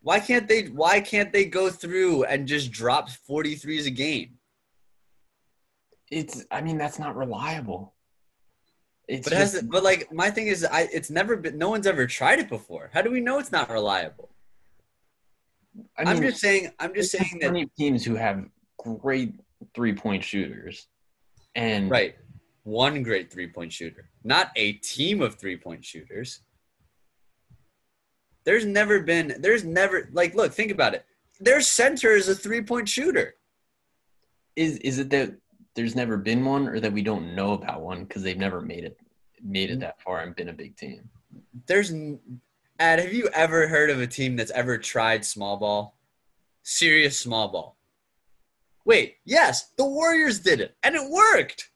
why 0.03 0.19
can't 0.19 0.47
they 0.47 0.63
why 0.65 0.99
can't 0.99 1.31
they 1.31 1.45
go 1.45 1.69
through 1.69 2.25
and 2.25 2.47
just 2.47 2.71
drop 2.71 3.09
43s 3.09 3.87
a 3.87 3.89
game? 3.89 4.37
It's 6.11 6.45
I 6.51 6.61
mean 6.61 6.77
that's 6.77 6.99
not 6.99 7.15
reliable. 7.15 7.93
It's 9.07 9.23
But 9.27 9.33
it 9.33 9.39
has 9.39 9.53
just- 9.53 9.69
but 9.69 9.83
like 9.83 10.11
my 10.13 10.29
thing 10.29 10.47
is 10.47 10.63
I 10.65 10.81
it's 10.93 11.09
never 11.09 11.37
been 11.37 11.57
no 11.57 11.69
one's 11.69 11.87
ever 11.87 12.05
tried 12.05 12.39
it 12.39 12.49
before. 12.49 12.89
How 12.93 13.01
do 13.01 13.09
we 13.11 13.21
know 13.21 13.39
it's 13.39 13.51
not 13.51 13.69
reliable? 13.69 14.29
I 15.97 16.03
I'm 16.03 16.19
mean, 16.19 16.29
just 16.29 16.41
saying 16.41 16.69
I'm 16.79 16.93
just 16.93 17.11
saying 17.11 17.39
that 17.41 17.55
of 17.55 17.75
teams 17.75 18.03
who 18.05 18.15
have 18.15 18.45
great 18.77 19.39
three 19.73 19.93
point 19.93 20.23
shooters, 20.23 20.87
and 21.55 21.89
right. 21.89 22.15
One 22.65 23.03
great 23.03 23.29
three-point 23.29 23.73
shooter, 23.73 24.09
not 24.23 24.49
a 24.55 24.73
team 24.73 25.21
of 25.21 25.35
three-point 25.35 25.83
shooters. 25.83 26.39
There's 28.43 28.65
never 28.65 29.01
been 29.01 29.35
there's 29.39 29.63
never 29.63 30.09
like 30.11 30.35
look, 30.35 30.53
think 30.53 30.71
about 30.71 30.93
it. 30.93 31.05
Their 31.39 31.61
center 31.61 32.11
is 32.11 32.29
a 32.29 32.35
three-point 32.35 32.87
shooter. 32.87 33.35
is 34.55 34.77
is 34.77 34.99
it 34.99 35.09
that 35.11 35.33
there's 35.75 35.95
never 35.95 36.17
been 36.17 36.45
one, 36.45 36.67
or 36.67 36.79
that 36.79 36.93
we 36.93 37.01
don't 37.01 37.35
know 37.35 37.53
about 37.53 37.81
one 37.81 38.03
because 38.03 38.21
they've 38.21 38.37
never 38.37 38.61
made 38.61 38.83
it 38.83 38.97
made 39.41 39.71
it 39.71 39.79
that 39.79 40.01
far 40.01 40.21
and 40.21 40.35
been 40.35 40.49
a 40.49 40.53
big 40.53 40.75
team? 40.75 41.09
There's 41.65 41.91
Ad, 42.79 42.99
have 42.99 43.13
you 43.13 43.29
ever 43.33 43.67
heard 43.67 43.89
of 43.89 44.01
a 44.01 44.07
team 44.07 44.35
that's 44.35 44.51
ever 44.51 44.77
tried 44.77 45.23
small 45.23 45.57
ball? 45.57 45.95
Serious 46.63 47.19
small 47.19 47.47
ball. 47.49 47.77
Wait, 48.85 49.17
yes, 49.25 49.71
the 49.77 49.85
Warriors 49.85 50.39
did 50.39 50.59
it 50.59 50.75
and 50.83 50.95
it 50.95 51.09
worked. 51.09 51.69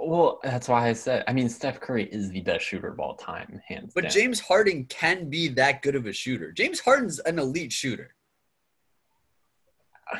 Well, 0.00 0.40
that's 0.42 0.68
why 0.68 0.88
I 0.88 0.92
said. 0.92 1.24
I 1.26 1.32
mean, 1.32 1.48
Steph 1.48 1.80
Curry 1.80 2.04
is 2.04 2.30
the 2.30 2.40
best 2.40 2.64
shooter 2.64 2.88
of 2.88 3.00
all 3.00 3.14
time, 3.16 3.60
hands 3.66 3.92
But 3.94 4.02
down. 4.02 4.10
James 4.10 4.40
Harden 4.40 4.84
can 4.86 5.28
be 5.28 5.48
that 5.48 5.82
good 5.82 5.96
of 5.96 6.06
a 6.06 6.12
shooter. 6.12 6.52
James 6.52 6.80
Harden's 6.80 7.18
an 7.20 7.38
elite 7.38 7.72
shooter. 7.72 8.14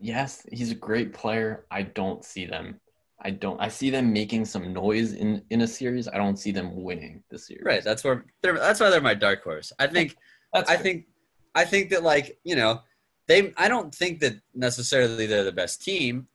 yes, 0.00 0.46
he's 0.52 0.70
a 0.70 0.76
great 0.76 1.12
player. 1.12 1.66
I 1.70 1.82
don't 1.82 2.24
see 2.24 2.46
them. 2.46 2.80
I 3.20 3.30
don't. 3.30 3.60
I 3.60 3.68
see 3.68 3.90
them 3.90 4.12
making 4.12 4.44
some 4.44 4.72
noise 4.72 5.14
in 5.14 5.42
in 5.50 5.62
a 5.62 5.66
series. 5.66 6.06
I 6.06 6.16
don't 6.16 6.38
see 6.38 6.52
them 6.52 6.82
winning 6.82 7.24
the 7.30 7.38
series. 7.38 7.64
Right. 7.64 7.82
That's 7.82 8.04
where 8.04 8.24
they're, 8.42 8.54
that's 8.56 8.78
why 8.78 8.90
they're 8.90 9.00
my 9.00 9.14
dark 9.14 9.42
horse. 9.42 9.72
I 9.78 9.88
think 9.88 10.16
That's 10.52 10.70
I 10.70 10.74
fair. 10.74 10.82
think 10.82 11.06
I 11.54 11.64
think 11.64 11.90
that 11.90 12.02
like, 12.02 12.38
you 12.44 12.54
know, 12.56 12.80
they 13.26 13.52
I 13.56 13.68
don't 13.68 13.92
think 13.94 14.20
that 14.20 14.34
necessarily 14.54 15.26
they're 15.26 15.44
the 15.44 15.52
best 15.52 15.82
team, 15.82 16.28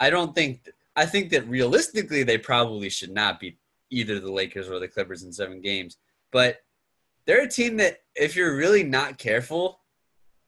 I 0.00 0.10
don't 0.10 0.34
think 0.34 0.68
I 0.96 1.06
think 1.06 1.30
that 1.30 1.48
realistically 1.48 2.22
they 2.22 2.38
probably 2.38 2.88
should 2.88 3.10
not 3.10 3.40
beat 3.40 3.58
either 3.90 4.20
the 4.20 4.32
Lakers 4.32 4.68
or 4.68 4.78
the 4.78 4.88
Clippers 4.88 5.22
in 5.22 5.32
seven 5.32 5.60
games. 5.60 5.96
But 6.32 6.58
they're 7.26 7.42
a 7.42 7.48
team 7.48 7.76
that 7.78 7.98
if 8.14 8.36
you're 8.36 8.56
really 8.56 8.82
not 8.82 9.18
careful, 9.18 9.80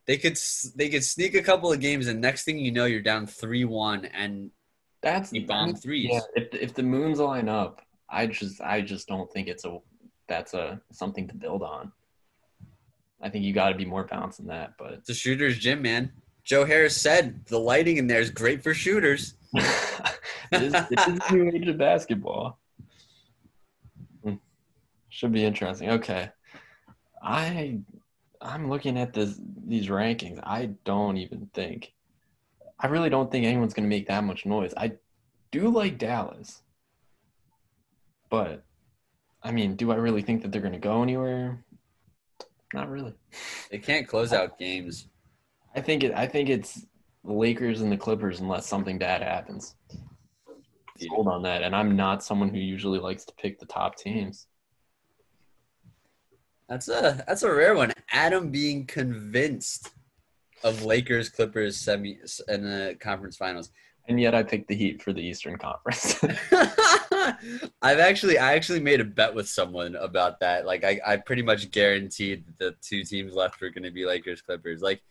they 0.07 0.17
could 0.17 0.39
they 0.77 0.89
could 0.89 1.05
sneak 1.05 1.35
a 1.35 1.43
couple 1.43 1.73
of 1.73 1.81
games 1.81 2.07
and 2.07 2.21
next 2.21 2.45
thing 2.45 2.59
you 2.59 2.71
know 2.71 2.85
you're 2.85 3.03
down 3.03 3.27
3-1 3.27 4.09
and 4.13 4.51
That's 5.03 5.33
you 5.33 5.47
bomb 5.47 5.75
threes. 5.75 6.11
Yeah, 6.13 6.21
if 6.35 6.55
if 6.55 6.75
the 6.75 6.83
moons 6.83 7.19
line 7.19 7.49
up, 7.49 7.83
I 8.09 8.27
just 8.27 8.61
I 8.61 8.83
just 8.83 9.09
don't 9.09 9.31
think 9.33 9.49
it's 9.49 9.65
a 9.65 9.79
that's 10.29 10.55
a 10.55 10.81
something 10.93 11.27
to 11.29 11.35
build 11.35 11.63
on. 11.63 11.93
I 13.21 13.31
think 13.31 13.45
you 13.45 13.53
got 13.53 13.71
to 13.71 13.75
be 13.75 13.85
more 13.85 14.05
balanced 14.05 14.39
than 14.39 14.49
that, 14.49 14.75
but 14.79 14.93
It's 14.93 15.09
a 15.09 15.15
shooter's 15.15 15.59
gym, 15.59 15.83
man. 15.83 16.13
Joe 16.45 16.65
Harris 16.65 17.01
said 17.01 17.45
the 17.47 17.59
lighting 17.59 17.97
in 17.97 18.07
there 18.07 18.21
is 18.21 18.31
great 18.31 18.63
for 18.63 18.75
shooters. 18.75 19.35
it 20.53 20.63
is, 20.63 20.75
it 20.75 21.09
is 21.09 21.31
new 21.31 21.51
age 21.51 21.69
of 21.69 21.79
basketball. 21.79 22.59
Should 25.09 25.33
be 25.33 25.45
interesting. 25.45 25.91
Okay, 25.91 26.31
I 27.23 27.79
I'm 28.41 28.69
looking 28.69 28.99
at 28.99 29.13
this 29.13 29.41
these 29.67 29.89
rankings. 29.89 30.41
I 30.43 30.71
don't 30.85 31.17
even 31.17 31.49
think. 31.55 31.93
I 32.79 32.89
really 32.89 33.09
don't 33.09 33.31
think 33.31 33.47
anyone's 33.47 33.73
going 33.73 33.89
to 33.89 33.95
make 33.95 34.09
that 34.09 34.25
much 34.25 34.45
noise. 34.45 34.75
I 34.77 34.93
do 35.51 35.71
like 35.71 35.97
Dallas, 35.97 36.63
but 38.29 38.63
I 39.43 39.53
mean, 39.53 39.77
do 39.77 39.91
I 39.91 39.97
really 39.97 40.23
think 40.23 40.43
that 40.43 40.53
they're 40.53 40.61
going 40.61 40.75
to 40.75 40.79
go 40.79 41.03
anywhere? 41.03 41.65
Not 42.75 42.91
really. 42.91 43.15
They 43.71 43.79
can't 43.79 44.07
close 44.07 44.33
out 44.33 44.59
games. 44.59 45.09
I 45.75 45.81
think 45.81 46.05
it. 46.05 46.13
I 46.15 46.27
think 46.27 46.49
it's 46.51 46.85
the 47.25 47.33
Lakers 47.33 47.81
and 47.81 47.91
the 47.91 47.97
Clippers 47.97 48.41
unless 48.41 48.67
something 48.67 48.99
bad 48.99 49.23
happens. 49.23 49.75
Yeah. 50.99 51.09
Hold 51.11 51.29
on 51.29 51.43
that, 51.43 51.63
and 51.63 51.75
I'm 51.75 51.97
not 51.97 52.23
someone 52.23 52.51
who 52.51 52.59
usually 52.59 52.99
likes 52.99 53.25
to 53.25 53.35
pick 53.35 53.59
the 53.59 53.67
top 53.67 53.97
teams. 53.97 54.47
That's 56.69 56.89
a 56.89 57.25
that's 57.27 57.43
a 57.43 57.53
rare 57.53 57.75
one. 57.75 57.93
Adam 58.11 58.51
being 58.51 58.87
convinced 58.87 59.91
of 60.65 60.85
Lakers 60.85 61.29
Clippers 61.29 61.77
semi 61.77 62.19
in 62.49 62.63
the 62.63 62.97
conference 63.01 63.37
finals. 63.37 63.71
And 64.09 64.21
yet 64.21 64.35
I 64.37 64.45
picked 64.45 64.69
the 64.69 64.77
Heat 64.77 65.03
for 65.03 65.13
the 65.13 65.21
Eastern 65.21 65.59
Conference. 65.59 66.23
I've 67.83 67.99
actually 67.99 68.39
I 68.39 68.55
actually 68.55 68.81
made 68.81 69.01
a 69.01 69.05
bet 69.05 69.35
with 69.35 69.49
someone 69.49 69.97
about 69.97 70.41
that. 70.41 70.67
Like 70.67 70.85
I, 70.85 71.01
I 71.07 71.17
pretty 71.17 71.43
much 71.43 71.71
guaranteed 71.71 72.47
that 72.47 72.59
the 72.59 72.77
two 72.83 73.03
teams 73.03 73.35
left 73.35 73.61
were 73.61 73.71
gonna 73.71 73.91
be 73.91 74.07
Lakers 74.07 74.43
Clippers. 74.43 74.81
Like 74.81 75.03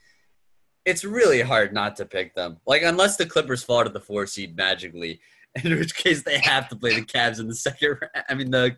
it's 0.85 1.03
really 1.03 1.41
hard 1.41 1.73
not 1.73 1.95
to 1.97 2.05
pick 2.05 2.35
them. 2.35 2.57
Like 2.65 2.83
unless 2.83 3.17
the 3.17 3.25
Clippers 3.25 3.63
fall 3.63 3.83
to 3.83 3.89
the 3.89 3.99
four 3.99 4.27
seed 4.27 4.55
magically, 4.55 5.19
in 5.63 5.77
which 5.77 5.95
case 5.95 6.23
they 6.23 6.39
have 6.39 6.67
to 6.69 6.75
play 6.75 6.95
the 6.95 7.05
Cavs 7.05 7.39
in 7.39 7.47
the 7.47 7.55
second 7.55 7.97
round. 8.01 8.25
I 8.29 8.33
mean 8.33 8.51
the 8.51 8.77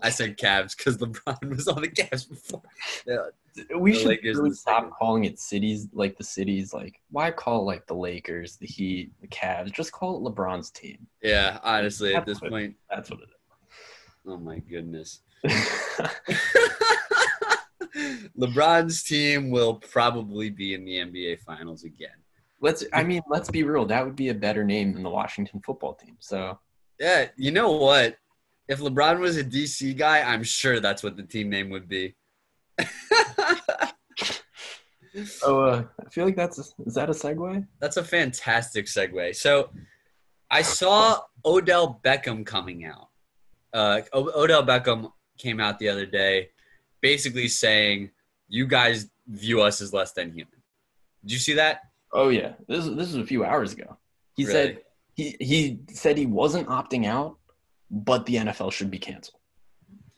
I 0.00 0.10
said 0.10 0.38
Cavs 0.38 0.76
because 0.76 0.96
LeBron 0.98 1.54
was 1.54 1.68
on 1.68 1.82
the 1.82 1.88
Cavs 1.88 2.28
before. 2.28 2.62
Yeah, 3.06 3.76
we 3.76 3.94
should 3.94 4.08
Lakers 4.08 4.38
really 4.38 4.54
stop 4.54 4.90
calling 4.98 5.24
it 5.24 5.38
cities 5.38 5.88
like 5.92 6.16
the 6.16 6.24
cities. 6.24 6.72
Like 6.72 7.00
why 7.10 7.30
call 7.30 7.64
like 7.64 7.86
the 7.86 7.94
Lakers, 7.94 8.56
the 8.56 8.66
Heat, 8.66 9.12
the 9.20 9.28
Cavs? 9.28 9.72
Just 9.72 9.92
call 9.92 10.16
it 10.16 10.30
LeBron's 10.30 10.70
team. 10.70 11.06
yeah 11.22 11.58
honestly, 11.62 12.14
at 12.14 12.26
this 12.26 12.40
what- 12.40 12.50
point, 12.50 12.74
That's 12.90 13.10
what 13.10 13.20
it 13.20 13.28
is. 13.28 13.34
oh 14.26 14.38
my 14.38 14.58
goodness. 14.58 15.20
LeBron's 18.38 19.02
team 19.02 19.50
will 19.50 19.74
probably 19.74 20.50
be 20.50 20.74
in 20.74 20.84
the 20.84 20.96
NBA 20.96 21.40
Finals 21.40 21.84
again. 21.84 22.10
Let's. 22.62 22.84
I 22.94 23.02
mean, 23.02 23.20
let's 23.28 23.50
be 23.50 23.62
real. 23.62 23.84
That 23.84 24.04
would 24.06 24.16
be 24.16 24.30
a 24.30 24.34
better 24.34 24.64
name 24.64 24.94
than 24.94 25.02
the 25.02 25.10
Washington 25.10 25.60
Football 25.60 25.94
Team. 25.94 26.16
So 26.20 26.58
Yeah, 26.98 27.26
you 27.36 27.50
know 27.50 27.72
what? 27.72 28.16
If 28.68 28.78
LeBron 28.80 29.18
was 29.18 29.36
a 29.36 29.44
DC 29.44 29.96
guy, 29.98 30.22
I'm 30.22 30.42
sure 30.42 30.80
that's 30.80 31.02
what 31.02 31.16
the 31.18 31.24
team 31.24 31.50
name 31.50 31.68
would 31.68 31.88
be. 31.88 32.14
Oh, 35.42 35.60
uh, 35.60 35.84
I 36.00 36.08
feel 36.08 36.24
like 36.24 36.36
that's 36.36 36.58
is 36.86 36.94
that 36.94 37.10
a 37.10 37.12
segue? 37.12 37.66
that's 37.80 37.98
a 37.98 38.02
fantastic 38.04 38.86
segue. 38.86 39.36
So 39.36 39.68
I 40.50 40.62
saw 40.62 41.18
Odell 41.44 42.00
Beckham 42.02 42.46
coming 42.46 42.86
out. 42.86 43.08
Uh, 43.74 44.00
o- 44.14 44.42
Odell 44.42 44.64
Beckham 44.64 45.12
came 45.36 45.60
out 45.60 45.78
the 45.78 45.90
other 45.90 46.06
day 46.06 46.48
basically 47.02 47.48
saying, 47.48 48.10
You 48.48 48.66
guys 48.66 49.10
view 49.26 49.60
us 49.60 49.82
as 49.82 49.92
less 49.92 50.12
than 50.12 50.30
human. 50.32 50.62
Did 51.22 51.32
you 51.32 51.38
see 51.38 51.54
that? 51.54 51.80
Oh 52.12 52.28
yeah, 52.28 52.52
this 52.68 52.84
this 52.84 53.12
was 53.12 53.16
a 53.16 53.24
few 53.26 53.44
hours 53.44 53.72
ago. 53.72 53.96
He 54.36 54.44
Really? 54.44 54.52
said 54.52 54.78
he 55.14 55.36
he 55.40 55.80
said 55.92 56.16
he 56.18 56.26
wasn't 56.26 56.68
opting 56.68 57.06
out, 57.06 57.38
but 57.90 58.26
the 58.26 58.36
NFL 58.36 58.72
should 58.72 58.90
be 58.90 58.98
canceled 58.98 59.40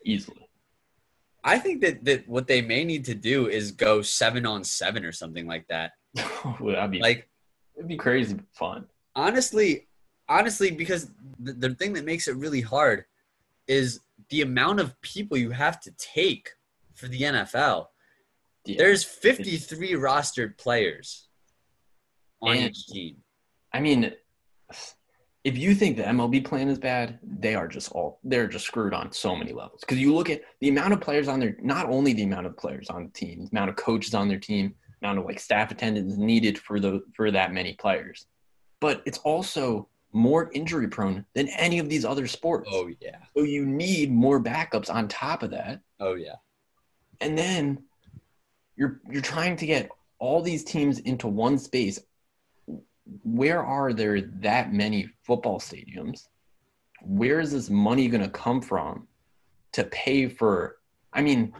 easily. 0.05 0.49
I 1.47 1.59
think 1.59 1.83
that, 1.83 2.05
that 2.07 2.27
what 2.27 2.47
they 2.47 2.63
may 2.63 2.85
need 2.85 3.05
to 3.05 3.15
do 3.15 3.49
is 3.49 3.71
go 3.71 4.01
seven 4.01 4.47
on 4.47 4.65
seven 4.65 5.05
or 5.05 5.13
something 5.13 5.47
like 5.47 5.67
that. 5.69 5.93
That'd 6.15 6.91
be 6.91 7.01
Like, 7.01 7.29
it'd 7.77 7.87
be 7.89 7.97
crazy 7.97 8.39
fun. 8.53 8.87
honestly 9.15 9.87
honestly 10.29 10.71
because 10.71 11.11
the, 11.39 11.53
the 11.53 11.75
thing 11.75 11.93
that 11.93 12.05
makes 12.07 12.29
it 12.29 12.37
really 12.37 12.63
hard 12.63 13.05
is 13.69 14.01
the 14.31 14.41
amount 14.41 14.81
of 14.81 14.99
people 15.03 15.37
you 15.37 15.51
have 15.51 15.81
to 15.81 15.91
take 15.99 16.51
for 16.95 17.09
the 17.09 17.21
NFL. 17.21 17.89
Yeah. 18.65 18.77
There's 18.79 19.05
53 19.05 19.93
rostered 19.93 20.57
players 20.57 21.24
on 22.49 22.57
And- 22.57 22.71
each 22.71 22.87
team. 22.87 23.17
I 23.73 23.81
mean, 23.81 24.13
if 25.43 25.59
you 25.59 25.75
think 25.75 25.97
the 25.97 26.05
MLB 26.05 26.41
plan 26.45 26.69
is 26.69 26.79
bad, 26.79 27.19
they 27.23 27.55
are 27.55 27.69
just 27.69 27.93
all 27.93 28.19
they're 28.25 28.47
just 28.47 28.65
screwed 28.65 28.95
on 28.95 29.13
so 29.13 29.37
many 29.37 29.53
levels. 29.53 29.81
Because 29.81 29.99
you 29.99 30.15
look 30.15 30.31
at 30.31 30.43
the 30.61 30.69
amount 30.69 30.93
of 30.95 31.01
players 31.01 31.29
on 31.29 31.39
their 31.41 31.57
not 31.61 31.91
only 31.91 32.13
the 32.13 32.23
amount 32.23 32.47
of 32.47 32.57
players 32.57 32.89
on 32.89 33.05
the 33.05 33.11
team, 33.11 33.45
the 33.45 33.51
amount 33.53 33.71
of 33.71 33.77
coaches 33.77 34.15
on 34.15 34.29
their 34.29 34.39
team, 34.39 34.75
amount 35.03 35.19
of 35.19 35.27
like 35.27 35.39
staff 35.39 35.71
attendance 35.71 36.17
needed 36.17 36.59
for 36.59 36.81
the 36.81 37.03
for 37.15 37.31
that 37.31 37.53
many 37.53 37.75
players, 37.75 38.27
but 38.81 39.03
it's 39.05 39.19
also 39.19 39.89
more 40.13 40.51
injury 40.53 40.89
prone 40.89 41.27
than 41.35 41.49
any 41.49 41.79
of 41.81 41.89
these 41.89 42.05
other 42.05 42.27
sports. 42.27 42.71
Oh 42.73 42.89
yeah. 43.01 43.19
So 43.37 43.43
you 43.43 43.67
need 43.67 44.11
more 44.13 44.41
backups 44.41 44.89
on 44.89 45.09
top 45.09 45.43
of 45.43 45.51
that. 45.51 45.81
Oh 46.01 46.15
yeah. 46.15 46.37
And 47.21 47.37
then 47.37 47.83
you're 48.77 49.01
you're 49.11 49.21
trying 49.23 49.57
to 49.57 49.67
get 49.67 49.91
all 50.19 50.41
these 50.41 50.65
teams 50.65 51.01
into 51.01 51.29
one 51.29 51.59
space. 51.59 51.99
Where 53.23 53.63
are 53.63 53.93
there 53.93 54.21
that 54.21 54.73
many 54.73 55.09
football 55.23 55.61
stadiums? 55.61 56.27
Where 57.03 57.41
is 57.41 57.53
this 57.53 57.69
money 57.69 58.09
going 58.09 58.23
to 58.23 58.31
come 58.31 58.61
from 58.61 59.09
to 59.73 59.85
pay 59.85 60.29
for? 60.29 60.77
I 61.13 61.21
mean, 61.23 61.53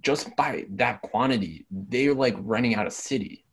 just 0.00 0.34
by 0.36 0.66
that 0.70 1.02
quantity, 1.02 1.66
they're 1.70 2.14
like 2.14 2.36
running 2.38 2.74
out 2.74 2.86
of 2.86 2.92
city 2.92 3.44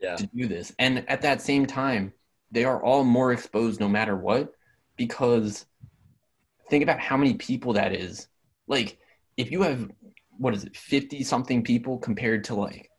Yeah. 0.00 0.16
to 0.16 0.26
do 0.34 0.46
this. 0.46 0.72
And 0.78 1.08
at 1.08 1.22
that 1.22 1.40
same 1.40 1.64
time, 1.66 2.12
they 2.50 2.64
are 2.64 2.82
all 2.82 3.04
more 3.04 3.32
exposed 3.32 3.80
no 3.80 3.88
matter 3.88 4.16
what 4.16 4.52
because 4.96 5.64
think 6.68 6.82
about 6.82 7.00
how 7.00 7.16
many 7.16 7.34
people 7.34 7.72
that 7.74 7.94
is. 7.94 8.28
Like 8.66 8.98
if 9.36 9.50
you 9.50 9.62
have 9.62 9.90
what 10.38 10.54
is 10.54 10.64
it, 10.64 10.76
50 10.76 11.22
something 11.24 11.62
people 11.62 11.98
compared 11.98 12.44
to 12.44 12.54
like 12.54 12.90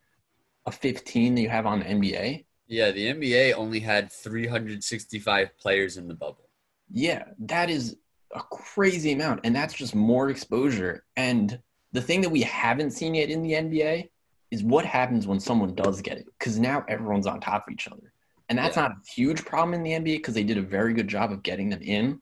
a 0.65 0.71
15 0.71 1.35
that 1.35 1.41
you 1.41 1.49
have 1.49 1.65
on 1.65 1.79
the 1.79 1.85
NBA, 1.85 2.45
Yeah, 2.73 2.89
the 2.91 3.05
NBA 3.13 3.53
only 3.53 3.79
had 3.79 4.11
365 4.11 5.57
players 5.59 5.97
in 5.97 6.07
the 6.07 6.15
bubble. 6.15 6.49
yeah, 6.91 7.23
that 7.39 7.69
is 7.69 7.97
a 8.35 8.41
crazy 8.41 9.11
amount 9.11 9.41
and 9.43 9.55
that's 9.55 9.75
just 9.75 9.93
more 9.93 10.29
exposure. 10.31 11.03
And 11.15 11.59
the 11.91 12.01
thing 12.01 12.21
that 12.21 12.29
we 12.29 12.41
haven't 12.41 12.91
seen 12.91 13.13
yet 13.13 13.29
in 13.29 13.43
the 13.43 13.53
NBA 13.53 14.09
is 14.49 14.63
what 14.63 14.85
happens 14.85 15.27
when 15.27 15.39
someone 15.39 15.75
does 15.75 16.01
get 16.01 16.17
it 16.17 16.25
cuz 16.39 16.57
now 16.59 16.83
everyone's 16.89 17.27
on 17.27 17.39
top 17.39 17.67
of 17.67 17.73
each 17.73 17.87
other. 17.87 18.11
And 18.49 18.57
that's 18.57 18.75
Yeah. 18.75 18.83
not 18.83 18.91
a 18.93 19.11
huge 19.11 19.45
problem 19.45 19.75
in 19.75 19.83
the 19.83 19.91
NBA 19.93 20.17
because 20.17 20.33
they 20.33 20.43
did 20.43 20.57
a 20.57 20.61
very 20.77 20.93
good 20.95 21.07
job 21.07 21.31
of 21.31 21.43
getting 21.43 21.69
them 21.69 21.81
in 21.83 22.21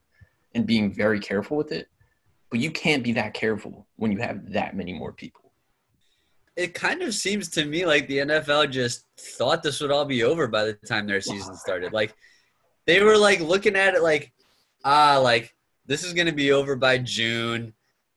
and 0.54 0.66
being 0.66 0.92
very 0.92 1.18
careful 1.18 1.56
with 1.56 1.72
it. 1.72 1.88
But 2.50 2.60
you 2.60 2.70
can't 2.70 3.02
be 3.02 3.12
that 3.14 3.32
careful 3.32 3.86
when 3.96 4.12
you 4.12 4.18
have 4.18 4.52
that 4.52 4.76
many 4.76 4.92
more 4.92 5.12
people. 5.14 5.51
It 6.56 6.74
kind 6.74 7.02
of 7.02 7.14
seems 7.14 7.48
to 7.50 7.64
me 7.64 7.86
like 7.86 8.06
the 8.08 8.18
NFL 8.18 8.70
just 8.70 9.06
thought 9.18 9.62
this 9.62 9.80
would 9.80 9.90
all 9.90 10.04
be 10.04 10.22
over 10.22 10.46
by 10.46 10.64
the 10.64 10.74
time 10.74 11.06
their 11.06 11.20
season 11.20 11.56
started. 11.56 11.92
Like 12.02 12.14
they 12.86 13.02
were 13.02 13.16
like 13.16 13.40
looking 13.40 13.76
at 13.76 13.94
it 13.94 14.02
like, 14.02 14.32
ah, 14.84 15.18
like 15.18 15.54
this 15.86 16.04
is 16.04 16.12
gonna 16.12 16.32
be 16.32 16.52
over 16.52 16.76
by 16.76 16.98
June. 16.98 17.72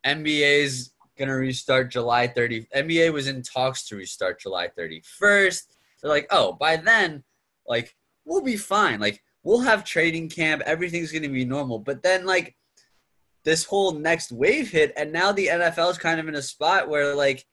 NBA's 0.06 0.94
gonna 1.18 1.36
restart 1.36 1.92
July 1.92 2.28
30. 2.28 2.68
NBA 2.76 3.14
was 3.14 3.28
in 3.28 3.42
talks 3.42 3.88
to 3.88 3.96
restart 3.96 4.42
July 4.42 4.70
31st. 4.78 5.62
They're 6.02 6.12
like, 6.12 6.28
oh, 6.32 6.54
by 6.54 6.78
then, 6.78 7.24
like 7.68 7.96
we'll 8.26 8.42
be 8.42 8.58
fine. 8.58 9.00
Like 9.00 9.24
we'll 9.44 9.62
have 9.62 9.86
trading 9.86 10.30
camp. 10.30 10.62
Everything's 10.66 11.12
gonna 11.12 11.30
be 11.30 11.46
normal. 11.46 11.80
But 11.80 12.04
then 12.04 12.26
like 12.26 12.56
this 13.44 13.64
whole 13.64 13.94
next 13.94 14.32
wave 14.32 14.72
hit, 14.72 14.92
and 14.98 15.14
now 15.14 15.32
the 15.32 15.48
NFL 15.48 15.92
is 15.92 15.98
kind 15.98 16.20
of 16.20 16.28
in 16.28 16.36
a 16.36 16.42
spot 16.42 16.90
where 16.90 17.16
like 17.16 17.46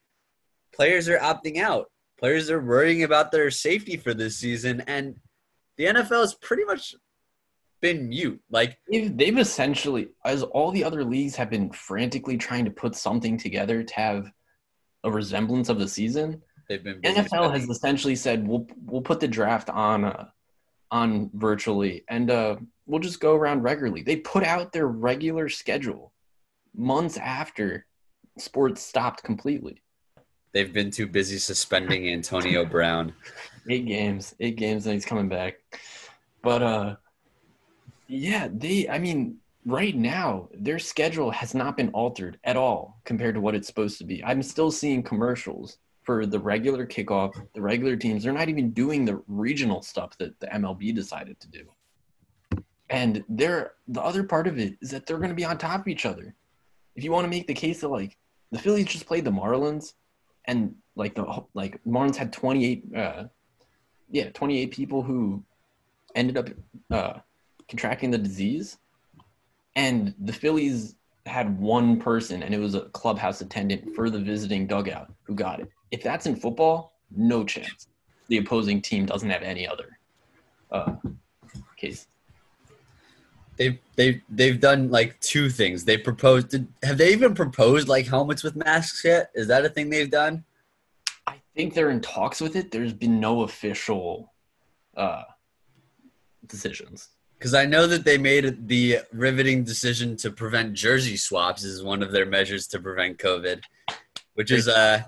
players 0.75 1.09
are 1.09 1.19
opting 1.19 1.59
out. 1.59 1.87
Players 2.19 2.51
are 2.51 2.61
worrying 2.61 3.03
about 3.03 3.33
their 3.33 3.51
safety 3.51 3.97
for 3.97 4.15
this 4.15 4.37
season, 4.37 4.83
and 4.87 5.17
the 5.77 5.87
NFL 5.87 6.21
has 6.21 6.35
pretty 6.35 6.65
much 6.65 6.95
been 7.81 8.09
mute. 8.09 8.41
Like 8.51 8.79
they've, 8.91 9.17
they've 9.17 9.39
essentially, 9.39 10.09
as 10.25 10.43
all 10.43 10.71
the 10.71 10.85
other 10.85 11.05
leagues 11.05 11.35
have 11.37 11.51
been 11.51 11.71
frantically 11.73 12.37
trying 12.37 12.65
to 12.65 12.71
put 12.71 12.95
something 12.95 13.37
together 13.37 13.83
to 13.83 13.95
have 13.95 14.31
a 15.05 15.11
resemblance 15.11 15.69
of 15.69 15.79
the 15.79 15.89
season. 15.89 16.41
they've 16.69 16.83
been 16.83 17.01
NFL 17.03 17.53
has 17.53 17.69
essentially 17.69 18.17
said 18.17 18.47
we'll 18.47 18.67
we'll 18.87 19.03
put 19.03 19.21
the 19.21 19.29
draft 19.29 19.69
on 19.69 20.05
uh, 20.05 20.29
on 20.93 21.31
virtually 21.35 22.05
and 22.09 22.31
uh, 22.31 22.57
we'll 22.87 23.01
just 23.01 23.21
go 23.21 23.35
around 23.35 23.63
regularly. 23.63 24.03
They 24.03 24.17
put 24.17 24.45
out 24.45 24.73
their 24.73 24.87
regular 24.87 25.49
schedule 25.49 26.13
months 26.75 27.17
after 27.17 27.87
sports 28.39 28.83
stopped 28.83 29.23
completely. 29.23 29.82
They've 30.53 30.73
been 30.73 30.91
too 30.91 31.07
busy 31.07 31.39
suspending 31.39 32.09
Antonio 32.09 32.65
Brown. 32.65 33.13
Eight 33.69 33.87
games, 33.87 34.35
eight 34.41 34.57
games, 34.57 34.87
and 34.87 34.95
he's 34.95 35.05
coming 35.05 35.29
back. 35.29 35.55
But 36.43 36.63
uh, 36.63 36.97
yeah, 38.09 38.49
they. 38.53 38.89
I 38.89 38.99
mean, 38.99 39.39
right 39.65 39.97
now 39.97 40.49
their 40.53 40.79
schedule 40.79 41.31
has 41.31 41.55
not 41.55 41.77
been 41.77 41.91
altered 41.91 42.39
at 42.45 42.57
all 42.57 43.01
compared 43.05 43.35
to 43.35 43.41
what 43.41 43.55
it's 43.55 43.67
supposed 43.67 43.99
to 43.99 44.05
be. 44.05 44.25
I'm 44.25 44.43
still 44.43 44.71
seeing 44.71 45.03
commercials 45.03 45.79
for 46.03 46.27
the 46.27 46.39
regular 46.39 46.87
kickoff, 46.87 47.33
the 47.55 47.63
regular 47.63 47.97
teams. 47.97 48.25
They're 48.25 48.33
not 48.33 48.49
even 48.49 48.73
doing 48.73 49.05
the 49.05 49.23
regional 49.29 49.83
stuff 49.83 50.19
that 50.19 50.39
the 50.41 50.49
MLB 50.49 50.95
decided 50.95 51.39
to 51.41 51.49
do. 51.49 51.65
And 52.91 53.25
they're 53.29 53.73
the 53.89 54.03
other 54.03 54.25
part 54.25 54.47
of 54.47 54.59
it 54.59 54.77
is 54.83 54.91
that 54.91 55.07
they're 55.07 55.19
going 55.19 55.31
to 55.31 55.35
be 55.37 55.45
on 55.45 55.57
top 55.57 55.83
of 55.83 55.89
each 55.89 56.05
other. 56.05 56.35
If 56.95 57.05
you 57.05 57.13
want 57.13 57.25
to 57.25 57.31
make 57.31 57.47
the 57.47 57.55
case 57.55 57.81
that 57.81 57.89
like 57.89 58.19
the 58.51 58.59
Phillies 58.59 58.87
just 58.87 59.07
played 59.07 59.25
the 59.25 59.31
Marlins, 59.31 59.95
and 60.47 60.75
like 60.97 61.15
the 61.15 61.45
like 61.55 61.83
Marlins 61.85 62.17
had 62.17 62.33
28, 62.33 62.85
uh, 62.97 63.25
yeah, 64.11 64.31
28 64.31 64.71
people 64.71 65.03
who 65.03 65.43
ended 66.15 66.37
up 66.37 66.49
uh, 66.91 67.21
contracting 67.69 68.11
the 68.11 68.19
disease, 68.19 68.79
and 69.77 70.15
the 70.21 70.33
Phillies 70.33 70.97
had 71.27 71.59
one 71.59 72.01
person, 72.01 72.43
and 72.43 72.55
it 72.55 72.59
was 72.59 72.75
a 72.75 72.83
clubhouse 72.91 73.41
attendant 73.41 73.95
for 73.95 74.11
the 74.11 74.19
visiting 74.19 74.67
dugout 74.67 75.13
who 75.23 75.35
got 75.35 75.61
it. 75.61 75.69
If 75.91 76.03
that's 76.03 76.27
in 76.27 76.37
football, 76.37 76.93
no 77.15 77.45
chance. 77.45 77.87
The 78.29 78.39
opposing 78.39 78.83
team 78.83 79.07
doesn't 79.07 79.31
have 79.31 79.43
any 79.43 79.67
other 79.67 79.99
uh, 80.71 80.95
case. 81.77 82.07
They've 83.57 83.79
they've 83.97 84.23
they've 84.29 84.61
done 84.61 84.91
like 84.91 85.21
two 85.21 85.51
things. 85.51 85.85
They 85.85 85.99
proposed. 85.99 86.49
Did, 86.49 86.69
have 86.83 86.99
they 86.99 87.13
even 87.13 87.35
proposed 87.35 87.89
like 87.89 88.07
helmets 88.07 88.43
with 88.43 88.57
masks 88.57 89.05
yet? 89.05 89.31
Is 89.35 89.47
that 89.49 89.65
a 89.65 89.69
thing 89.69 89.91
they've 89.91 90.11
done? 90.11 90.45
I 91.27 91.37
think 91.55 91.75
they're 91.75 91.91
in 91.91 92.01
talks 92.01 92.41
with 92.41 92.57
it. 92.57 92.71
There's 92.71 92.93
been 92.95 93.21
no 93.21 93.43
official 93.43 94.33
uh, 94.97 95.23
decisions. 96.47 97.09
Because 97.39 97.55
I 97.55 97.65
know 97.65 97.87
that 97.89 98.05
they 98.05 98.19
made 98.19 98.69
the 98.69 98.99
riveting 99.13 99.65
decision 99.65 100.17
to 100.19 100.31
prevent 100.31 100.75
jersey 100.75 101.17
swaps 101.17 101.65
as 101.65 101.83
one 101.83 102.03
of 102.03 102.13
their 102.13 102.27
measures 102.27 102.69
to 102.69 102.79
prevent 102.79 103.19
COVID, 103.19 103.63
which 104.35 104.51
is 104.53 104.69
uh 104.69 105.03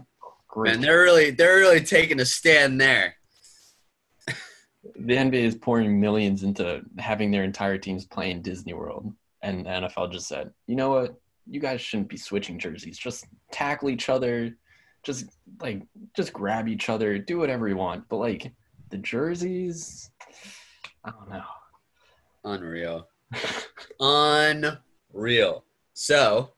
Great. 0.49 0.73
man 0.73 0.81
they're 0.81 1.01
really 1.01 1.31
they're 1.31 1.59
really 1.59 1.81
taking 1.81 2.21
a 2.21 2.25
stand 2.25 2.81
there. 2.81 3.17
The 4.97 5.15
NBA 5.15 5.35
is 5.35 5.55
pouring 5.55 6.01
millions 6.01 6.43
into 6.43 6.83
having 6.99 7.31
their 7.31 7.45
entire 7.45 7.79
teams 7.79 8.05
play 8.05 8.31
in 8.31 8.43
Disney 8.43 8.75
World, 8.75 9.13
and 9.43 9.65
the 9.65 9.71
NFL 9.71 10.13
just 10.13 10.29
said, 10.29 10.53
you 10.67 10.77
know 10.77 10.91
what, 10.91 11.15
you 11.47 11.61
guys 11.61 11.81
shouldn't 11.81 12.09
be 12.09 12.17
switching 12.17 12.59
jerseys. 12.59 12.99
Just 12.99 13.27
tackle 13.51 13.91
each 13.91 14.09
other, 14.09 14.57
just 15.03 15.27
like 15.61 15.83
just 16.17 16.33
grab 16.33 16.69
each 16.69 16.89
other, 16.89 17.19
do 17.19 17.39
whatever 17.39 17.69
you 17.69 17.77
want. 17.77 18.09
But 18.09 18.17
like 18.17 18.53
the 18.91 18.99
jerseys, 18.99 20.11
I 21.05 21.11
don't 21.11 21.31
know. 21.31 21.43
Unreal. 22.45 23.09
Unreal. 24.01 25.65
So 25.93 26.51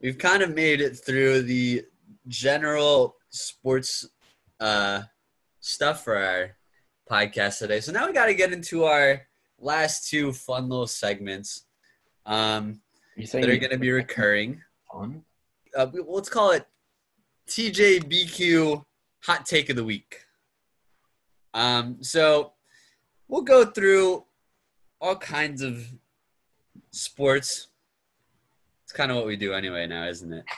we've 0.00 0.18
kind 0.18 0.42
of 0.42 0.54
made 0.54 0.80
it 0.80 0.96
through 0.96 1.42
the 1.42 1.84
general 2.26 3.16
sports 3.30 4.08
uh, 4.60 5.02
stuff 5.60 6.04
for 6.04 6.16
our 6.16 6.57
podcast 7.10 7.58
today. 7.58 7.80
So 7.80 7.92
now 7.92 8.06
we 8.06 8.12
got 8.12 8.26
to 8.26 8.34
get 8.34 8.52
into 8.52 8.84
our 8.84 9.22
last 9.58 10.08
two 10.08 10.32
fun 10.32 10.68
little 10.68 10.86
segments 10.86 11.64
um, 12.26 12.80
that 13.16 13.34
are 13.48 13.56
going 13.56 13.70
to 13.70 13.78
be 13.78 13.90
recurring. 13.90 14.60
fun? 14.92 15.22
Uh, 15.76 15.86
we- 15.92 16.02
let's 16.06 16.28
call 16.28 16.50
it 16.52 16.66
TJBQ 17.48 18.84
Hot 19.24 19.46
Take 19.46 19.70
of 19.70 19.76
the 19.76 19.84
Week. 19.84 20.24
Um, 21.54 22.02
so 22.02 22.52
we'll 23.26 23.42
go 23.42 23.64
through 23.64 24.24
all 25.00 25.16
kinds 25.16 25.62
of 25.62 25.86
sports. 26.90 27.68
It's 28.84 28.92
kind 28.92 29.10
of 29.10 29.16
what 29.16 29.26
we 29.26 29.36
do 29.36 29.52
anyway 29.54 29.86
now, 29.86 30.06
isn't 30.08 30.32
it? 30.32 30.44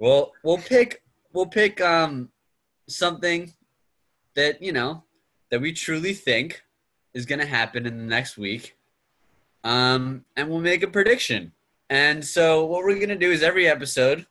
Well, 0.00 0.32
we'll 0.42 0.58
pick 0.58 1.04
we'll 1.32 1.46
pick 1.46 1.80
um 1.80 2.28
something 2.88 3.52
that 4.34 4.60
you 4.60 4.72
know 4.72 5.03
that 5.54 5.60
we 5.60 5.72
truly 5.72 6.12
think 6.12 6.64
is 7.12 7.26
going 7.26 7.38
to 7.38 7.46
happen 7.46 7.86
in 7.86 7.96
the 7.96 8.02
next 8.02 8.36
week, 8.36 8.76
um, 9.62 10.24
and 10.36 10.48
we'll 10.48 10.58
make 10.58 10.82
a 10.82 10.88
prediction. 10.88 11.52
And 11.88 12.24
so, 12.24 12.64
what 12.64 12.82
we're 12.82 12.96
going 12.96 13.08
to 13.10 13.14
do 13.14 13.30
is 13.30 13.40
every 13.40 13.68
episode 13.68 14.26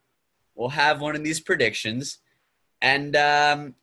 we'll 0.53 0.67
have 0.67 0.99
one 0.99 1.15
of 1.15 1.23
these 1.23 1.39
predictions, 1.39 2.17
and 2.81 3.15
um, 3.15 3.75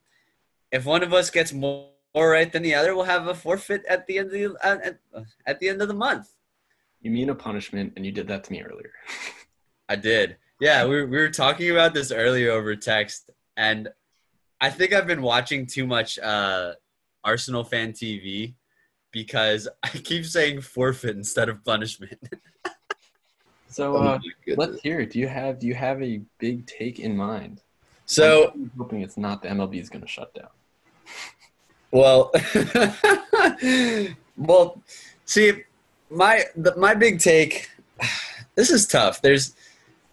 if 0.71 0.85
one 0.85 1.03
of 1.03 1.15
us 1.15 1.31
gets 1.31 1.51
more, 1.51 1.89
right 2.15 2.53
than 2.53 2.63
the 2.63 2.75
other, 2.75 2.95
we'll 2.95 3.07
have 3.07 3.27
a 3.27 3.35
forfeit 3.35 3.87
at 3.89 4.07
the 4.07 4.19
end 4.19 4.27
of 4.27 4.33
the 4.35 4.47
uh, 4.63 4.77
at, 4.85 5.01
at 5.47 5.61
the 5.61 5.71
end 5.71 5.81
of 5.81 5.89
the 5.89 5.95
month. 5.95 6.29
You 7.01 7.11
mean 7.11 7.31
a 7.31 7.35
punishment, 7.35 7.95
and 7.97 8.05
you 8.05 8.13
did 8.13 8.29
that 8.29 8.45
to 8.45 8.53
me 8.53 8.61
earlier. 8.61 8.93
I 9.89 9.97
did. 9.97 10.37
Yeah, 10.61 10.85
we 10.85 10.97
were, 10.97 11.07
we 11.07 11.17
were 11.17 11.31
talking 11.31 11.71
about 11.71 11.95
this 11.95 12.13
earlier 12.13 12.51
over 12.51 12.77
text, 12.77 13.31
and 13.57 13.89
I 14.61 14.69
think 14.69 14.93
I've 14.93 15.07
been 15.07 15.23
watching 15.23 15.65
too 15.65 15.87
much 15.87 16.19
uh, 16.19 16.75
Arsenal 17.25 17.65
fan 17.65 17.93
TV 17.93 18.55
because 19.13 19.69
I 19.83 19.89
keep 19.89 20.25
saying 20.25 20.61
forfeit 20.63 21.17
instead 21.17 21.49
of 21.49 21.65
punishment. 21.65 22.19
So 23.73 23.97
uh, 23.97 24.19
let's 24.57 24.81
hear 24.81 24.99
it. 24.99 25.11
Do 25.11 25.21
you 25.21 25.29
have 25.29 25.61
do 25.61 25.69
you 25.69 25.77
have 25.77 26.03
a 26.03 26.21
big 26.41 26.67
take 26.67 26.99
in 26.99 27.17
mind? 27.17 27.63
So, 28.05 28.51
I'm 28.53 28.73
hoping 28.77 29.03
it's 29.03 29.17
not 29.17 29.41
the 29.43 29.49
MLB 29.49 29.81
is 29.81 29.89
going 29.89 30.03
to 30.03 30.09
shut 30.09 30.35
down. 30.35 30.49
well, 31.93 32.33
well, 34.37 34.83
see, 35.25 35.63
my 36.11 36.43
the, 36.57 36.75
my 36.77 36.95
big 36.95 37.21
take. 37.21 37.71
This 38.57 38.71
is 38.71 38.87
tough. 38.87 39.23
There's 39.23 39.55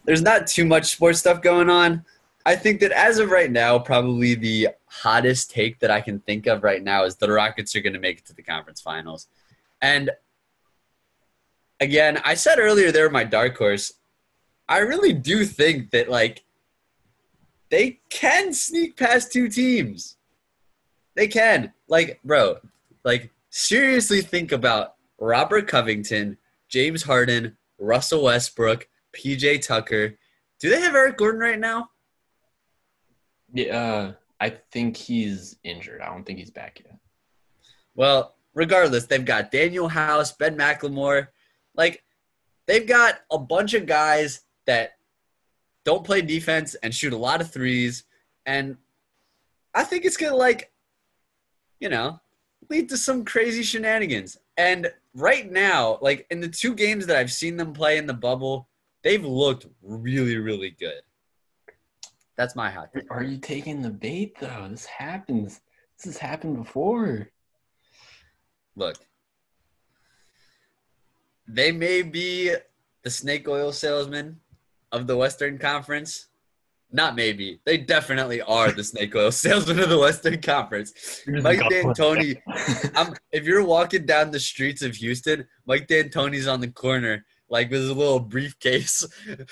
there's 0.04 0.22
not 0.22 0.46
too 0.46 0.64
much 0.64 0.86
sports 0.86 1.18
stuff 1.18 1.42
going 1.42 1.68
on. 1.68 2.04
I 2.48 2.56
think 2.56 2.80
that 2.80 2.92
as 2.92 3.18
of 3.18 3.30
right 3.30 3.50
now, 3.50 3.78
probably 3.78 4.34
the 4.34 4.68
hottest 4.86 5.50
take 5.50 5.80
that 5.80 5.90
I 5.90 6.00
can 6.00 6.20
think 6.20 6.46
of 6.46 6.64
right 6.64 6.82
now 6.82 7.04
is 7.04 7.14
the 7.14 7.30
Rockets 7.30 7.76
are 7.76 7.82
going 7.82 7.92
to 7.92 7.98
make 7.98 8.20
it 8.20 8.24
to 8.24 8.34
the 8.34 8.42
conference 8.42 8.80
finals. 8.80 9.26
And 9.82 10.10
again, 11.78 12.22
I 12.24 12.32
said 12.32 12.58
earlier 12.58 12.90
they're 12.90 13.10
my 13.10 13.24
dark 13.24 13.58
horse. 13.58 13.92
I 14.66 14.78
really 14.78 15.12
do 15.12 15.44
think 15.44 15.90
that 15.90 16.08
like 16.08 16.42
they 17.68 18.00
can 18.08 18.54
sneak 18.54 18.96
past 18.96 19.30
two 19.30 19.50
teams. 19.50 20.16
They 21.16 21.28
can. 21.28 21.74
Like, 21.86 22.18
bro, 22.24 22.60
like 23.04 23.30
seriously 23.50 24.22
think 24.22 24.52
about 24.52 24.94
Robert 25.18 25.68
Covington, 25.68 26.38
James 26.70 27.02
Harden, 27.02 27.58
Russell 27.78 28.22
Westbrook, 28.22 28.88
PJ 29.12 29.60
Tucker. 29.60 30.14
Do 30.58 30.70
they 30.70 30.80
have 30.80 30.94
Eric 30.94 31.18
Gordon 31.18 31.42
right 31.42 31.60
now? 31.60 31.90
Yeah, 33.52 33.76
uh, 33.76 34.12
I 34.40 34.50
think 34.50 34.96
he's 34.96 35.56
injured. 35.64 36.00
I 36.00 36.06
don't 36.06 36.24
think 36.24 36.38
he's 36.38 36.50
back 36.50 36.80
yet. 36.84 36.96
Well, 37.94 38.36
regardless, 38.54 39.06
they've 39.06 39.24
got 39.24 39.50
Danuel 39.50 39.90
House, 39.90 40.32
Ben 40.32 40.56
McLemore. 40.56 41.28
Like, 41.74 42.04
they've 42.66 42.86
got 42.86 43.20
a 43.30 43.38
bunch 43.38 43.74
of 43.74 43.86
guys 43.86 44.42
that 44.66 44.98
don't 45.84 46.04
play 46.04 46.20
defense 46.20 46.74
and 46.76 46.94
shoot 46.94 47.12
a 47.12 47.16
lot 47.16 47.40
of 47.40 47.50
threes. 47.50 48.04
And 48.46 48.76
I 49.74 49.84
think 49.84 50.04
it's 50.04 50.16
going 50.16 50.32
to, 50.32 50.38
like, 50.38 50.70
you 51.80 51.88
know, 51.88 52.20
lead 52.68 52.88
to 52.90 52.96
some 52.96 53.24
crazy 53.24 53.62
shenanigans. 53.62 54.36
And 54.56 54.92
right 55.14 55.50
now, 55.50 55.98
like, 56.02 56.26
in 56.30 56.40
the 56.40 56.48
two 56.48 56.74
games 56.74 57.06
that 57.06 57.16
I've 57.16 57.32
seen 57.32 57.56
them 57.56 57.72
play 57.72 57.96
in 57.96 58.06
the 58.06 58.14
bubble, 58.14 58.68
they've 59.02 59.24
looked 59.24 59.66
really, 59.82 60.36
really 60.36 60.70
good. 60.70 61.00
That's 62.38 62.54
my 62.54 62.70
hot 62.70 62.94
take. 62.94 63.10
Are 63.10 63.24
you 63.24 63.36
taking 63.36 63.82
the 63.82 63.90
bait 63.90 64.38
though? 64.40 64.68
This 64.70 64.86
happens. 64.86 65.60
This 65.96 66.04
has 66.04 66.18
happened 66.18 66.56
before. 66.56 67.30
Look, 68.76 68.96
they 71.48 71.72
may 71.72 72.02
be 72.02 72.54
the 73.02 73.10
snake 73.10 73.48
oil 73.48 73.72
salesman 73.72 74.38
of 74.92 75.08
the 75.08 75.16
Western 75.16 75.58
Conference, 75.58 76.28
not 76.92 77.16
maybe. 77.16 77.58
They 77.66 77.76
definitely 77.76 78.40
are 78.40 78.70
the 78.70 78.84
snake 78.84 79.16
oil 79.16 79.32
salesman 79.32 79.80
of 79.80 79.88
the 79.88 79.98
Western 79.98 80.40
Conference. 80.40 81.24
Mike 81.26 81.58
D'Antoni. 81.68 82.40
I'm, 82.94 83.14
if 83.32 83.46
you're 83.46 83.64
walking 83.64 84.06
down 84.06 84.30
the 84.30 84.38
streets 84.38 84.82
of 84.82 84.94
Houston, 84.94 85.44
Mike 85.66 85.88
D'Antoni's 85.88 86.46
on 86.46 86.60
the 86.60 86.68
corner, 86.68 87.26
like 87.50 87.68
with 87.68 87.90
a 87.90 87.92
little 87.92 88.20
briefcase, 88.20 89.04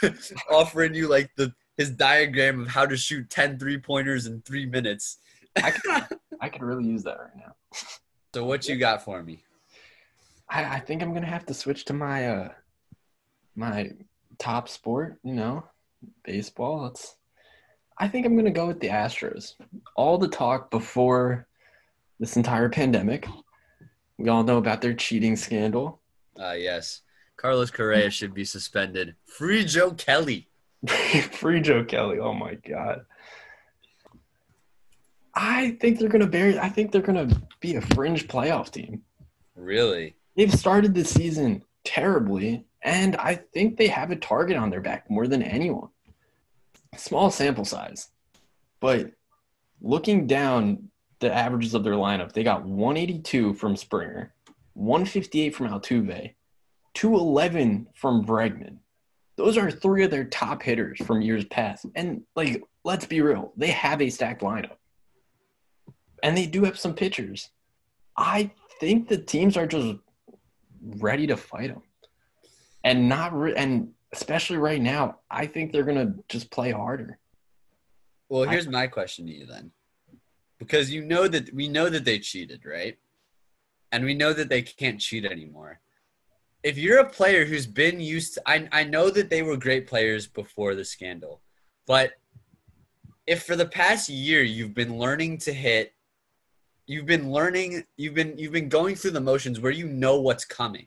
offering 0.53 0.95
you 0.95 1.09
like 1.09 1.35
the 1.35 1.53
his 1.77 1.91
diagram 1.91 2.61
of 2.61 2.69
how 2.69 2.87
to 2.87 2.97
shoot 2.97 3.29
10 3.31 3.59
three 3.59 3.79
pointers 3.79 4.27
in 4.27 4.41
three 4.43 4.67
minutes. 4.67 5.19
I 5.57 5.71
could, 5.71 6.19
I 6.41 6.49
could 6.49 6.63
really 6.63 6.85
use 6.85 7.03
that 7.05 7.19
right 7.19 7.37
now. 7.37 7.55
So 8.35 8.45
what 8.45 8.69
you 8.69 8.77
got 8.77 9.03
for 9.03 9.23
me? 9.23 9.43
I, 10.49 10.77
I 10.77 10.81
think 10.81 11.03
I'm 11.03 11.15
gonna 11.15 11.27
have 11.27 11.47
to 11.47 11.55
switch 11.55 11.85
to 11.87 11.93
my 11.93 12.29
uh 12.29 12.49
my 13.55 13.93
top 14.39 14.69
sport. 14.69 15.19
You 15.23 15.35
know, 15.35 15.65
baseball. 16.25 16.87
It's. 16.87 17.17
I 17.99 18.09
think 18.09 18.27
I'm 18.27 18.37
gonna 18.37 18.51
go 18.51 18.67
with 18.67 18.81
the 18.81 18.89
Astros. 18.89 19.55
All 19.97 20.19
the 20.19 20.29
talk 20.29 20.71
before 20.71 21.47
this 22.21 22.37
entire 22.37 22.69
pandemic. 22.69 23.27
We 24.19 24.29
all 24.29 24.45
know 24.45 24.59
about 24.59 24.81
their 24.81 24.95
cheating 24.95 25.37
scandal. 25.37 26.01
Uh, 26.39 26.53
yes. 26.53 27.03
Carlos 27.37 27.71
Correa 27.71 28.11
should 28.11 28.33
be 28.33 28.45
suspended. 28.45 29.15
Free 29.27 29.65
Joe 29.65 29.91
Kelly. 29.93 30.49
Free 31.33 31.61
Joe 31.61 31.85
Kelly. 31.85 32.19
Oh 32.19 32.35
my 32.35 32.55
god. 32.55 33.05
I 35.35 35.77
think 35.81 35.99
they're 35.99 36.09
gonna 36.09 36.27
bury. 36.27 36.59
I 36.59 36.69
think 36.69 36.93
they're 36.93 37.03
gonna 37.03 37.29
be 37.61 37.77
a 37.77 37.81
fringe 37.81 38.27
playoff 38.29 38.71
team. 38.71 39.03
Really? 39.55 40.17
They've 40.37 40.55
started 40.55 40.95
the 40.95 41.05
season 41.05 41.63
terribly, 41.85 42.65
and 42.83 43.17
I 43.17 43.35
think 43.35 43.77
they 43.77 43.89
have 43.89 44.11
a 44.11 44.17
target 44.17 44.57
on 44.57 44.71
their 44.71 44.81
back 44.81 45.11
more 45.11 45.27
than 45.27 45.43
anyone. 45.43 45.89
Small 46.97 47.31
sample 47.31 47.65
size, 47.65 48.09
but 48.81 49.11
looking 49.81 50.27
down 50.27 50.89
the 51.21 51.33
averages 51.33 51.75
of 51.75 51.85
their 51.85 51.95
lineup, 51.95 52.33
they 52.33 52.43
got 52.43 52.65
182 52.65 53.55
from 53.55 53.77
Springer, 53.77 54.35
158 54.75 55.55
from 55.55 55.69
Altuve, 55.69 56.35
211 56.95 57.89
from 57.95 58.25
Bregman. 58.25 58.79
Those 59.37 59.59
are 59.59 59.71
three 59.71 60.03
of 60.05 60.11
their 60.11 60.25
top 60.25 60.63
hitters 60.63 60.99
from 61.05 61.21
years 61.21 61.45
past. 61.45 61.87
And 61.95 62.23
like, 62.35 62.63
let's 62.85 63.07
be 63.07 63.21
real, 63.21 63.53
they 63.57 63.69
have 63.69 64.01
a 64.01 64.11
stacked 64.11 64.43
lineup. 64.43 64.77
And 66.23 66.37
they 66.37 66.47
do 66.47 66.65
have 66.65 66.79
some 66.79 66.95
pitchers. 66.95 67.51
I 68.17 68.51
think 68.81 69.09
the 69.09 69.19
teams 69.19 69.57
are 69.57 69.67
just 69.67 69.97
ready 70.81 71.27
to 71.27 71.37
fight 71.37 71.69
them. 71.69 71.83
And 72.83 73.09
not 73.09 73.39
re- 73.39 73.55
and 73.55 73.91
especially 74.13 74.57
right 74.57 74.81
now, 74.81 75.19
I 75.31 75.47
think 75.47 75.73
they're 75.73 75.85
going 75.85 76.07
to 76.07 76.25
just 76.29 76.51
play 76.51 76.71
harder. 76.71 77.19
Well, 78.29 78.49
here's 78.49 78.67
I, 78.67 78.71
my 78.71 78.87
question 78.87 79.27
to 79.27 79.33
you 79.33 79.47
then. 79.47 79.71
Because 80.59 80.91
you 80.91 81.05
know 81.05 81.29
that 81.29 81.53
we 81.53 81.69
know 81.69 81.91
that 81.91 82.07
they 82.07 82.19
cheated, 82.19 82.65
right? 82.65 82.97
And 83.93 84.05
we 84.05 84.15
know 84.15 84.33
that 84.33 84.49
they 84.49 84.63
can't 84.63 85.01
cheat 85.01 85.27
anymore 85.27 85.81
if 86.67 86.77
you're 86.77 86.99
a 86.99 87.09
player 87.09 87.45
who's 87.45 87.65
been 87.65 88.01
used 88.01 88.35
to, 88.35 88.43
I, 88.45 88.69
I 88.73 88.83
know 88.83 89.09
that 89.09 89.31
they 89.31 89.43
were 89.43 89.57
great 89.57 89.87
players 89.87 90.27
before 90.27 90.75
the 90.75 90.85
scandal, 90.85 91.41
but 91.87 92.15
if 93.25 93.45
for 93.45 93.55
the 93.55 93.67
past 93.67 94.09
year 94.09 94.43
you've 94.43 94.75
been 94.75 94.99
learning 94.99 95.39
to 95.39 95.53
hit, 95.53 95.95
you've 96.89 97.07
been 97.07 97.31
learning, 97.31 97.85
you've 97.97 98.15
been 98.15 98.37
you've 98.37 98.53
been 98.53 98.69
going 98.69 98.97
through 98.97 99.13
the 99.13 99.21
motions 99.21 99.61
where 99.61 99.71
you 99.71 99.87
know 99.87 100.21
what's 100.21 100.45
coming. 100.45 100.87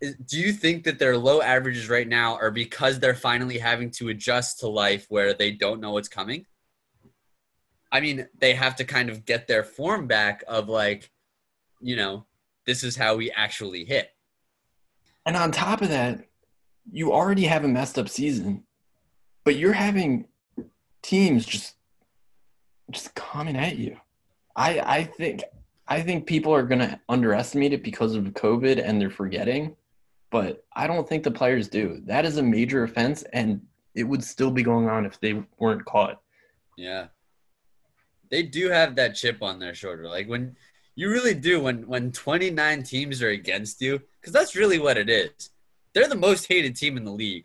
Do 0.00 0.38
you 0.38 0.52
think 0.52 0.84
that 0.84 1.00
their 1.00 1.18
low 1.18 1.42
averages 1.42 1.88
right 1.88 2.06
now 2.06 2.36
are 2.36 2.52
because 2.52 3.00
they're 3.00 3.12
finally 3.12 3.58
having 3.58 3.90
to 3.92 4.10
adjust 4.10 4.60
to 4.60 4.68
life 4.68 5.06
where 5.08 5.34
they 5.34 5.50
don't 5.50 5.80
know 5.80 5.90
what's 5.90 6.08
coming? 6.08 6.46
I 7.90 7.98
mean, 7.98 8.28
they 8.38 8.54
have 8.54 8.76
to 8.76 8.84
kind 8.84 9.10
of 9.10 9.24
get 9.24 9.48
their 9.48 9.64
form 9.64 10.06
back 10.06 10.44
of 10.46 10.68
like, 10.68 11.10
you 11.80 11.96
know, 11.96 12.24
this 12.66 12.82
is 12.82 12.96
how 12.96 13.16
we 13.16 13.30
actually 13.30 13.84
hit. 13.84 14.10
And 15.24 15.36
on 15.36 15.50
top 15.50 15.82
of 15.82 15.88
that, 15.88 16.24
you 16.90 17.12
already 17.12 17.44
have 17.44 17.64
a 17.64 17.68
messed 17.68 17.98
up 17.98 18.08
season, 18.08 18.64
but 19.44 19.56
you're 19.56 19.72
having 19.72 20.26
teams 21.02 21.44
just 21.44 21.74
just 22.90 23.14
coming 23.14 23.56
at 23.56 23.76
you. 23.76 23.96
I 24.54 24.80
I 24.80 25.04
think 25.04 25.42
I 25.88 26.02
think 26.02 26.26
people 26.26 26.52
are 26.54 26.62
going 26.62 26.80
to 26.80 27.00
underestimate 27.08 27.72
it 27.72 27.82
because 27.82 28.14
of 28.14 28.24
COVID 28.24 28.82
and 28.84 29.00
they're 29.00 29.10
forgetting, 29.10 29.76
but 30.30 30.64
I 30.74 30.86
don't 30.86 31.08
think 31.08 31.22
the 31.22 31.30
players 31.30 31.68
do. 31.68 32.02
That 32.06 32.24
is 32.24 32.38
a 32.38 32.42
major 32.42 32.84
offense 32.84 33.22
and 33.32 33.60
it 33.94 34.04
would 34.04 34.22
still 34.22 34.50
be 34.50 34.62
going 34.62 34.88
on 34.88 35.06
if 35.06 35.20
they 35.20 35.42
weren't 35.58 35.84
caught. 35.84 36.20
Yeah. 36.76 37.06
They 38.30 38.42
do 38.42 38.68
have 38.68 38.96
that 38.96 39.14
chip 39.14 39.42
on 39.42 39.58
their 39.60 39.74
shoulder. 39.74 40.08
Like 40.08 40.28
when 40.28 40.56
you 40.96 41.10
really 41.10 41.34
do 41.34 41.60
when 41.60 41.86
when 41.86 42.10
29 42.10 42.82
teams 42.82 43.22
are 43.22 43.28
against 43.28 43.80
you 43.80 44.00
because 44.20 44.32
that's 44.32 44.56
really 44.56 44.78
what 44.78 44.96
it 44.96 45.08
is. 45.08 45.50
They're 45.92 46.08
the 46.08 46.16
most 46.16 46.48
hated 46.48 46.74
team 46.74 46.96
in 46.96 47.04
the 47.04 47.12
league. 47.12 47.44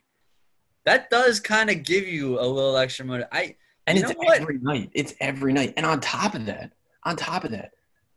That 0.85 1.09
does 1.09 1.39
kind 1.39 1.69
of 1.69 1.83
give 1.83 2.07
you 2.07 2.39
a 2.39 2.47
little 2.47 2.75
extra 2.75 3.05
motive 3.05 3.27
i 3.31 3.55
and 3.85 3.97
it's 3.97 4.11
every 4.35 4.57
night. 4.59 4.89
It's 4.93 5.13
every 5.19 5.53
night. 5.53 5.73
And 5.77 5.85
on 5.85 5.99
top 5.99 6.33
of 6.33 6.45
that 6.47 6.71
on 7.03 7.15
top 7.15 7.43
of 7.43 7.51
that 7.51 7.71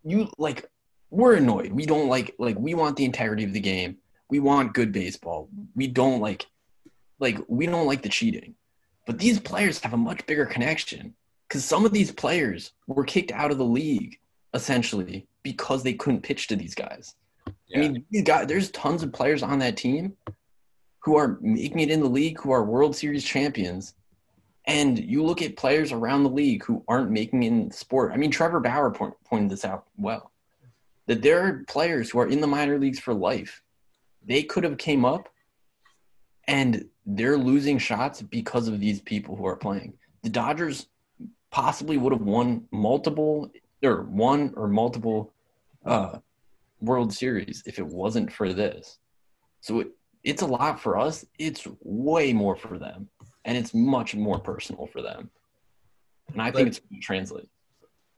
you 0.05 0.31
like 0.39 0.71
we're 1.11 1.35
annoyed. 1.35 1.73
We 1.73 1.87
don't 1.87 2.09
like 2.09 2.35
like 2.39 2.59
we 2.59 2.75
want 2.75 2.97
the 2.97 3.05
integrity 3.05 3.45
of 3.45 3.53
the 3.53 3.61
game. 3.61 3.97
We 4.31 4.41
want 4.41 4.75
good 4.75 4.93
baseball. 4.93 5.49
We 5.75 5.89
don't 5.89 6.21
like 6.21 6.47
like 7.19 7.39
we 7.49 7.67
don't 7.67 7.87
like 7.87 8.03
the 8.03 8.09
cheating. 8.09 8.55
But 9.07 9.19
these 9.19 9.41
players 9.41 9.81
have 9.81 9.93
a 9.93 9.99
much 9.99 10.25
bigger 10.27 10.47
connection 10.47 11.15
because 11.49 11.65
some 11.65 11.85
of 11.85 11.93
these 11.93 12.11
players 12.11 12.73
were 12.87 13.05
kicked 13.05 13.33
out 13.33 13.51
of 13.51 13.59
the 13.59 13.65
league 13.65 14.19
essentially 14.55 15.27
because 15.43 15.83
they 15.83 15.93
couldn't 15.93 16.23
pitch 16.23 16.47
to 16.49 16.57
these 16.57 16.75
guys. 16.75 17.15
Yeah. 17.67 17.79
I 17.79 17.81
mean, 17.81 18.05
these 18.11 18.23
guys, 18.23 18.47
there's 18.47 18.71
tons 18.71 19.03
of 19.03 19.13
players 19.13 19.43
on 19.43 19.59
that 19.59 19.77
team 19.77 20.17
who 21.01 21.17
are 21.17 21.39
making 21.43 21.81
it 21.81 21.91
in 21.91 22.01
the 22.01 22.09
league, 22.09 22.41
who 22.41 22.51
are 22.53 22.65
World 22.65 22.97
Series 22.97 23.25
champions. 23.25 23.95
And 24.67 24.99
you 24.99 25.23
look 25.23 25.43
at 25.43 25.57
players 25.57 25.93
around 25.93 26.23
the 26.23 26.31
league 26.31 26.65
who 26.65 26.83
aren't 26.89 27.11
making 27.11 27.43
it 27.43 27.49
in 27.49 27.69
the 27.69 27.75
sport. 27.75 28.13
I 28.13 28.17
mean, 28.17 28.31
Trevor 28.31 28.61
Bauer 28.61 28.91
point, 28.91 29.13
pointed 29.25 29.51
this 29.51 29.65
out 29.65 29.85
well. 29.99 30.31
That 31.07 31.21
there 31.21 31.45
are 31.45 31.65
players 31.69 32.09
who 32.09 32.21
are 32.21 32.29
in 32.29 32.41
the 32.41 32.47
minor 32.47 32.79
leagues 32.79 32.99
for 32.99 33.13
life. 33.13 33.61
They 34.25 34.43
could 34.43 34.65
have 34.65 34.79
came 34.79 35.05
up 35.05 35.29
and 36.47 36.87
they're 37.05 37.37
losing 37.37 37.77
shots 37.77 38.23
because 38.23 38.69
of 38.69 38.81
these 38.81 39.03
people 39.03 39.37
who 39.37 39.45
are 39.47 39.57
playing. 39.57 39.95
The 40.23 40.31
Dodgers 40.31 40.87
possibly 41.51 41.99
would 41.99 42.13
have 42.13 42.23
won 42.23 42.67
multiple 42.71 43.51
or 43.83 44.03
one 44.03 44.53
or 44.57 44.69
multiple 44.69 45.33
uh, 45.85 46.19
World 46.81 47.13
Series 47.13 47.63
if 47.67 47.79
it 47.79 47.87
wasn't 47.87 48.33
for 48.33 48.53
this. 48.53 48.99
So 49.61 49.81
it, 49.81 49.89
it's 50.23 50.43
a 50.43 50.47
lot 50.47 50.81
for 50.81 50.99
us. 50.99 51.25
It's 51.39 51.67
way 51.81 52.33
more 52.33 52.57
for 52.57 52.79
them, 52.79 53.09
and 53.45 53.57
it's 53.57 53.75
much 53.75 54.15
more 54.15 54.39
personal 54.39 54.87
for 54.87 55.03
them. 55.03 55.31
And 56.33 56.41
I 56.41 56.51
but, 56.51 56.57
think 56.57 56.69
it's 56.69 56.79
going 56.79 57.01
to 57.01 57.07
translate. 57.07 57.49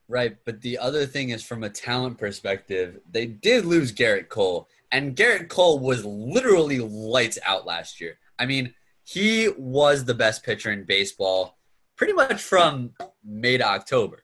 Right, 0.09 0.37
but 0.45 0.61
the 0.61 0.77
other 0.77 1.05
thing 1.05 1.31
is 1.31 1.43
from 1.43 1.63
a 1.63 1.69
talent 1.69 2.17
perspective, 2.17 2.99
they 3.11 3.25
did 3.25 3.65
lose 3.65 3.91
Gerrit 3.91 4.29
Cole, 4.29 4.69
and 4.91 5.15
Gerrit 5.15 5.49
Cole 5.49 5.79
was 5.79 6.05
literally 6.05 6.79
lights 6.79 7.37
out 7.45 7.65
last 7.65 7.99
year. 7.99 8.17
I 8.39 8.45
mean, 8.45 8.73
he 9.03 9.49
was 9.57 10.05
the 10.05 10.13
best 10.13 10.43
pitcher 10.43 10.71
in 10.71 10.85
baseball 10.85 11.57
pretty 11.97 12.13
much 12.13 12.41
from 12.41 12.91
May 13.25 13.57
to 13.57 13.65
October. 13.65 14.23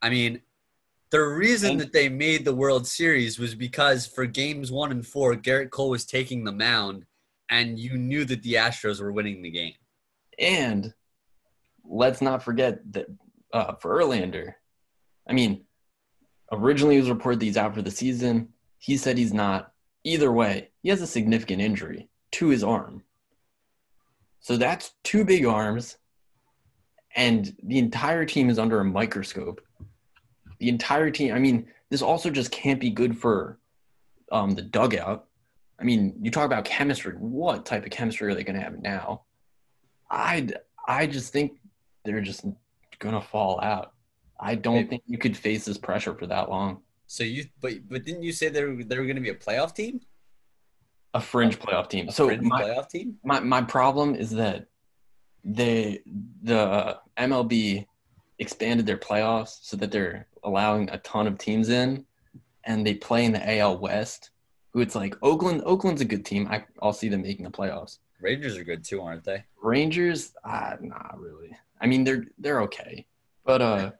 I 0.00 0.10
mean, 0.10 0.40
the 1.12 1.20
reason 1.22 1.76
that 1.76 1.92
they 1.92 2.08
made 2.08 2.42
the 2.42 2.54
World 2.54 2.86
Series 2.86 3.38
was 3.38 3.54
because 3.54 4.06
for 4.06 4.24
games 4.24 4.72
one 4.72 4.90
and 4.90 5.06
four, 5.06 5.34
Gerrit 5.36 5.68
Cole 5.68 5.90
was 5.90 6.06
taking 6.06 6.42
the 6.42 6.52
mound, 6.52 7.04
and 7.50 7.78
you 7.78 7.98
knew 7.98 8.24
that 8.24 8.42
the 8.42 8.54
Astros 8.54 8.98
were 8.98 9.12
winning 9.12 9.42
the 9.42 9.50
game. 9.50 9.74
And 10.38 10.94
let's 11.84 12.22
not 12.22 12.42
forget 12.42 12.80
that 12.94 13.08
uh, 13.52 13.74
for 13.74 14.00
Verlander, 14.00 14.54
I 15.28 15.34
mean, 15.34 15.66
originally 16.50 16.96
it 16.96 17.00
was 17.00 17.10
reported 17.10 17.40
that 17.40 17.44
he's 17.44 17.58
out 17.58 17.74
for 17.74 17.82
the 17.82 17.90
season. 17.90 18.48
He 18.78 18.96
said 18.96 19.18
he's 19.18 19.34
not. 19.34 19.70
Either 20.04 20.32
way, 20.32 20.70
he 20.82 20.88
has 20.88 21.02
a 21.02 21.06
significant 21.06 21.60
injury 21.60 22.08
to 22.32 22.48
his 22.48 22.64
arm. 22.64 23.02
So 24.40 24.56
that's 24.56 24.92
two 25.04 25.26
big 25.26 25.44
arms, 25.44 25.98
and 27.14 27.54
the 27.62 27.78
entire 27.78 28.24
team 28.24 28.48
is 28.48 28.58
under 28.58 28.80
a 28.80 28.84
microscope 28.84 29.60
the 30.62 30.68
entire 30.68 31.10
team. 31.10 31.34
I 31.34 31.40
mean, 31.40 31.66
this 31.90 32.02
also 32.02 32.30
just 32.30 32.52
can't 32.52 32.78
be 32.78 32.88
good 32.88 33.18
for 33.18 33.58
um, 34.30 34.52
the 34.52 34.62
dugout. 34.62 35.26
I 35.80 35.82
mean, 35.82 36.14
you 36.22 36.30
talk 36.30 36.46
about 36.46 36.64
chemistry. 36.64 37.14
What 37.14 37.66
type 37.66 37.84
of 37.84 37.90
chemistry 37.90 38.30
are 38.30 38.34
they 38.34 38.44
going 38.44 38.54
to 38.54 38.62
have 38.62 38.80
now? 38.80 39.22
I 40.08 40.48
I 40.86 41.08
just 41.08 41.32
think 41.32 41.58
they're 42.04 42.20
just 42.20 42.44
going 43.00 43.14
to 43.16 43.20
fall 43.20 43.60
out. 43.60 43.94
I 44.38 44.54
don't 44.54 44.74
Maybe. 44.74 44.88
think 44.88 45.02
you 45.08 45.18
could 45.18 45.36
face 45.36 45.64
this 45.64 45.78
pressure 45.78 46.14
for 46.14 46.28
that 46.28 46.48
long. 46.48 46.82
So 47.08 47.24
you, 47.24 47.46
but 47.60 47.72
but 47.88 48.04
didn't 48.04 48.22
you 48.22 48.30
say 48.30 48.48
they 48.48 48.62
were 48.62 48.84
they 48.84 48.96
were 48.96 49.04
going 49.04 49.16
to 49.16 49.22
be 49.22 49.30
a 49.30 49.34
playoff 49.34 49.74
team? 49.74 50.00
A 51.12 51.20
fringe 51.20 51.58
playoff 51.58 51.88
team. 51.88 52.08
A 52.08 52.12
so 52.12 52.28
my, 52.40 52.62
playoff 52.62 52.88
team. 52.88 53.16
My 53.24 53.40
my 53.40 53.62
problem 53.62 54.14
is 54.14 54.30
that 54.30 54.66
they 55.42 56.02
the 56.44 57.00
MLB 57.18 57.86
expanded 58.42 58.84
their 58.84 58.98
playoffs 58.98 59.58
so 59.62 59.76
that 59.78 59.90
they're 59.90 60.26
allowing 60.44 60.90
a 60.90 60.98
ton 60.98 61.26
of 61.26 61.38
teams 61.38 61.70
in, 61.70 62.04
and 62.64 62.86
they 62.86 62.94
play 62.94 63.24
in 63.24 63.32
the 63.32 63.58
AL 63.58 63.78
West. 63.78 64.30
Who 64.72 64.80
it's 64.80 64.94
like 64.94 65.14
Oakland. 65.22 65.62
Oakland's 65.64 66.00
a 66.00 66.06
good 66.06 66.24
team. 66.24 66.48
I, 66.50 66.64
I'll 66.80 66.92
see 66.92 67.08
them 67.08 67.22
making 67.22 67.44
the 67.44 67.50
playoffs. 67.50 67.98
Rangers 68.20 68.56
are 68.56 68.64
good 68.64 68.84
too, 68.84 69.00
aren't 69.00 69.24
they? 69.24 69.44
Rangers, 69.62 70.32
ah, 70.44 70.76
not 70.80 71.18
really. 71.18 71.56
I 71.80 71.86
mean, 71.86 72.04
they're 72.04 72.24
they're 72.38 72.62
okay, 72.62 73.06
but 73.44 73.60
uh, 73.60 73.90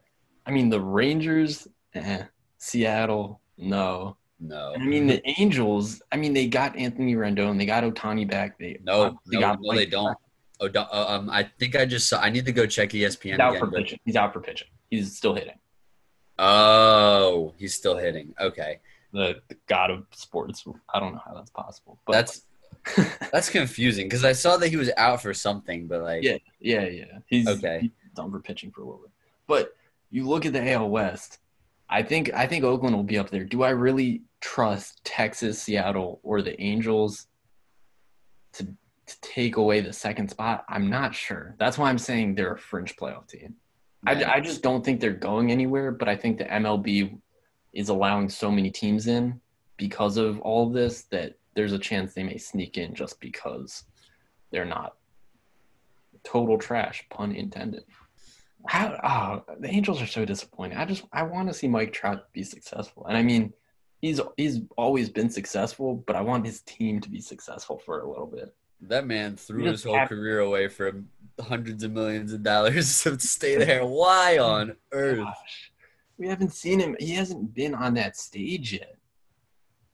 I 0.46 0.50
mean 0.50 0.68
the 0.68 0.80
Rangers, 0.80 1.66
eh. 1.94 2.24
Seattle, 2.58 3.40
no. 3.58 4.16
No. 4.38 4.72
I 4.74 4.78
mean 4.78 5.06
the 5.06 5.22
Angels. 5.40 6.02
I 6.10 6.16
mean 6.16 6.32
they 6.32 6.48
got 6.48 6.76
Anthony 6.76 7.14
Rendon, 7.14 7.58
they 7.58 7.66
got 7.66 7.84
Ohtani 7.84 8.28
back. 8.28 8.58
They 8.58 8.78
No, 8.82 9.18
they 9.30 9.36
no, 9.36 9.40
got 9.40 9.58
no, 9.60 9.74
they 9.74 9.86
don't. 9.86 10.16
Oh, 10.74 11.14
um, 11.14 11.28
I 11.30 11.44
think 11.58 11.74
I 11.76 11.84
just 11.84 12.08
saw. 12.08 12.20
I 12.20 12.30
need 12.30 12.44
to 12.46 12.52
go 12.52 12.66
check 12.66 12.90
ESPN 12.90 13.30
He's 13.32 13.38
out 13.40 13.50
again. 13.50 13.60
for 13.60 13.66
but- 13.66 13.78
pitching. 13.78 13.98
He's 14.04 14.16
out 14.16 14.32
for 14.32 14.40
pitching. 14.40 14.68
He's 14.90 15.16
still 15.16 15.34
hitting. 15.34 15.58
oh, 16.38 17.54
he's 17.56 17.74
still 17.74 17.96
hitting. 17.96 18.34
Okay, 18.40 18.80
The, 19.12 19.40
the 19.48 19.56
god 19.66 19.90
of 19.90 20.06
sports. 20.12 20.64
I 20.92 21.00
don't 21.00 21.14
know 21.14 21.20
how 21.24 21.34
that's 21.34 21.50
possible. 21.50 21.98
But 22.06 22.12
that's 22.12 22.42
that's 23.32 23.48
confusing 23.48 24.06
because 24.06 24.24
I 24.24 24.32
saw 24.32 24.56
that 24.56 24.68
he 24.68 24.76
was 24.76 24.90
out 24.96 25.22
for 25.22 25.32
something, 25.34 25.86
but 25.86 26.02
like, 26.02 26.22
Yeah. 26.22 26.38
yeah, 26.60 26.86
yeah. 26.86 27.18
He's 27.26 27.46
Okay. 27.48 27.78
he's 27.82 27.90
done 28.14 28.30
for 28.30 28.40
pitching 28.40 28.70
for 28.72 28.80
a 28.82 28.84
little 28.84 29.00
bit. 29.02 29.10
But 29.46 29.74
you 30.10 30.26
look 30.28 30.46
at 30.46 30.52
the 30.52 30.72
AL 30.72 30.88
West. 30.90 31.38
I 31.88 32.02
think 32.02 32.32
I 32.34 32.46
think 32.46 32.64
Oakland 32.64 32.96
will 32.96 33.02
be 33.02 33.18
up 33.18 33.30
there. 33.30 33.44
Do 33.44 33.62
I 33.62 33.70
really 33.70 34.22
trust 34.40 35.04
Texas, 35.04 35.62
Seattle, 35.62 36.20
or 36.22 36.40
the 36.42 36.58
Angels 36.60 37.26
to 38.54 38.66
take 39.20 39.56
away 39.56 39.80
the 39.80 39.92
second 39.92 40.28
spot? 40.28 40.64
I'm 40.68 40.88
not 40.88 41.14
sure. 41.14 41.54
That's 41.58 41.78
why 41.78 41.88
I'm 41.88 41.98
saying 41.98 42.34
they're 42.34 42.54
a 42.54 42.58
fringe 42.58 42.96
playoff 42.96 43.28
team. 43.28 43.54
I, 44.06 44.24
I 44.24 44.40
just 44.40 44.62
don't 44.62 44.84
think 44.84 45.00
they're 45.00 45.12
going 45.12 45.52
anywhere, 45.52 45.92
but 45.92 46.08
I 46.08 46.16
think 46.16 46.38
the 46.38 46.44
MLB 46.44 47.18
is 47.72 47.88
allowing 47.88 48.28
so 48.28 48.50
many 48.50 48.70
teams 48.70 49.06
in 49.06 49.40
because 49.76 50.16
of 50.16 50.40
all 50.40 50.66
of 50.66 50.72
this 50.72 51.02
that 51.04 51.38
there's 51.54 51.72
a 51.72 51.78
chance 51.78 52.12
they 52.12 52.22
may 52.22 52.38
sneak 52.38 52.78
in 52.78 52.94
just 52.94 53.20
because 53.20 53.84
they're 54.50 54.64
not 54.64 54.96
total 56.24 56.58
trash, 56.58 57.04
pun 57.10 57.32
intended. 57.32 57.84
How 58.66 59.42
oh, 59.48 59.54
the 59.58 59.68
Angels 59.68 60.00
are 60.00 60.06
so 60.06 60.24
disappointing. 60.24 60.78
I 60.78 60.84
just 60.84 61.04
I 61.12 61.22
want 61.24 61.48
to 61.48 61.54
see 61.54 61.68
Mike 61.68 61.92
Trout 61.92 62.32
be 62.32 62.44
successful. 62.44 63.06
And 63.06 63.16
I 63.16 63.22
mean, 63.22 63.52
he's 64.00 64.20
he's 64.36 64.60
always 64.76 65.08
been 65.08 65.30
successful, 65.30 66.04
but 66.06 66.14
I 66.14 66.20
want 66.20 66.46
his 66.46 66.60
team 66.60 67.00
to 67.00 67.10
be 67.10 67.20
successful 67.20 67.78
for 67.84 68.00
a 68.00 68.08
little 68.08 68.26
bit. 68.26 68.54
That 68.88 69.06
man 69.06 69.36
threw 69.36 69.64
his 69.64 69.84
whole 69.84 70.06
career 70.06 70.40
away 70.40 70.68
for 70.68 71.02
hundreds 71.40 71.82
of 71.82 71.92
millions 71.92 72.32
of 72.32 72.42
dollars 72.42 73.02
to 73.02 73.18
stay 73.18 73.56
there. 73.56 73.84
Why 73.84 74.36
oh 74.38 74.46
on 74.46 74.76
earth? 74.92 75.18
Gosh, 75.18 75.72
we 76.18 76.28
haven't 76.28 76.52
seen 76.52 76.78
him. 76.80 76.96
He 76.98 77.14
hasn't 77.14 77.54
been 77.54 77.74
on 77.74 77.94
that 77.94 78.16
stage 78.16 78.72
yet. 78.72 78.96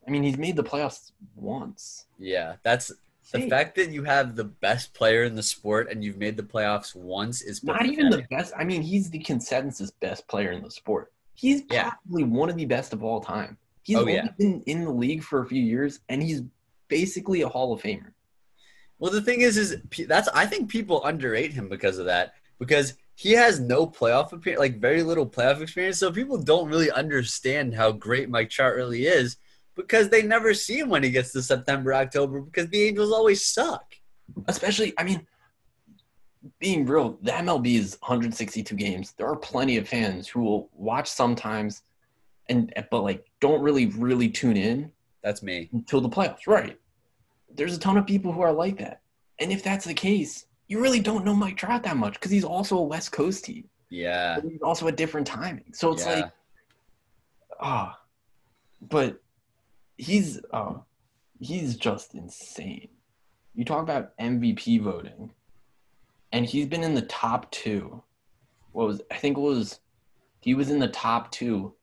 I 0.07 0.11
mean, 0.11 0.23
he's 0.23 0.39
made 0.39 0.57
the 0.57 0.65
playoffs 0.65 1.13
once. 1.37 2.07
Yeah, 2.19 2.57
that's 2.63 2.91
the 3.33 3.49
fact 3.49 3.77
that 3.77 3.91
you 3.91 4.05
have 4.05 4.37
the 4.37 4.45
best 4.45 4.95
player 4.95 5.25
in 5.25 5.35
the 5.35 5.43
sport 5.43 5.91
and 5.91 6.03
you've 6.03 6.17
made 6.17 6.37
the 6.39 6.43
playoffs 6.43 6.95
once 6.95 7.43
is 7.43 7.63
not 7.63 7.85
even 7.85 8.09
the 8.09 8.25
best. 8.31 8.55
I 8.57 8.65
mean, 8.65 8.81
he's 8.81 9.11
the 9.11 9.19
consensus 9.19 9.91
best 9.91 10.27
player 10.29 10.51
in 10.53 10.63
the 10.63 10.71
sport. 10.71 11.13
He's 11.35 11.63
Yeah. 11.71 11.91
probably 11.91 12.25
one 12.25 12.49
of 12.49 12.57
the 12.57 12.65
best 12.65 12.95
of 12.95 13.05
all 13.05 13.21
time. 13.21 13.59
He's 13.83 13.97
Oh, 13.97 14.01
only 14.01 14.15
yeah. 14.15 14.29
been 14.39 14.63
in 14.63 14.83
the 14.85 14.91
league 14.91 15.23
for 15.23 15.43
a 15.43 15.47
few 15.47 15.63
years, 15.63 16.01
and 16.09 16.23
he's 16.23 16.43
basically 16.89 17.43
a 17.43 17.49
Hall 17.49 17.73
of 17.75 17.83
Famer. 17.83 18.13
Well, 18.99 19.13
the 19.13 19.23
thing 19.23 19.43
is, 19.43 19.57
is 19.57 19.77
that's 20.07 20.29
I 20.29 20.47
think 20.47 20.69
people 20.71 21.05
underrate 21.05 21.53
him 21.53 21.69
because 21.69 21.99
of 21.99 22.07
that 22.07 22.35
because 22.59 22.95
he 23.15 23.33
has 23.33 23.61
no 23.61 23.87
playoff 23.87 24.33
appearance, 24.33 24.61
like 24.61 24.81
very 24.81 25.03
little 25.03 25.27
playoff 25.27 25.61
experience. 25.61 25.99
So 25.99 26.13
people 26.13 26.41
don't 26.41 26.69
really 26.69 26.91
understand 26.91 27.75
how 27.75 27.93
great 27.93 28.29
Mike 28.29 28.51
Trout 28.51 28.75
really 28.75 29.07
is 29.07 29.37
because 29.75 30.09
they 30.09 30.23
never 30.23 30.55
see 30.55 30.79
him 30.79 30.89
when 30.89 31.03
he 31.03 31.11
gets 31.11 31.33
to 31.33 31.43
September, 31.43 31.95
October 31.95 32.41
because 32.41 32.69
the 32.69 32.83
Angels 32.83 33.13
always 33.13 33.45
suck. 33.45 33.95
Especially, 34.47 34.93
I 34.99 35.05
mean, 35.05 35.27
being 36.59 36.85
real, 36.85 37.19
the 37.23 37.33
MLB 37.33 37.77
is 37.77 37.97
162 38.01 38.75
games. 38.75 39.15
There 39.17 39.29
are 39.29 39.37
plenty 39.37 39.77
of 39.79 39.89
fans 39.89 40.29
who 40.29 40.43
will 40.43 40.71
watch 40.75 41.09
sometimes, 41.09 41.83
and 42.49 42.73
but 42.91 43.03
like 43.03 43.27
don't 43.41 43.63
really 43.63 43.87
really 43.87 44.29
tune 44.29 44.57
in 44.57 44.91
That's 45.23 45.43
me. 45.43 45.69
until 45.73 46.01
the 46.01 46.09
playoffs. 46.09 46.47
Right. 46.47 46.79
There's 47.55 47.77
a 47.77 47.81
ton 47.81 47.97
of 47.97 48.07
people 48.07 48.33
who 48.33 48.41
are 48.41 48.53
like 48.53 48.79
that. 48.79 49.01
And 49.39 49.53
if 49.53 49.63
that's 49.63 49.85
the 49.85 49.95
case, 49.95 50.47
you 50.69 50.81
really 50.81 51.01
don't 51.01 51.25
know 51.25 51.35
Mike 51.35 51.57
Trout 51.57 51.83
that 51.85 51.97
much 51.97 52.15
because 52.15 52.31
he's 52.31 52.45
also 52.45 52.79
a 52.79 52.83
West 52.83 53.13
Coast 53.13 53.45
team. 53.45 53.69
Yeah. 53.91 54.41
He's 54.41 54.63
also 54.63 54.89
a 54.89 54.93
different 54.93 55.27
timing. 55.27 55.73
So 55.73 55.93
it's 55.93 56.05
yeah. 56.05 56.15
like, 56.15 56.33
ah, 57.61 57.99
but 58.83 59.21
he's, 59.97 60.41
oh, 60.53 60.85
he's 61.41 61.77
just 61.77 62.15
insane. 62.15 62.89
You 63.55 63.65
talk 63.65 63.83
about 63.83 64.17
MVP 64.19 64.83
voting, 64.83 65.31
and 66.33 66.47
he's 66.47 66.67
been 66.67 66.85
in 66.85 66.95
the 66.95 67.03
top 67.03 67.51
two. 67.51 68.03
What 68.73 68.87
was, 68.87 69.03
I 69.11 69.17
think 69.17 69.37
it 69.37 69.41
was, 69.41 69.81
he 70.41 70.55
was 70.55 70.71
in 70.71 70.79
the 70.79 70.89
top 70.89 71.33
two 71.33 71.75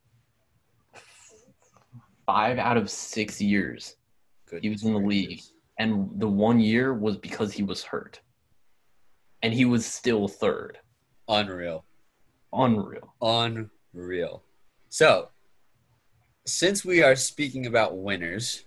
five 2.26 2.57
out 2.57 2.78
of 2.78 2.89
six 2.89 3.39
years 3.39 3.95
Good 4.47 4.63
he 4.63 4.70
was 4.70 4.84
in 4.84 4.93
the 4.93 4.99
league. 4.99 5.28
gracious. 5.30 5.51
And 5.78 6.09
the 6.19 6.28
one 6.28 6.59
year 6.59 6.93
was 6.93 7.17
because 7.17 7.53
he 7.53 7.63
was 7.63 7.84
hurt 7.84 8.21
and 9.41 9.53
he 9.53 9.65
was 9.65 9.86
still 9.86 10.28
third 10.28 10.80
Unreal. 11.28 11.86
unreal 12.53 13.13
Unreal. 13.21 14.43
So, 14.89 15.30
since 16.45 16.86
we 16.86 17.01
are 17.01 17.15
speaking 17.15 17.65
about 17.65 17.97
winners, 17.97 18.63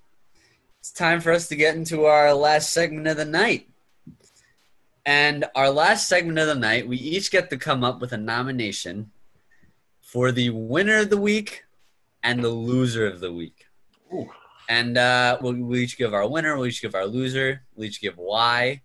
it's 0.80 0.90
time 0.90 1.20
for 1.20 1.32
us 1.32 1.48
to 1.48 1.56
get 1.56 1.76
into 1.76 2.04
our 2.04 2.34
last 2.34 2.72
segment 2.72 3.06
of 3.06 3.16
the 3.16 3.24
night. 3.24 3.68
And 5.06 5.46
our 5.54 5.70
last 5.70 6.08
segment 6.08 6.38
of 6.38 6.48
the 6.48 6.54
night, 6.54 6.86
we 6.86 6.96
each 6.96 7.30
get 7.30 7.48
to 7.50 7.56
come 7.56 7.82
up 7.82 8.00
with 8.00 8.12
a 8.12 8.18
nomination 8.18 9.10
for 10.00 10.32
the 10.32 10.50
winner 10.50 10.98
of 10.98 11.10
the 11.10 11.16
week 11.16 11.64
and 12.22 12.42
the 12.42 12.50
loser 12.50 13.06
of 13.06 13.20
the 13.20 13.32
week. 13.32 13.66
Ooh. 14.12 14.28
And 14.68 14.98
uh, 14.98 15.38
we'll, 15.40 15.54
we'll 15.54 15.78
each 15.78 15.96
give 15.96 16.12
our 16.12 16.28
winner, 16.28 16.56
we'll 16.56 16.66
each 16.66 16.82
give 16.82 16.94
our 16.94 17.06
loser, 17.06 17.62
we'll 17.74 17.86
each 17.86 18.02
give 18.02 18.18
why, 18.18 18.82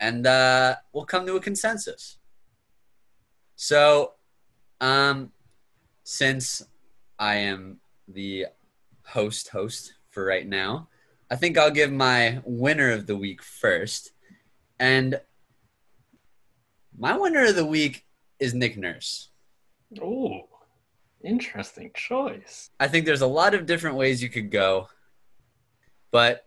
and 0.00 0.26
uh, 0.26 0.76
we'll 0.92 1.04
come 1.04 1.24
to 1.26 1.36
a 1.36 1.40
consensus. 1.40 2.18
So, 3.54 4.14
um, 4.80 5.30
since 6.02 6.62
I 7.18 7.36
am 7.36 7.78
the 8.08 8.46
host 9.04 9.48
host 9.48 9.94
for 10.10 10.24
right 10.24 10.46
now, 10.46 10.88
I 11.30 11.36
think 11.36 11.56
I'll 11.56 11.70
give 11.70 11.92
my 11.92 12.40
winner 12.44 12.90
of 12.90 13.06
the 13.06 13.16
week 13.16 13.42
first. 13.42 14.12
And 14.78 15.20
my 16.98 17.16
winner 17.16 17.46
of 17.46 17.56
the 17.56 17.66
week 17.66 18.04
is 18.38 18.54
Nick 18.54 18.76
Nurse. 18.76 19.30
oh 20.00 20.48
interesting 21.24 21.90
choice 21.94 22.70
I 22.78 22.86
think 22.86 23.04
there's 23.04 23.22
a 23.22 23.26
lot 23.26 23.54
of 23.54 23.66
different 23.66 23.96
ways 23.96 24.22
you 24.22 24.28
could 24.28 24.50
go. 24.50 24.88
But 26.10 26.46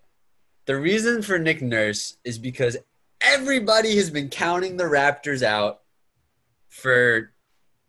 the 0.65 0.77
reason 0.77 1.21
for 1.21 1.39
Nick 1.39 1.61
Nurse 1.61 2.17
is 2.23 2.37
because 2.37 2.77
everybody 3.21 3.95
has 3.97 4.09
been 4.09 4.29
counting 4.29 4.77
the 4.77 4.85
Raptors 4.85 5.43
out 5.43 5.81
for 6.69 7.31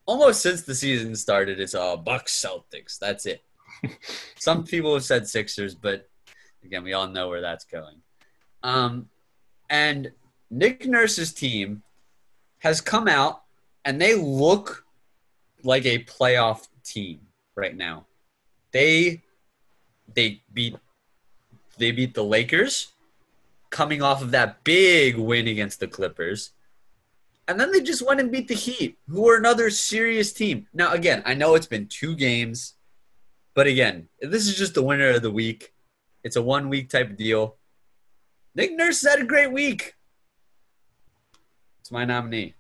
almost 0.07 0.43
since 0.43 0.63
the 0.63 0.75
season 0.75 1.15
started. 1.15 1.61
It's 1.61 1.75
all 1.75 1.97
Bucks 1.97 2.45
Celtics. 2.45 2.99
That's 2.99 3.27
it. 3.27 3.45
Some 4.39 4.65
people 4.65 4.95
have 4.95 5.05
said 5.05 5.29
Sixers, 5.29 5.75
but 5.75 6.09
again, 6.65 6.83
we 6.83 6.93
all 6.93 7.07
know 7.07 7.29
where 7.29 7.41
that's 7.41 7.65
going. 7.65 7.97
Um, 8.63 9.09
and 9.69 10.11
Nick 10.51 10.87
Nurse's 10.87 11.33
team 11.33 11.83
has 12.59 12.81
come 12.81 13.09
out 13.09 13.43
and 13.85 14.01
they 14.01 14.15
look 14.15 14.85
like 15.63 15.87
a 15.87 16.05
playoff 16.05 16.69
team 16.85 17.21
right 17.55 17.77
now. 17.77 18.07
They 18.73 19.23
they 20.15 20.43
beat 20.53 20.77
they 21.81 21.91
beat 21.91 22.15
the 22.15 22.23
Lakers 22.23 22.93
coming 23.71 24.03
off 24.03 24.23
of 24.23 24.31
that 24.31 24.63
big 24.63 25.17
win 25.17 25.49
against 25.49 25.81
the 25.81 25.89
Clippers. 25.89 26.51
And 27.49 27.59
then 27.59 27.73
they 27.73 27.81
just 27.81 28.07
went 28.07 28.21
and 28.21 28.31
beat 28.31 28.47
the 28.47 28.55
Heat, 28.55 28.99
who 29.09 29.29
are 29.29 29.37
another 29.37 29.71
serious 29.71 30.33
team. 30.33 30.69
Now 30.73 30.93
again, 30.93 31.23
I 31.27 31.35
know 31.35 31.57
it's 31.57 31.67
been 31.67 31.89
2 31.89 32.15
games, 32.15 32.75
but 33.55 33.67
again, 33.67 34.09
this 34.21 34.47
is 34.47 34.57
just 34.57 34.75
the 34.75 34.83
winner 34.85 35.11
of 35.11 35.23
the 35.23 35.33
week. 35.33 35.73
It's 36.23 36.37
a 36.37 36.43
one 36.43 36.69
week 36.69 36.89
type 36.89 37.17
deal. 37.17 37.57
Nick 38.55 38.77
Nurse 38.77 39.03
had 39.03 39.21
a 39.21 39.25
great 39.25 39.51
week. 39.51 39.95
It's 41.81 41.91
my 41.91 42.05
nominee. 42.05 42.55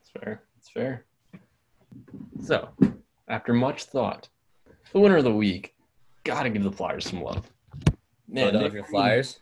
it's 0.00 0.10
fair 0.10 0.42
it's 0.56 0.70
fair 0.70 1.04
so 2.42 2.70
after 3.28 3.52
much 3.52 3.84
thought 3.84 4.30
the 4.92 4.98
winner 4.98 5.18
of 5.18 5.24
the 5.24 5.30
week 5.32 5.74
gotta 6.24 6.48
give 6.48 6.62
the 6.62 6.72
flyers 6.72 7.06
some 7.06 7.22
love 7.22 7.51
Man, 8.32 8.50
Philadelphia 8.50 8.82
Flyers. 8.84 9.40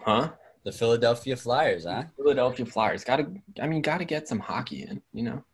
huh 0.00 0.30
The 0.64 0.72
Philadelphia 0.72 1.36
Flyers, 1.36 1.84
huh? 1.84 2.04
Philadelphia 2.16 2.66
Flyers. 2.66 3.04
Got 3.04 3.16
to, 3.18 3.30
I 3.62 3.68
mean, 3.68 3.82
got 3.82 3.98
to 3.98 4.04
get 4.04 4.26
some 4.26 4.40
hockey 4.40 4.82
in, 4.82 5.00
you 5.12 5.22
know? 5.22 5.44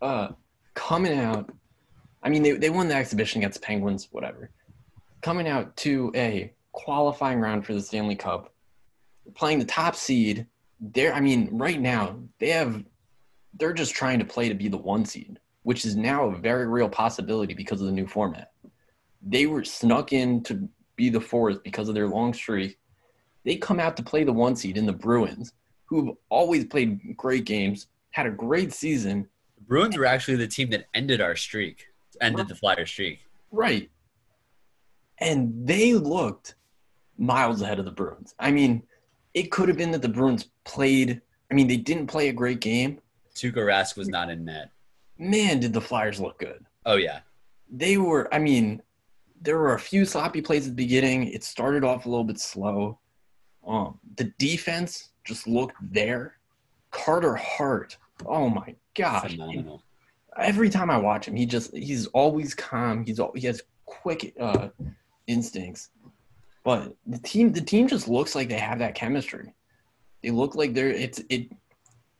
Uh, 0.00 0.28
coming 0.74 1.18
out, 1.18 1.50
I 2.22 2.28
mean, 2.28 2.44
they, 2.44 2.52
they 2.52 2.70
won 2.70 2.86
the 2.86 2.94
exhibition 2.94 3.40
against 3.40 3.62
Penguins, 3.62 4.08
whatever. 4.12 4.50
Coming 5.22 5.48
out 5.48 5.76
to 5.78 6.12
a 6.14 6.52
qualifying 6.70 7.40
round 7.40 7.66
for 7.66 7.74
the 7.74 7.80
Stanley 7.80 8.14
Cup, 8.14 8.54
playing 9.34 9.58
the 9.58 9.64
top 9.64 9.96
seed. 9.96 10.46
They're, 10.80 11.12
I 11.12 11.20
mean, 11.20 11.48
right 11.50 11.80
now, 11.80 12.20
they 12.38 12.50
have, 12.50 12.84
they're 13.54 13.72
just 13.72 13.92
trying 13.92 14.20
to 14.20 14.24
play 14.24 14.48
to 14.48 14.54
be 14.54 14.68
the 14.68 14.76
one 14.76 15.04
seed, 15.04 15.40
which 15.64 15.84
is 15.84 15.96
now 15.96 16.28
a 16.28 16.36
very 16.36 16.68
real 16.68 16.88
possibility 16.88 17.54
because 17.54 17.80
of 17.80 17.88
the 17.88 17.92
new 17.92 18.06
format. 18.06 18.52
They 19.20 19.46
were 19.46 19.64
snuck 19.64 20.12
in 20.12 20.44
to 20.44 20.68
be 20.98 21.08
the 21.08 21.20
fourth 21.20 21.62
because 21.62 21.88
of 21.88 21.94
their 21.94 22.08
long 22.08 22.34
streak 22.34 22.76
they 23.48 23.56
come 23.56 23.80
out 23.80 23.96
to 23.96 24.02
play 24.02 24.24
the 24.24 24.32
one 24.32 24.54
seed 24.56 24.76
in 24.76 24.84
the 24.84 24.92
Bruins, 24.92 25.54
who've 25.86 26.14
always 26.28 26.66
played 26.66 27.16
great 27.16 27.46
games, 27.46 27.86
had 28.10 28.26
a 28.26 28.30
great 28.30 28.74
season. 28.74 29.26
The 29.56 29.64
Bruins 29.64 29.96
were 29.96 30.04
actually 30.04 30.36
the 30.36 30.46
team 30.46 30.68
that 30.70 30.84
ended 30.92 31.22
our 31.22 31.34
streak, 31.34 31.86
ended 32.20 32.48
the 32.48 32.54
Flyer 32.54 32.84
streak. 32.84 33.20
Right. 33.50 33.90
And 35.18 35.66
they 35.66 35.94
looked 35.94 36.56
miles 37.16 37.62
ahead 37.62 37.78
of 37.78 37.86
the 37.86 37.90
Bruins. 37.90 38.34
I 38.38 38.50
mean, 38.50 38.82
it 39.32 39.50
could 39.50 39.68
have 39.68 39.78
been 39.78 39.92
that 39.92 40.02
the 40.02 40.10
Bruins 40.10 40.50
played, 40.64 41.22
I 41.50 41.54
mean, 41.54 41.68
they 41.68 41.78
didn't 41.78 42.08
play 42.08 42.28
a 42.28 42.34
great 42.34 42.60
game. 42.60 43.00
Tuukka 43.34 43.54
Rask 43.54 43.96
was 43.96 44.08
not 44.08 44.28
in 44.28 44.44
net. 44.44 44.72
Man, 45.16 45.58
did 45.58 45.72
the 45.72 45.80
Flyers 45.80 46.20
look 46.20 46.38
good. 46.38 46.66
Oh, 46.84 46.96
yeah. 46.96 47.20
They 47.70 47.96
were, 47.96 48.32
I 48.32 48.38
mean, 48.38 48.82
there 49.40 49.58
were 49.58 49.74
a 49.74 49.80
few 49.80 50.04
sloppy 50.04 50.40
plays 50.40 50.66
at 50.66 50.70
the 50.70 50.82
beginning. 50.82 51.28
It 51.28 51.44
started 51.44 51.84
off 51.84 52.06
a 52.06 52.08
little 52.08 52.24
bit 52.24 52.38
slow. 52.38 52.98
Um, 53.66 53.98
the 54.16 54.32
defense 54.38 55.10
just 55.24 55.46
looked 55.46 55.76
there. 55.80 56.36
Carter 56.90 57.34
Hart, 57.34 57.98
oh 58.24 58.48
my 58.48 58.74
gosh! 58.94 59.32
Phenomenal. 59.32 59.82
Every 60.38 60.70
time 60.70 60.90
I 60.90 60.96
watch 60.96 61.28
him, 61.28 61.36
he 61.36 61.44
just 61.44 61.76
he's 61.76 62.06
always 62.08 62.54
calm. 62.54 63.04
He's 63.04 63.20
he 63.34 63.46
has 63.46 63.62
quick 63.84 64.34
uh, 64.40 64.68
instincts. 65.26 65.90
But 66.64 66.94
the 67.06 67.18
team 67.18 67.52
the 67.52 67.60
team 67.60 67.88
just 67.88 68.08
looks 68.08 68.34
like 68.34 68.48
they 68.48 68.58
have 68.58 68.78
that 68.78 68.94
chemistry. 68.94 69.52
They 70.22 70.30
look 70.30 70.54
like 70.54 70.74
they're 70.74 70.90
it's 70.90 71.20
it 71.28 71.50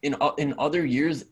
in 0.03 0.17
uh, 0.21 0.33
in 0.39 0.55
other 0.59 0.85
years 0.85 1.25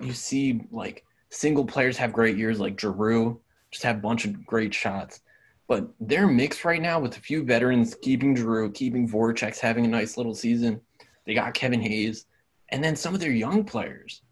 you 0.00 0.12
see 0.12 0.60
like 0.70 1.04
single 1.30 1.64
players 1.64 1.96
have 1.96 2.12
great 2.12 2.36
years 2.36 2.60
like 2.60 2.78
Giroux 2.78 3.40
just 3.70 3.84
have 3.84 3.96
a 3.96 4.00
bunch 4.00 4.24
of 4.24 4.46
great 4.46 4.74
shots. 4.74 5.20
But 5.66 5.88
they're 6.00 6.26
mixed 6.26 6.64
right 6.64 6.80
now 6.80 6.98
with 6.98 7.16
a 7.16 7.20
few 7.20 7.44
veterans 7.44 7.94
keeping 8.00 8.34
Drew, 8.34 8.70
keeping 8.72 9.06
Voracek's 9.08 9.60
having 9.60 9.84
a 9.84 9.88
nice 9.88 10.16
little 10.16 10.34
season. 10.34 10.80
They 11.26 11.34
got 11.34 11.52
Kevin 11.52 11.82
Hayes, 11.82 12.24
and 12.70 12.82
then 12.82 12.96
some 12.96 13.14
of 13.14 13.20
their 13.20 13.30
young 13.32 13.64
players, 13.64 14.22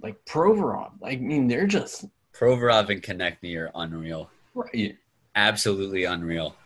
like 0.00 0.16
Provorov. 0.24 0.92
I 1.04 1.16
mean, 1.16 1.48
they're 1.48 1.66
just 1.66 2.06
Provorov 2.32 2.88
and 2.88 3.02
Konecny 3.02 3.56
are 3.58 3.70
unreal. 3.74 4.30
Right. 4.54 4.96
Absolutely 5.34 6.04
unreal. 6.04 6.56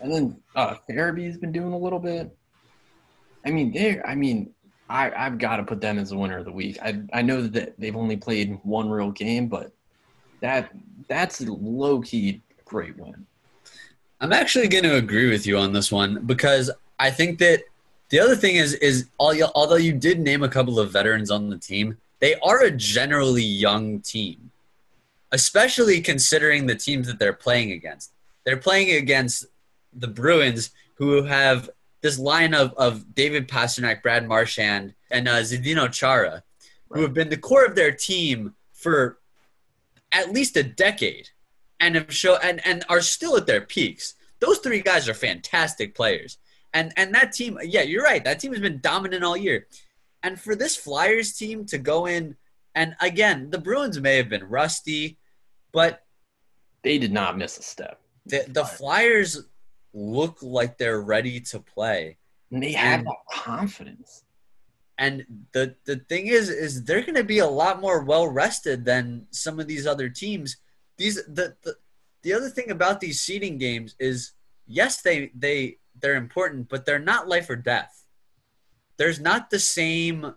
And 0.00 0.12
then 0.12 0.42
uh 0.54 0.74
Farabee's 0.88 1.38
been 1.38 1.52
doing 1.52 1.72
a 1.72 1.78
little 1.78 1.98
bit. 1.98 2.36
I 3.46 3.50
mean, 3.50 3.72
they're 3.72 4.06
I 4.06 4.14
mean, 4.14 4.52
I, 4.90 5.10
I've 5.16 5.38
got 5.38 5.56
to 5.56 5.62
put 5.62 5.80
them 5.80 5.98
as 5.98 6.10
the 6.10 6.18
winner 6.18 6.38
of 6.38 6.44
the 6.44 6.52
week. 6.52 6.78
I 6.82 7.00
I 7.12 7.22
know 7.22 7.46
that 7.46 7.80
they've 7.80 7.96
only 7.96 8.16
played 8.16 8.58
one 8.62 8.90
real 8.90 9.10
game, 9.10 9.48
but 9.48 9.72
that 10.42 10.70
that's 11.08 11.40
a 11.40 11.50
low 11.50 12.00
key 12.00 12.42
great 12.66 12.96
win. 12.98 13.26
I'm 14.20 14.32
actually 14.32 14.68
going 14.68 14.84
to 14.84 14.96
agree 14.96 15.30
with 15.30 15.46
you 15.46 15.56
on 15.56 15.72
this 15.72 15.90
one 15.90 16.24
because 16.26 16.70
I 16.98 17.10
think 17.10 17.38
that 17.38 17.62
the 18.10 18.20
other 18.20 18.36
thing 18.36 18.56
is 18.56 18.74
is 18.74 19.08
although 19.18 19.76
you 19.76 19.92
did 19.92 20.20
name 20.20 20.42
a 20.42 20.48
couple 20.48 20.78
of 20.78 20.92
veterans 20.92 21.30
on 21.30 21.48
the 21.48 21.56
team, 21.56 21.96
they 22.20 22.34
are 22.36 22.62
a 22.62 22.70
generally 22.70 23.42
young 23.42 24.00
team, 24.00 24.50
especially 25.32 26.00
considering 26.00 26.66
the 26.66 26.74
teams 26.74 27.06
that 27.06 27.18
they're 27.18 27.32
playing 27.32 27.72
against. 27.72 28.12
They're 28.44 28.58
playing 28.58 28.96
against 28.96 29.46
the 29.92 30.08
Bruins, 30.08 30.70
who 30.94 31.22
have 31.22 31.70
this 32.00 32.18
line 32.18 32.54
of, 32.54 32.74
of 32.74 33.14
David 33.14 33.48
Pastrnak, 33.48 34.02
Brad 34.02 34.26
Marchand, 34.26 34.94
and 35.10 35.28
uh, 35.28 35.36
Zdeno 35.36 35.90
Chara, 35.90 36.30
right. 36.30 36.42
who 36.90 37.02
have 37.02 37.14
been 37.14 37.28
the 37.28 37.36
core 37.36 37.64
of 37.64 37.74
their 37.74 37.92
team 37.92 38.54
for 38.72 39.18
at 40.12 40.32
least 40.32 40.56
a 40.56 40.62
decade 40.62 41.30
and 41.80 41.94
have 41.94 42.14
show 42.14 42.36
and, 42.36 42.64
and 42.66 42.84
are 42.88 43.00
still 43.00 43.36
at 43.36 43.46
their 43.46 43.60
peaks. 43.60 44.14
Those 44.40 44.58
three 44.58 44.80
guys 44.80 45.08
are 45.08 45.14
fantastic 45.14 45.94
players. 45.94 46.38
And 46.74 46.92
and 46.96 47.14
that 47.14 47.32
team, 47.32 47.58
yeah, 47.62 47.82
you're 47.82 48.04
right. 48.04 48.24
That 48.24 48.40
team 48.40 48.52
has 48.52 48.60
been 48.60 48.80
dominant 48.80 49.24
all 49.24 49.36
year. 49.36 49.66
And 50.22 50.40
for 50.40 50.54
this 50.54 50.76
Flyers 50.76 51.32
team 51.34 51.66
to 51.66 51.78
go 51.78 52.06
in 52.06 52.36
and 52.74 52.96
again, 53.00 53.50
the 53.50 53.58
Bruins 53.58 54.00
may 54.00 54.16
have 54.16 54.28
been 54.28 54.44
rusty, 54.44 55.18
but 55.72 56.04
they 56.82 56.98
did 56.98 57.12
not 57.12 57.36
miss 57.36 57.58
a 57.58 57.62
step. 57.62 58.00
The, 58.26 58.44
the 58.48 58.64
Flyers 58.64 59.42
look 59.92 60.38
like 60.42 60.78
they're 60.78 61.02
ready 61.02 61.40
to 61.40 61.60
play. 61.60 62.16
And 62.50 62.62
they 62.62 62.72
have 62.72 63.00
and, 63.00 63.06
that 63.06 63.16
confidence. 63.30 64.24
And 64.98 65.24
the 65.52 65.74
the 65.84 65.96
thing 65.96 66.26
is, 66.26 66.48
is 66.48 66.84
they're 66.84 67.00
going 67.00 67.14
to 67.14 67.24
be 67.24 67.38
a 67.38 67.46
lot 67.46 67.80
more 67.80 68.02
well 68.04 68.28
rested 68.28 68.84
than 68.84 69.26
some 69.30 69.58
of 69.58 69.66
these 69.66 69.86
other 69.86 70.08
teams 70.08 70.58
these 71.02 71.16
the, 71.26 71.56
the 71.62 71.76
the 72.22 72.32
other 72.32 72.48
thing 72.48 72.70
about 72.70 73.00
these 73.00 73.20
seeding 73.20 73.58
games 73.58 73.94
is 73.98 74.32
yes 74.66 75.02
they 75.02 75.30
they 75.34 75.78
they're 76.00 76.14
important 76.14 76.68
but 76.68 76.84
they're 76.86 76.98
not 76.98 77.28
life 77.28 77.50
or 77.50 77.56
death 77.56 78.04
there's 78.96 79.20
not 79.20 79.50
the 79.50 79.58
same 79.58 80.34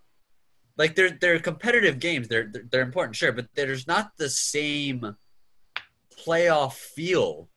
like 0.78 0.95
they're 0.95 1.12
they're 1.12 1.39
competitive 1.39 1.99
games 1.99 2.28
they're 2.28 2.51
they're 2.72 2.82
important 2.82 3.16
sure 3.16 3.32
but 3.32 3.47
there's 3.53 3.88
not 3.88 4.12
the 4.18 4.30
same 4.30 5.16
playoff 6.26 6.74
feel 6.74 7.49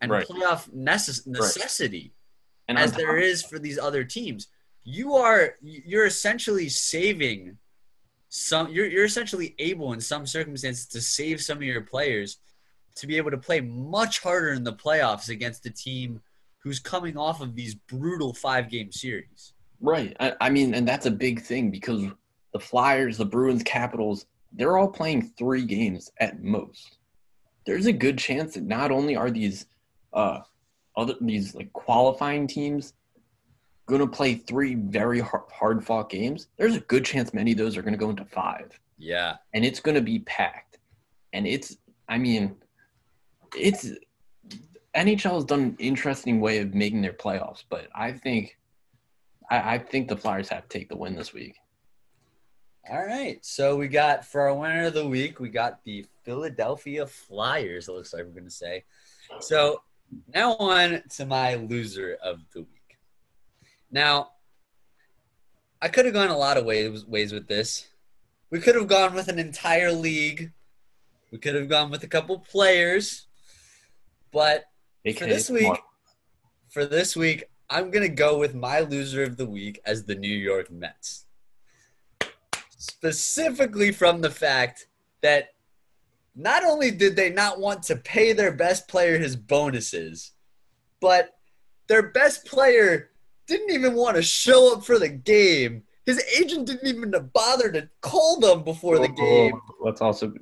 and 0.00 0.12
right. 0.12 0.26
playoff 0.28 0.70
necess- 0.70 1.26
necessity 1.26 2.12
right. 2.68 2.78
as 2.78 2.92
there 2.92 3.18
is 3.18 3.42
for 3.42 3.58
these 3.58 3.78
other 3.78 4.04
teams 4.04 4.46
you 4.88 5.14
are 5.16 5.56
you're 5.60 6.06
essentially 6.06 6.68
saving 6.68 7.58
some 8.30 8.70
you're 8.70 8.86
you're 8.86 9.04
essentially 9.04 9.54
able 9.58 9.92
in 9.92 10.00
some 10.00 10.26
circumstances 10.26 10.86
to 10.86 11.00
save 11.00 11.42
some 11.42 11.58
of 11.58 11.62
your 11.62 11.82
players 11.82 12.38
to 12.94 13.06
be 13.06 13.16
able 13.16 13.30
to 13.30 13.38
play 13.38 13.60
much 13.60 14.20
harder 14.20 14.52
in 14.52 14.64
the 14.64 14.72
playoffs 14.72 15.28
against 15.28 15.66
a 15.66 15.70
team 15.70 16.20
who's 16.58 16.80
coming 16.80 17.16
off 17.16 17.40
of 17.40 17.54
these 17.54 17.74
brutal 17.74 18.32
five 18.32 18.70
game 18.70 18.90
series. 18.90 19.52
Right. 19.80 20.16
I, 20.18 20.34
I 20.40 20.50
mean, 20.50 20.74
and 20.74 20.88
that's 20.88 21.06
a 21.06 21.10
big 21.10 21.40
thing 21.42 21.70
because 21.70 22.06
the 22.52 22.58
Flyers, 22.58 23.16
the 23.16 23.24
Bruins, 23.24 23.62
Capitals, 23.62 24.26
they're 24.52 24.76
all 24.76 24.88
playing 24.88 25.30
three 25.38 25.64
games 25.64 26.10
at 26.18 26.42
most. 26.42 26.98
There's 27.64 27.86
a 27.86 27.92
good 27.92 28.18
chance 28.18 28.54
that 28.54 28.64
not 28.64 28.90
only 28.90 29.16
are 29.16 29.30
these 29.30 29.66
uh 30.14 30.40
other 30.96 31.14
these 31.20 31.54
like 31.54 31.72
qualifying 31.74 32.46
teams 32.46 32.94
going 33.88 34.00
to 34.00 34.06
play 34.06 34.34
three 34.34 34.74
very 34.74 35.20
hard 35.20 35.84
fought 35.84 36.10
games, 36.10 36.48
there's 36.56 36.76
a 36.76 36.80
good 36.80 37.04
chance 37.04 37.32
many 37.32 37.52
of 37.52 37.58
those 37.58 37.76
are 37.76 37.82
going 37.82 37.94
to 37.94 37.98
go 37.98 38.10
into 38.10 38.24
five. 38.24 38.78
Yeah. 38.98 39.36
And 39.54 39.64
it's 39.64 39.80
going 39.80 39.94
to 39.94 40.02
be 40.02 40.20
packed. 40.20 40.78
And 41.32 41.46
it's, 41.46 41.76
I 42.08 42.18
mean, 42.18 42.56
it's, 43.56 43.90
NHL 44.94 45.34
has 45.34 45.44
done 45.44 45.60
an 45.60 45.76
interesting 45.78 46.40
way 46.40 46.58
of 46.58 46.74
making 46.74 47.00
their 47.00 47.12
playoffs, 47.12 47.64
but 47.68 47.88
I 47.94 48.12
think, 48.12 48.56
I, 49.50 49.74
I 49.74 49.78
think 49.78 50.08
the 50.08 50.16
Flyers 50.16 50.48
have 50.50 50.68
to 50.68 50.78
take 50.78 50.88
the 50.88 50.96
win 50.96 51.16
this 51.16 51.32
week. 51.32 51.56
All 52.90 53.04
right. 53.04 53.44
So 53.44 53.76
we 53.76 53.88
got 53.88 54.24
for 54.24 54.42
our 54.42 54.54
winner 54.54 54.86
of 54.86 54.94
the 54.94 55.06
week, 55.06 55.40
we 55.40 55.48
got 55.48 55.82
the 55.84 56.06
Philadelphia 56.24 57.06
Flyers, 57.06 57.88
it 57.88 57.92
looks 57.92 58.12
like 58.12 58.24
we're 58.24 58.32
going 58.32 58.44
to 58.44 58.50
say. 58.50 58.84
So 59.40 59.82
now 60.34 60.56
on 60.56 61.02
to 61.16 61.26
my 61.26 61.54
loser 61.54 62.18
of 62.22 62.40
the 62.52 62.60
week. 62.60 62.77
Now, 63.90 64.30
I 65.80 65.88
could 65.88 66.04
have 66.04 66.14
gone 66.14 66.28
a 66.28 66.36
lot 66.36 66.56
of 66.56 66.64
ways 66.64 67.04
ways 67.06 67.32
with 67.32 67.48
this. 67.48 67.88
We 68.50 68.60
could 68.60 68.74
have 68.74 68.88
gone 68.88 69.14
with 69.14 69.28
an 69.28 69.38
entire 69.38 69.92
league. 69.92 70.52
We 71.30 71.38
could 71.38 71.54
have 71.54 71.68
gone 71.68 71.90
with 71.90 72.02
a 72.02 72.08
couple 72.08 72.38
players. 72.38 73.26
But 74.32 74.64
for 75.16 75.26
this 75.26 75.48
week, 75.48 75.78
for 76.68 76.84
this 76.84 77.16
week, 77.16 77.44
I'm 77.70 77.90
gonna 77.90 78.08
go 78.08 78.38
with 78.38 78.54
my 78.54 78.80
loser 78.80 79.22
of 79.22 79.36
the 79.36 79.46
week 79.46 79.80
as 79.84 80.04
the 80.04 80.14
New 80.14 80.34
York 80.34 80.70
Mets. 80.70 81.26
Specifically 82.76 83.92
from 83.92 84.20
the 84.20 84.30
fact 84.30 84.86
that 85.22 85.54
not 86.34 86.64
only 86.64 86.90
did 86.90 87.16
they 87.16 87.30
not 87.30 87.58
want 87.58 87.82
to 87.84 87.96
pay 87.96 88.32
their 88.32 88.52
best 88.52 88.88
player 88.88 89.18
his 89.18 89.34
bonuses, 89.36 90.32
but 91.00 91.30
their 91.88 92.10
best 92.10 92.46
player 92.46 93.10
didn't 93.48 93.70
even 93.70 93.94
want 93.94 94.16
to 94.16 94.22
show 94.22 94.74
up 94.74 94.84
for 94.84 94.98
the 94.98 95.08
game. 95.08 95.82
His 96.06 96.22
agent 96.38 96.66
didn't 96.66 96.86
even 96.86 97.12
bother 97.32 97.72
to 97.72 97.88
call 98.00 98.38
them 98.38 98.62
before 98.62 98.98
the 98.98 99.08
game. 99.08 99.60
Let's 99.80 100.00
also 100.00 100.32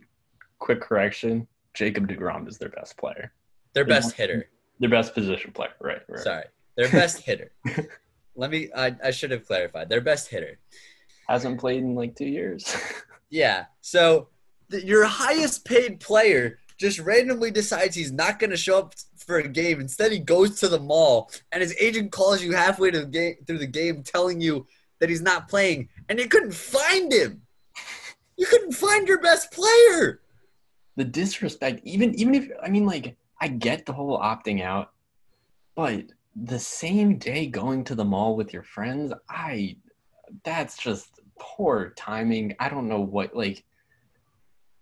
quick 0.59 0.81
correction: 0.81 1.49
Jacob 1.75 2.09
Degrom 2.09 2.47
is 2.49 2.59
their 2.59 2.69
best 2.69 2.97
player. 2.99 3.33
Their 3.73 3.85
best 3.85 4.15
hitter. 4.15 4.49
Their 4.79 4.91
best 4.91 5.15
position 5.15 5.53
player. 5.53 5.73
Right. 5.81 6.03
right. 6.09 6.21
Sorry, 6.21 6.45
their 6.77 6.91
best 6.91 7.19
hitter. 7.25 7.53
let 8.37 8.51
me. 8.51 8.69
I, 8.77 8.95
I 9.03 9.11
should 9.11 9.31
have 9.31 9.47
clarified. 9.47 9.89
Their 9.89 10.03
best 10.03 10.29
hitter. 10.29 10.59
Hasn't 11.29 11.59
played 11.59 11.83
in 11.83 11.95
like 11.95 12.15
two 12.15 12.27
years. 12.27 12.77
Yeah. 13.29 13.67
So 13.81 14.29
your 14.71 15.05
highest 15.05 15.65
paid 15.65 16.01
player 16.01 16.59
just 16.79 16.99
randomly 16.99 17.51
decides 17.51 17.97
he's 17.97 18.13
not 18.13 18.39
going 18.39 18.51
to 18.51 18.57
show 18.57 18.79
up 18.79 18.95
for 19.27 19.39
a 19.39 19.49
game. 19.49 19.81
Instead, 19.81 20.13
he 20.13 20.19
goes 20.19 20.59
to 20.61 20.69
the 20.69 20.79
mall, 20.79 21.31
and 21.53 21.63
his 21.63 21.75
agent 21.81 22.13
calls 22.13 22.43
you 22.43 22.53
halfway 22.53 22.91
to 22.91 23.01
the 23.01 23.07
game 23.07 23.37
through 23.47 23.59
the 23.59 23.67
game, 23.67 24.03
telling 24.03 24.41
you 24.41 24.67
that 25.01 25.09
he's 25.11 25.23
not 25.23 25.49
playing, 25.49 25.89
and 26.09 26.19
you 26.19 26.29
couldn't 26.29 26.55
find 26.55 27.13
him. 27.13 27.43
You 28.37 28.47
couldn't 28.47 28.73
find 28.73 29.09
your 29.09 29.21
best 29.21 29.51
player. 29.53 30.21
the 30.97 31.05
disrespect, 31.05 31.81
even 31.85 32.15
even 32.15 32.35
if 32.35 32.51
I 32.63 32.69
mean 32.69 32.87
like 32.87 33.17
I 33.41 33.49
get 33.49 33.85
the 33.85 33.93
whole 33.93 34.19
opting 34.19 34.63
out, 34.63 34.93
but 35.75 36.05
the 36.35 36.59
same 36.59 37.19
day 37.19 37.47
going 37.47 37.85
to 37.85 37.95
the 37.95 38.05
mall 38.05 38.37
with 38.37 38.53
your 38.53 38.63
friends, 38.63 39.13
I 39.29 39.77
that's 40.45 40.77
just 40.79 41.21
poor 41.39 41.93
timing. 41.97 42.55
I 42.61 42.69
don't 42.69 42.89
know 42.89 43.01
what 43.01 43.37
like 43.37 43.65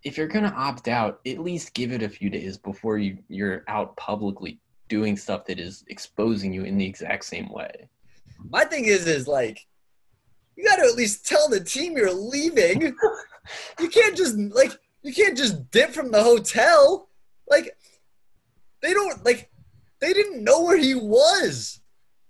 if 0.04 0.16
you're 0.18 0.28
gonna 0.28 0.52
opt 0.56 0.86
out, 0.88 1.20
at 1.26 1.38
least 1.38 1.74
give 1.74 1.90
it 1.92 2.02
a 2.02 2.08
few 2.08 2.30
days 2.30 2.56
before 2.58 2.98
you 2.98 3.18
you're 3.28 3.64
out 3.68 3.96
publicly 3.96 4.58
doing 4.88 5.16
stuff 5.16 5.46
that 5.46 5.58
is 5.58 5.84
exposing 5.88 6.52
you 6.52 6.64
in 6.64 6.76
the 6.76 6.84
exact 6.86 7.24
same 7.24 7.48
way. 7.50 7.88
My 8.50 8.64
thing 8.64 8.84
is, 8.84 9.06
is 9.06 9.26
like, 9.26 9.66
you 10.56 10.64
got 10.64 10.76
to 10.76 10.82
at 10.82 10.94
least 10.94 11.26
tell 11.26 11.48
the 11.48 11.60
team 11.60 11.96
you're 11.96 12.12
leaving. 12.12 12.82
you 13.80 13.88
can't 13.88 14.14
just 14.16 14.36
like, 14.36 14.72
you 15.02 15.12
can't 15.14 15.36
just 15.38 15.70
dip 15.70 15.90
from 15.90 16.10
the 16.10 16.22
hotel. 16.22 17.08
Like, 17.48 17.74
they 18.82 18.92
don't 18.92 19.24
like, 19.24 19.50
they 20.00 20.12
didn't 20.12 20.44
know 20.44 20.62
where 20.62 20.76
he 20.76 20.94
was. 20.94 21.80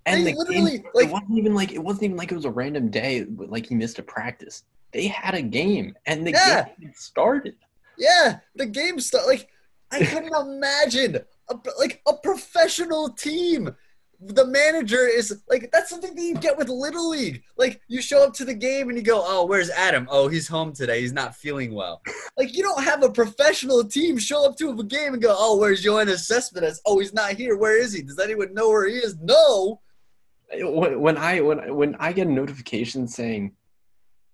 And 0.05 0.25
They 0.25 0.31
the 0.31 0.37
literally, 0.37 0.77
game, 0.77 0.87
like- 0.93 1.07
it 1.07 1.11
wasn't 1.11 1.37
even 1.37 1.55
like 1.55 1.71
it 1.73 1.83
wasn't 1.83 2.03
even 2.03 2.17
like 2.17 2.31
it 2.31 2.35
was 2.35 2.45
a 2.45 2.51
random 2.51 2.89
day, 2.89 3.25
like 3.25 3.67
he 3.67 3.75
missed 3.75 3.99
a 3.99 4.03
practice. 4.03 4.63
They 4.93 5.07
had 5.07 5.35
a 5.35 5.41
game, 5.41 5.97
and 6.05 6.25
the 6.25 6.31
Yeah. 6.31 6.69
game 6.79 6.93
started. 6.95 7.55
Yeah, 7.97 8.39
the 8.55 8.65
game 8.65 8.99
start 8.99 9.27
like 9.27 9.49
I 9.91 10.03
couldn't 10.05 10.35
imagine 10.35 11.19
a, 11.49 11.55
like 11.79 12.01
a 12.07 12.13
professional 12.13 13.09
team. 13.09 13.75
The 14.21 14.45
manager 14.45 15.05
is 15.05 15.43
like 15.49 15.69
that's 15.71 15.89
something 15.89 16.15
that 16.15 16.21
you 16.21 16.35
get 16.35 16.57
with 16.57 16.69
Little 16.69 17.09
League. 17.09 17.43
Like 17.57 17.81
you 17.87 18.01
show 18.01 18.23
up 18.23 18.33
to 18.35 18.45
the 18.45 18.53
game 18.53 18.89
and 18.89 18.97
you 18.97 19.03
go, 19.03 19.21
"Oh, 19.23 19.45
where's 19.45 19.69
Adam? 19.69 20.07
Oh, 20.09 20.27
he's 20.27 20.47
home 20.47 20.73
today. 20.73 21.01
He's 21.01 21.13
not 21.13 21.35
feeling 21.35 21.73
well." 21.73 22.01
Like 22.37 22.55
you 22.55 22.63
don't 22.63 22.83
have 22.83 23.03
a 23.03 23.11
professional 23.11 23.83
team 23.83 24.17
show 24.17 24.45
up 24.45 24.57
to 24.57 24.69
a 24.69 24.83
game 24.83 25.13
and 25.13 25.21
go, 25.21 25.35
"Oh, 25.37 25.57
where's 25.57 25.83
Yoenis 25.83 26.25
Cespedes? 26.25 26.81
Oh, 26.85 26.99
he's 26.99 27.13
not 27.13 27.33
here. 27.33 27.57
Where 27.57 27.77
is 27.79 27.93
he? 27.93 28.01
Does 28.01 28.19
anyone 28.19 28.53
know 28.53 28.69
where 28.69 28.87
he 28.87 28.95
is?" 28.95 29.17
No. 29.21 29.81
When 30.53 31.01
when 31.01 31.17
I 31.17 31.41
when 31.41 31.75
when 31.75 31.95
I 31.95 32.13
get 32.13 32.27
a 32.27 32.31
notification 32.31 33.07
saying 33.07 33.53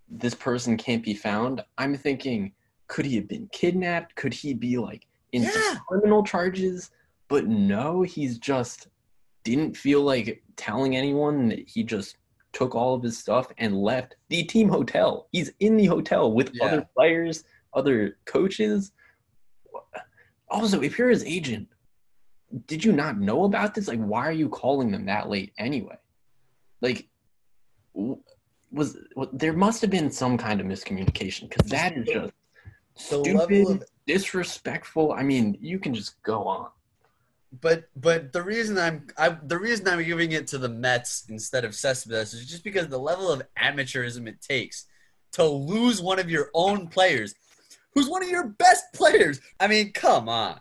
this 0.08 0.36
person 0.36 0.78
can't 0.78 1.04
be 1.04 1.14
found, 1.14 1.64
I'm 1.78 1.96
thinking, 1.96 2.54
could 2.92 3.06
he 3.06 3.16
have 3.16 3.28
been 3.30 3.48
kidnapped? 3.54 4.14
Could 4.16 4.34
he 4.34 4.54
be 4.54 4.78
like 4.78 5.08
in 5.32 5.44
Yeah. 5.44 5.78
criminal 5.88 6.24
charges? 6.24 6.92
But 7.30 7.48
no, 7.48 8.02
he's 8.02 8.38
just 8.38 8.90
didn't 9.46 9.78
feel 9.78 10.02
like 10.02 10.44
telling 10.58 10.98
anyone. 10.98 11.64
He 11.68 11.84
just 11.84 12.18
took 12.52 12.76
all 12.76 12.94
of 12.94 13.02
his 13.02 13.18
stuff 13.18 13.48
and 13.58 13.82
left 13.82 14.18
the 14.28 14.44
team 14.44 14.68
hotel. 14.68 15.30
He's 15.32 15.52
in 15.62 15.78
the 15.78 15.86
hotel 15.86 16.34
with 16.34 16.52
Yeah. 16.54 16.66
other 16.66 16.90
players, 16.94 17.46
other 17.74 18.20
coaches. 18.26 18.92
Also, 20.50 20.82
if 20.82 20.98
you're 21.00 21.10
his 21.10 21.24
agent, 21.24 21.70
did 22.68 22.84
you 22.84 22.92
not 22.92 23.18
know 23.18 23.46
about 23.46 23.74
this? 23.74 23.88
Like, 23.88 24.02
why 24.02 24.28
are 24.28 24.34
you 24.34 24.50
calling 24.50 24.92
them 24.92 25.06
that 25.06 25.30
late 25.30 25.54
anyway? 25.58 25.96
Like, 26.82 27.08
was 27.94 28.98
w- 29.16 29.30
there 29.32 29.54
must 29.54 29.80
have 29.82 29.90
been 29.90 30.12
some 30.12 30.38
kind 30.38 30.60
of 30.60 30.68
miscommunication 30.68 31.50
because 31.50 31.70
that 31.72 31.96
is 31.98 32.06
just 32.08 32.34
The 32.96 33.02
stupid, 33.02 33.36
level 33.36 33.72
of 33.72 33.84
disrespectful. 34.08 35.14
I 35.14 35.24
mean, 35.24 35.58
you 35.62 35.80
can 35.80 35.94
just 35.94 36.22
go 36.24 36.44
on. 36.44 36.70
But 37.60 37.86
but 37.96 38.32
the 38.32 38.42
reason 38.42 38.78
I'm 38.78 39.08
I 39.18 39.30
the 39.30 39.58
reason 39.58 39.88
I'm 39.88 40.04
giving 40.04 40.32
it 40.32 40.48
to 40.48 40.58
the 40.58 40.70
Mets 40.70 41.26
instead 41.30 41.66
of 41.66 41.76
Cespedes 41.76 42.34
is 42.34 42.50
just 42.50 42.64
because 42.64 42.88
the 42.88 42.98
level 42.98 43.30
of 43.30 43.42
amateurism 43.58 44.28
it 44.28 44.42
takes 44.42 44.86
to 45.34 45.44
lose 45.44 46.02
one 46.02 46.20
of 46.20 46.30
your 46.30 46.50
own 46.54 46.88
players, 46.88 47.36
who's 47.94 48.10
one 48.10 48.24
of 48.24 48.30
your 48.30 48.48
best 48.48 48.86
players. 48.94 49.42
I 49.60 49.68
mean, 49.68 49.92
come 49.92 50.30
on. 50.30 50.60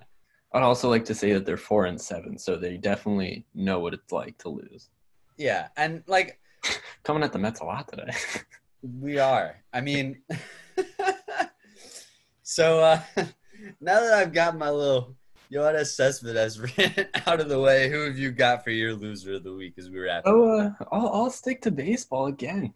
I'd 0.53 0.63
also 0.63 0.89
like 0.91 1.05
to 1.05 1.15
say 1.15 1.33
that 1.33 1.47
they're 1.47 1.57
four 1.57 1.87
and 1.87 2.01
seven, 2.01 2.37
so 2.37 2.57
they 2.57 2.77
definitely 2.77 3.47
know 3.55 3.79
what 3.79 3.95
it's 3.95 4.11
like 4.11 4.37
to 4.39 4.49
lose. 4.49 4.89
Yeah, 5.37 5.69
and 5.77 6.03
like 6.09 6.41
Coming 7.03 7.23
at 7.23 7.33
the 7.33 7.39
Mets 7.39 7.61
a 7.61 7.65
lot 7.65 7.89
today. 7.89 8.13
we 9.01 9.19
are. 9.19 9.63
I 9.73 9.81
mean, 9.81 10.23
so 12.51 12.81
uh, 12.81 13.01
now 13.81 14.01
that 14.01 14.13
I've 14.13 14.33
got 14.33 14.59
my 14.59 14.71
little 14.71 15.15
Yoenis 15.53 15.95
Cespedes 15.95 16.59
rant 16.59 17.09
out 17.27 17.41
of 17.41 17.49
the 17.49 17.61
way, 17.61 17.89
who 17.89 18.01
have 18.01 18.19
you 18.19 18.33
got 18.33 18.65
for 18.65 18.71
your 18.71 18.93
loser 18.93 19.35
of 19.35 19.45
the 19.45 19.55
week 19.55 19.75
as 19.79 19.89
we 19.89 20.01
wrap? 20.01 20.25
oh, 20.27 20.59
uh, 20.59 20.73
I'll, 20.91 21.09
I'll 21.11 21.31
stick 21.31 21.63
to 21.63 21.71
baseball 21.71 22.27
again, 22.27 22.75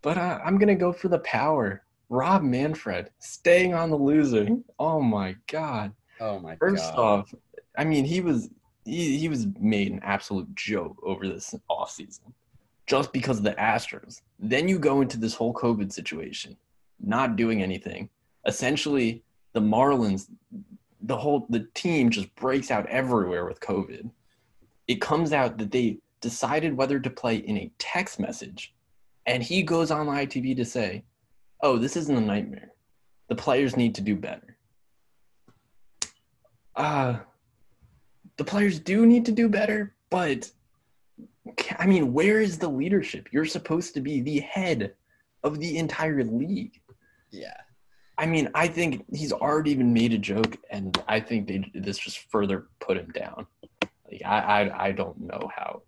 but 0.00 0.16
uh, 0.16 0.38
I'm 0.44 0.58
gonna 0.58 0.76
go 0.76 0.92
for 0.92 1.08
the 1.08 1.18
power. 1.20 1.82
Rob 2.08 2.42
Manfred 2.42 3.10
staying 3.18 3.74
on 3.74 3.90
the 3.90 3.96
loser. 3.96 4.48
Oh 4.78 5.00
my 5.00 5.34
god. 5.48 5.92
Oh 6.20 6.38
my 6.38 6.54
First 6.56 6.94
god. 6.94 6.98
off, 6.98 7.34
I 7.76 7.84
mean 7.84 8.04
he 8.04 8.20
was 8.20 8.48
he, 8.84 9.18
he 9.18 9.28
was 9.28 9.46
made 9.58 9.90
an 9.90 10.00
absolute 10.04 10.54
joke 10.54 10.96
over 11.02 11.26
this 11.26 11.52
offseason 11.68 12.32
just 12.86 13.12
because 13.12 13.38
of 13.38 13.44
the 13.44 13.54
Astros. 13.54 14.22
Then 14.38 14.68
you 14.68 14.78
go 14.78 15.00
into 15.00 15.18
this 15.18 15.34
whole 15.34 15.52
COVID 15.52 15.92
situation, 15.92 16.56
not 17.00 17.34
doing 17.34 17.60
anything. 17.60 18.08
Essentially, 18.46 19.22
the 19.52 19.60
Marlins, 19.60 20.28
the 21.02 21.16
whole 21.16 21.46
the 21.50 21.66
team 21.74 22.10
just 22.10 22.34
breaks 22.36 22.70
out 22.70 22.86
everywhere 22.86 23.44
with 23.44 23.60
COVID. 23.60 24.10
It 24.88 25.00
comes 25.00 25.32
out 25.32 25.58
that 25.58 25.70
they 25.70 25.98
decided 26.20 26.76
whether 26.76 26.98
to 27.00 27.10
play 27.10 27.36
in 27.36 27.56
a 27.56 27.70
text 27.78 28.18
message, 28.20 28.74
and 29.26 29.42
he 29.42 29.62
goes 29.62 29.90
on 29.90 30.06
live 30.06 30.28
TV 30.28 30.56
to 30.56 30.64
say, 30.64 31.04
"Oh, 31.62 31.78
this 31.78 31.96
isn't 31.96 32.16
a 32.16 32.20
nightmare. 32.20 32.72
The 33.28 33.36
players 33.36 33.76
need 33.76 33.94
to 33.96 34.02
do 34.02 34.16
better." 34.16 34.56
uh 36.76 37.18
the 38.36 38.44
players 38.44 38.78
do 38.78 39.04
need 39.04 39.26
to 39.26 39.32
do 39.32 39.48
better 39.48 39.94
but 40.08 40.50
i 41.78 41.86
mean 41.86 42.12
where 42.12 42.40
is 42.40 42.58
the 42.58 42.68
leadership 42.68 43.28
you're 43.32 43.44
supposed 43.44 43.92
to 43.92 44.00
be 44.00 44.20
the 44.20 44.40
head 44.40 44.94
of 45.42 45.58
the 45.58 45.76
entire 45.78 46.22
league 46.24 46.80
Yeah. 47.30 47.56
I 48.20 48.26
mean 48.26 48.48
i 48.54 48.66
think 48.68 49.04
he's 49.12 49.32
already 49.32 49.70
even 49.72 49.92
made 49.92 50.12
a 50.12 50.18
joke 50.18 50.56
and 50.70 51.02
i 51.08 51.18
think 51.18 51.48
they 51.48 51.70
this 51.74 51.98
just 51.98 52.18
further 52.30 52.68
put 52.78 52.96
him 52.96 53.10
down 53.12 53.46
like 54.10 54.22
i 54.24 54.38
i, 54.38 54.86
I 54.86 54.92
don't 54.92 55.18
know 55.20 55.50
how 55.56 55.82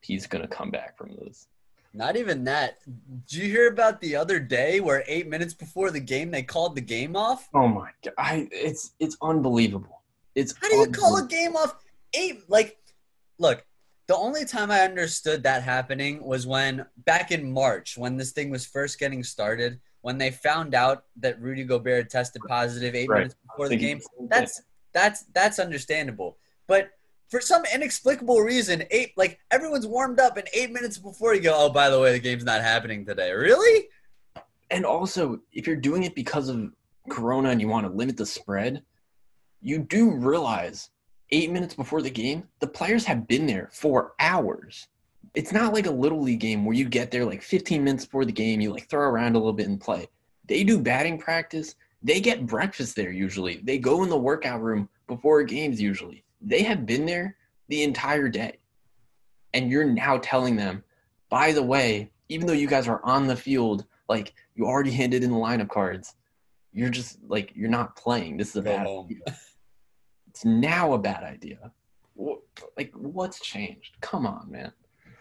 he's 0.00 0.26
gonna 0.26 0.48
come 0.48 0.70
back 0.70 0.96
from 0.98 1.16
this 1.16 1.48
Not 1.94 2.16
even 2.16 2.44
that. 2.44 2.78
Did 3.26 3.38
you 3.38 3.46
hear 3.48 3.66
about 3.68 4.00
the 4.00 4.14
other 4.14 4.38
day 4.38 4.80
where 4.80 5.02
eight 5.08 5.26
minutes 5.26 5.54
before 5.54 5.90
the 5.90 6.04
game 6.14 6.30
they 6.30 6.42
called 6.42 6.76
the 6.76 6.86
game 6.96 7.16
off? 7.16 7.48
oh 7.54 7.66
my 7.66 7.90
god 8.04 8.14
I, 8.18 8.48
it's 8.52 8.92
it's 9.00 9.16
unbelievable 9.22 9.98
it's 10.38 10.54
How 10.60 10.68
do 10.68 10.76
you 10.76 10.86
call 10.86 11.16
a 11.16 11.26
game 11.26 11.56
off 11.56 11.74
eight? 12.14 12.42
Like, 12.48 12.78
look, 13.38 13.64
the 14.06 14.16
only 14.16 14.44
time 14.44 14.70
I 14.70 14.80
understood 14.80 15.42
that 15.42 15.64
happening 15.64 16.24
was 16.24 16.46
when 16.46 16.86
back 17.04 17.32
in 17.32 17.52
March, 17.52 17.98
when 17.98 18.16
this 18.16 18.32
thing 18.32 18.48
was 18.50 18.64
first 18.64 19.00
getting 19.00 19.24
started, 19.24 19.80
when 20.02 20.18
they 20.18 20.30
found 20.30 20.74
out 20.74 21.04
that 21.16 21.40
Rudy 21.40 21.64
Gobert 21.64 22.10
tested 22.10 22.42
positive 22.48 22.94
eight 22.94 23.08
Right. 23.08 23.18
minutes 23.18 23.36
before 23.46 23.68
the 23.68 23.76
game. 23.76 23.98
the 23.98 24.02
same 24.04 24.18
thing. 24.18 24.28
That's 24.30 24.62
that's 24.92 25.24
that's 25.34 25.58
understandable. 25.58 26.38
But 26.66 26.90
for 27.28 27.40
some 27.40 27.62
inexplicable 27.74 28.40
reason, 28.40 28.84
eight 28.90 29.12
like 29.16 29.38
everyone's 29.50 29.86
warmed 29.86 30.18
up, 30.20 30.36
and 30.36 30.48
eight 30.54 30.70
minutes 30.72 30.98
before 30.98 31.34
you 31.34 31.40
go, 31.42 31.54
oh, 31.56 31.68
by 31.70 31.90
the 31.90 32.00
way, 32.00 32.12
the 32.12 32.18
game's 32.18 32.44
not 32.44 32.62
happening 32.62 33.04
today. 33.04 33.32
Really? 33.32 33.88
and 34.70 34.84
also 34.84 35.40
if 35.50 35.66
you're 35.66 35.74
doing 35.76 36.02
it 36.02 36.14
because 36.14 36.50
of 36.50 36.70
corona 37.08 37.48
and 37.48 37.58
you 37.58 37.66
want 37.66 37.86
to 37.86 37.92
limit 37.92 38.18
the 38.18 38.26
spread 38.26 38.82
you 39.62 39.78
do 39.78 40.10
realize 40.10 40.90
eight 41.30 41.50
minutes 41.50 41.72
before 41.74 42.02
the 42.02 42.10
game 42.10 42.46
the 42.60 42.66
players 42.66 43.02
have 43.06 43.26
been 43.26 43.46
there 43.46 43.70
for 43.72 44.12
hours 44.20 44.88
it's 45.34 45.52
not 45.52 45.72
like 45.72 45.86
a 45.86 45.90
little 45.90 46.20
league 46.20 46.40
game 46.40 46.64
where 46.64 46.76
you 46.76 46.84
get 46.84 47.10
there 47.10 47.24
like 47.24 47.42
15 47.42 47.84
minutes 47.84 48.04
before 48.04 48.24
the 48.24 48.32
game 48.32 48.60
you 48.60 48.72
like 48.72 48.88
throw 48.88 49.08
around 49.08 49.34
a 49.34 49.38
little 49.38 49.52
bit 49.52 49.68
and 49.68 49.80
play. 49.80 50.08
They 50.46 50.64
do 50.64 50.80
batting 50.80 51.18
practice. 51.18 51.74
They 52.02 52.20
get 52.20 52.46
breakfast 52.46 52.96
there 52.96 53.10
usually. 53.10 53.60
They 53.62 53.78
go 53.78 54.02
in 54.02 54.08
the 54.08 54.16
workout 54.16 54.62
room 54.62 54.88
before 55.06 55.42
games 55.42 55.80
usually. 55.80 56.24
They 56.40 56.62
have 56.62 56.86
been 56.86 57.04
there 57.06 57.36
the 57.68 57.82
entire 57.82 58.28
day. 58.28 58.58
And 59.54 59.70
you're 59.70 59.84
now 59.84 60.18
telling 60.18 60.56
them 60.56 60.84
by 61.28 61.52
the 61.52 61.62
way 61.62 62.10
even 62.28 62.46
though 62.46 62.52
you 62.52 62.68
guys 62.68 62.88
are 62.88 63.04
on 63.04 63.26
the 63.26 63.36
field 63.36 63.84
like 64.08 64.34
you 64.54 64.66
already 64.66 64.90
handed 64.90 65.22
in 65.22 65.30
the 65.30 65.36
lineup 65.36 65.68
cards 65.68 66.14
you're 66.72 66.90
just 66.90 67.18
like 67.26 67.52
you're 67.54 67.70
not 67.70 67.96
playing. 67.96 68.36
This 68.36 68.50
is 68.50 68.56
a 68.56 68.62
bad 68.62 68.86
idea. 68.86 69.18
It's 70.28 70.44
now 70.44 70.92
a 70.92 70.98
bad 70.98 71.24
idea. 71.24 71.72
Like 72.76 72.92
what's 72.94 73.40
changed? 73.40 73.96
Come 74.00 74.26
on 74.26 74.50
man 74.50 74.72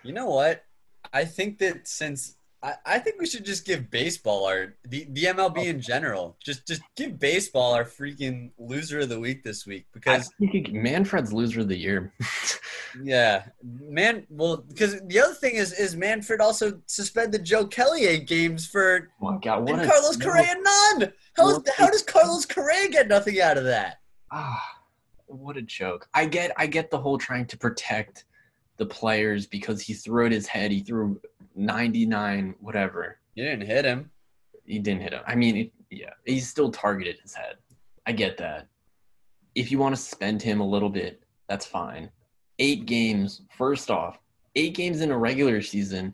You 0.07 0.13
know 0.13 0.27
what? 0.27 0.63
I 1.11 1.25
think 1.25 1.59
that 1.59 1.85
since 1.85 2.37
I, 2.63 2.73
I 2.85 2.99
think 2.99 3.19
we 3.19 3.25
should 3.25 3.43
just 3.43 3.65
give 3.65 3.91
baseball 3.91 4.45
our 4.45 4.75
the, 4.85 5.05
the 5.09 5.25
MLB 5.25 5.65
in 5.65 5.81
general. 5.81 6.37
Just 6.43 6.65
just 6.65 6.81
give 6.95 7.19
baseball 7.19 7.73
our 7.73 7.83
freaking 7.83 8.51
loser 8.57 9.01
of 9.01 9.09
the 9.09 9.19
week 9.19 9.43
this 9.43 9.65
week 9.65 9.85
I 9.87 9.91
because 9.93 10.31
think 10.39 10.71
Manfred's 10.71 11.33
loser 11.33 11.59
of 11.59 11.67
the 11.67 11.77
year. 11.77 12.13
yeah, 13.03 13.43
man. 13.61 14.25
Well, 14.29 14.63
because 14.67 15.01
the 15.07 15.19
other 15.19 15.33
thing 15.33 15.55
is 15.55 15.73
is 15.73 15.95
Manfred 15.97 16.39
also 16.39 16.79
suspended 16.85 17.43
Joe 17.43 17.67
Kelly 17.67 18.05
eight 18.07 18.27
games 18.27 18.65
for 18.65 19.09
oh 19.21 19.31
my 19.31 19.37
God, 19.39 19.67
what 19.67 19.79
and 19.79 19.89
Carlos 19.91 20.15
Correa 20.15 20.55
none. 20.55 21.11
How, 21.35 21.49
is, 21.49 21.59
how 21.75 21.89
does 21.89 22.01
Carlos 22.01 22.45
Correa 22.45 22.89
get 22.89 23.09
nothing 23.09 23.41
out 23.41 23.57
of 23.57 23.65
that? 23.65 23.99
Ah, 24.31 24.79
what 25.25 25.57
a 25.57 25.61
joke. 25.61 26.07
I 26.13 26.25
get 26.25 26.51
I 26.57 26.65
get 26.65 26.91
the 26.91 26.97
whole 26.97 27.17
trying 27.17 27.45
to 27.47 27.57
protect 27.57 28.23
the 28.77 28.85
players 28.85 29.45
because 29.45 29.81
he 29.81 29.93
threw 29.93 30.25
at 30.25 30.31
his 30.31 30.47
head. 30.47 30.71
He 30.71 30.81
threw 30.81 31.19
99 31.55 32.55
whatever. 32.59 33.19
You 33.35 33.43
didn't 33.43 33.65
hit 33.65 33.85
him. 33.85 34.11
He 34.65 34.79
didn't 34.79 35.01
hit 35.01 35.13
him. 35.13 35.21
I 35.27 35.35
mean, 35.35 35.57
it, 35.57 35.71
yeah, 35.89 36.11
he 36.25 36.39
still 36.39 36.71
targeted 36.71 37.19
his 37.21 37.33
head. 37.33 37.55
I 38.05 38.11
get 38.11 38.37
that. 38.37 38.67
If 39.55 39.71
you 39.71 39.79
want 39.79 39.95
to 39.95 40.01
spend 40.01 40.41
him 40.41 40.59
a 40.59 40.67
little 40.67 40.89
bit, 40.89 41.23
that's 41.49 41.65
fine. 41.65 42.09
8 42.59 42.85
games, 42.85 43.41
first 43.49 43.89
off, 43.89 44.19
8 44.55 44.73
games 44.73 45.01
in 45.01 45.11
a 45.11 45.17
regular 45.17 45.61
season 45.61 46.13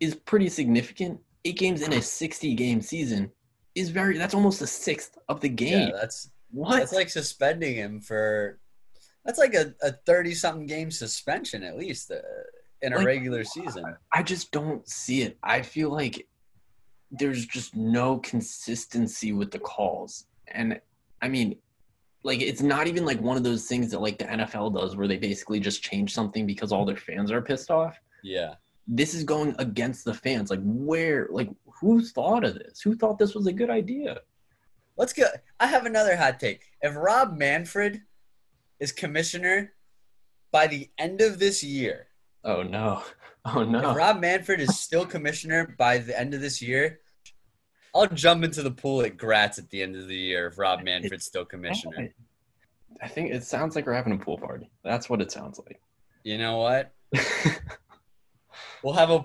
is 0.00 0.14
pretty 0.14 0.48
significant. 0.48 1.20
8 1.44 1.56
games 1.56 1.82
in 1.82 1.92
a 1.92 2.02
60 2.02 2.54
game 2.54 2.80
season 2.80 3.30
is 3.74 3.90
very 3.90 4.16
that's 4.16 4.34
almost 4.34 4.62
a 4.62 4.66
sixth 4.66 5.18
of 5.28 5.40
the 5.40 5.48
game. 5.48 5.88
Yeah, 5.88 5.96
that's 6.00 6.30
what? 6.50 6.78
that's 6.78 6.92
like 6.92 7.10
suspending 7.10 7.74
him 7.74 8.00
for. 8.00 8.58
That's 9.24 9.38
like 9.38 9.54
a, 9.54 9.74
a 9.82 9.92
30 9.92 10.34
something 10.34 10.66
game 10.66 10.90
suspension 10.90 11.62
at 11.62 11.76
least 11.76 12.10
uh, 12.10 12.16
in 12.82 12.92
a 12.92 12.98
Like, 12.98 13.06
regular 13.06 13.44
season. 13.44 13.84
I 14.12 14.22
just 14.22 14.52
don't 14.52 14.86
see 14.88 15.22
it. 15.22 15.38
I 15.42 15.62
feel 15.62 15.90
like 15.90 16.26
there's 17.10 17.46
just 17.46 17.74
no 17.74 18.18
consistency 18.18 19.32
with 19.32 19.50
the 19.50 19.58
calls. 19.58 20.26
And 20.48 20.80
I 21.22 21.28
mean, 21.28 21.56
like 22.22 22.40
it's 22.40 22.62
not 22.62 22.86
even 22.86 23.04
like 23.04 23.20
one 23.20 23.36
of 23.36 23.44
those 23.44 23.66
things 23.66 23.90
that 23.90 24.00
like 24.00 24.18
the 24.18 24.24
NFL 24.24 24.74
does 24.74 24.96
where 24.96 25.08
they 25.08 25.16
basically 25.16 25.60
just 25.60 25.82
change 25.82 26.12
something 26.12 26.46
because 26.46 26.72
all 26.72 26.84
their 26.84 26.96
fans 26.96 27.30
are 27.30 27.42
pissed 27.42 27.70
off. 27.70 27.98
Yeah. 28.22 28.54
This 28.86 29.14
is 29.14 29.24
going 29.24 29.54
against 29.58 30.04
the 30.04 30.14
fans. 30.14 30.50
Like 30.50 30.60
where 30.62 31.28
like 31.30 31.50
who 31.80 32.04
thought 32.04 32.44
of 32.44 32.54
this? 32.54 32.80
Who 32.80 32.96
thought 32.96 33.18
this 33.18 33.34
was 33.34 33.46
a 33.46 33.52
good 33.52 33.70
idea? 33.70 34.20
Let's 34.96 35.12
go. 35.12 35.26
I 35.60 35.66
have 35.66 35.86
another 35.86 36.16
hot 36.16 36.40
take. 36.40 36.62
If 36.80 36.94
Rob 36.94 37.36
Manfred 37.36 38.02
is 38.80 38.92
commissioner 38.92 39.72
by 40.52 40.66
the 40.66 40.90
end 40.98 41.20
of 41.20 41.38
this 41.38 41.62
year, 41.64 42.08
Oh 42.44 42.62
no. 42.62 43.02
Oh 43.44 43.60
if 43.62 43.68
no. 43.68 43.94
Rob 43.94 44.20
Manfred 44.20 44.60
is 44.60 44.78
still 44.78 45.04
commissioner 45.06 45.74
by 45.78 45.98
the 45.98 46.18
end 46.18 46.32
of 46.34 46.40
this 46.40 46.60
year, 46.62 47.00
I'll 47.94 48.06
jump 48.06 48.42
into 48.44 48.62
the 48.62 48.70
pool 48.70 49.02
at 49.02 49.16
Gratz 49.16 49.58
at 49.58 49.70
the 49.70 49.82
end 49.82 49.96
of 49.96 50.08
the 50.08 50.16
year 50.16 50.46
if 50.48 50.58
Rob 50.58 50.82
Manfred's 50.82 51.24
still 51.26 51.44
commissioner. 51.44 52.12
I 53.02 53.08
think 53.08 53.32
it 53.32 53.44
sounds 53.44 53.74
like 53.76 53.86
we're 53.86 53.94
having 53.94 54.12
a 54.14 54.18
pool 54.18 54.38
party. 54.38 54.70
That's 54.82 55.08
what 55.10 55.20
it 55.20 55.30
sounds 55.32 55.58
like. 55.66 55.80
You 56.22 56.38
know 56.38 56.58
what? 56.58 56.92
We'll 58.82 58.92
have 58.94 59.10
a. 59.10 59.24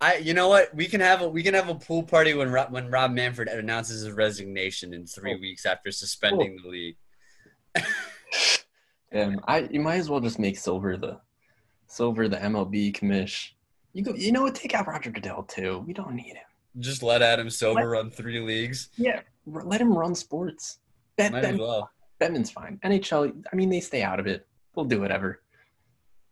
I. 0.00 0.16
You 0.18 0.32
know 0.32 0.48
what? 0.48 0.74
We 0.74 0.86
can 0.86 1.00
have 1.00 1.22
a. 1.22 1.28
We 1.28 1.42
can 1.42 1.54
have 1.54 1.68
a 1.68 1.74
pool 1.74 2.04
party 2.04 2.34
when 2.34 2.50
Rob, 2.50 2.72
when 2.72 2.88
Rob 2.90 3.10
Manfred 3.10 3.48
announces 3.48 4.02
his 4.02 4.12
resignation 4.14 4.94
in 4.94 5.06
three 5.06 5.34
Oh. 5.34 5.40
weeks 5.40 5.66
after 5.66 5.90
suspending 5.90 6.56
the 6.62 6.68
league. 6.68 6.96
And 9.12 9.40
I 9.46 9.68
you 9.70 9.80
might 9.80 9.96
as 9.96 10.10
well 10.10 10.20
just 10.20 10.38
make 10.38 10.56
Silver 10.56 10.96
the 10.96 11.20
Silver 11.86 12.28
the 12.28 12.38
MLB 12.38 12.94
commish. 12.96 13.50
You 13.92 14.02
go 14.02 14.14
you 14.14 14.32
know 14.32 14.42
what, 14.42 14.54
take 14.54 14.74
out 14.74 14.86
Roger 14.86 15.10
Goodell 15.10 15.42
too. 15.44 15.84
We 15.86 15.92
don't 15.92 16.14
need 16.14 16.36
him. 16.36 16.46
Just 16.78 17.02
let 17.02 17.20
Adam 17.20 17.50
Silver 17.50 17.90
run 17.90 18.10
three 18.10 18.40
leagues. 18.40 18.88
Yeah. 18.96 19.20
Let 19.46 19.80
him 19.80 19.92
run 19.92 20.14
sports. 20.14 20.78
Bet, 21.16 21.32
Might 21.32 21.44
as 21.44 21.50
Bet, 21.52 21.60
well. 21.60 21.90
Bettman's 22.20 22.50
fine. 22.50 22.80
NHL, 22.84 23.44
I 23.52 23.56
mean 23.56 23.68
they 23.68 23.80
stay 23.80 24.02
out 24.02 24.18
of 24.18 24.26
it. 24.26 24.46
They'll 24.74 24.84
do 24.84 25.00
whatever. 25.00 25.42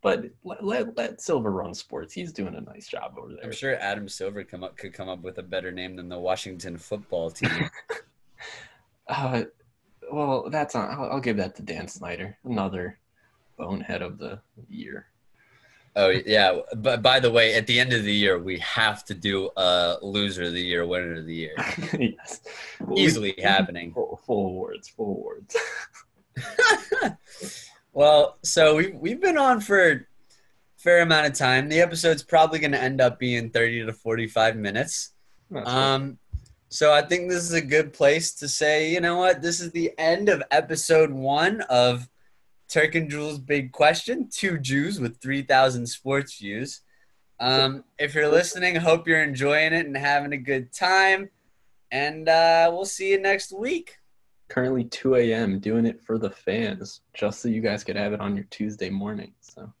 But 0.01 0.25
let, 0.43 0.63
let, 0.63 0.97
let 0.97 1.21
Silver 1.21 1.51
run 1.51 1.75
sports. 1.75 2.11
He's 2.11 2.33
doing 2.33 2.55
a 2.55 2.61
nice 2.61 2.87
job 2.87 3.13
over 3.19 3.33
there. 3.33 3.43
I'm 3.43 3.51
sure 3.51 3.75
Adam 3.79 4.09
Silver 4.09 4.43
come 4.43 4.63
up 4.63 4.75
could 4.75 4.93
come 4.93 5.09
up 5.09 5.21
with 5.21 5.37
a 5.37 5.43
better 5.43 5.71
name 5.71 5.95
than 5.95 6.09
the 6.09 6.17
Washington 6.17 6.77
Football 6.77 7.31
Team. 7.31 7.49
Uh, 9.07 9.43
well, 10.11 10.49
that's 10.49 10.75
on. 10.75 10.89
I'll, 10.89 11.11
I'll 11.13 11.19
give 11.19 11.37
that 11.37 11.55
to 11.55 11.63
Dan 11.63 11.87
Snyder, 11.87 12.37
another 12.43 12.97
bonehead 13.57 14.01
of 14.01 14.17
the 14.17 14.39
year. 14.69 15.07
oh 15.95 16.09
yeah. 16.25 16.59
But 16.77 17.01
by 17.01 17.19
the 17.19 17.29
way, 17.31 17.53
at 17.55 17.67
the 17.67 17.79
end 17.79 17.93
of 17.93 18.03
the 18.03 18.13
year, 18.13 18.39
we 18.39 18.57
have 18.59 19.03
to 19.05 19.13
do 19.13 19.49
a 19.57 19.97
loser 20.01 20.43
of 20.43 20.53
the 20.53 20.61
year, 20.61 20.85
winner 20.85 21.15
of 21.19 21.25
the 21.25 21.35
year. 21.35 21.55
yes, 21.99 22.41
We- 22.79 23.01
Easily 23.01 23.35
happening. 23.41 23.93
Full, 23.93 24.19
full 24.25 24.47
awards, 24.47 24.87
full 24.89 25.11
awards. 25.17 25.55
Well, 27.93 28.37
so 28.41 28.75
we've 28.77 28.95
we've 28.95 29.19
been 29.21 29.37
on 29.37 29.59
for 29.59 29.91
a 29.91 29.99
fair 30.77 31.01
amount 31.01 31.27
of 31.27 31.33
time. 31.33 31.67
The 31.67 31.81
episode's 31.81 32.23
probably 32.23 32.59
going 32.59 32.71
to 32.71 32.81
end 32.81 33.01
up 33.01 33.19
being 33.19 33.49
thirty 33.49 33.85
to 33.85 33.91
forty-five 33.91 34.55
minutes. 34.55 35.11
That's 35.49 35.65
what- 35.65 35.75
Um, 35.75 36.17
so 36.71 36.93
I 36.93 37.01
think 37.01 37.29
this 37.29 37.43
is 37.43 37.51
a 37.53 37.61
good 37.61 37.91
place 37.93 38.33
to 38.35 38.47
say, 38.47 38.89
you 38.91 39.01
know 39.01 39.17
what, 39.17 39.41
this 39.41 39.59
is 39.59 39.71
the 39.71 39.91
end 39.97 40.29
of 40.29 40.41
episode 40.51 41.11
one 41.11 41.61
of 41.69 42.09
Turk 42.69 42.95
and 42.95 43.09
Jules' 43.09 43.37
Big 43.39 43.73
Question. 43.73 44.29
Two 44.31 44.57
Jews 44.57 44.97
with 44.99 45.19
three 45.21 45.41
thousand 45.41 45.85
sports 45.87 46.39
views. 46.39 46.81
Um, 47.41 47.83
if 47.99 48.15
you're 48.15 48.29
listening, 48.29 48.75
hope 48.75 49.07
you're 49.07 49.21
enjoying 49.21 49.73
it 49.73 49.85
and 49.85 49.97
having 49.97 50.31
a 50.31 50.37
good 50.37 50.71
time. 50.71 51.29
And 51.91 52.29
uh, 52.29 52.69
we'll 52.71 52.85
see 52.85 53.11
you 53.11 53.19
next 53.19 53.51
week. 53.51 53.97
currently 54.47 54.85
2 54.85 55.15
a.m. 55.15 55.59
doing 55.59 55.85
it 55.85 56.01
for 56.01 56.17
the 56.17 56.29
fans, 56.29 57.01
just 57.13 57.41
so 57.41 57.49
you 57.49 57.59
guys 57.61 57.83
could 57.83 57.95
have 57.97 58.13
it 58.13 58.21
on 58.21 58.35
your 58.35 58.45
Tuesday 58.45 58.89
morning. 58.89 59.33
So 59.41 59.73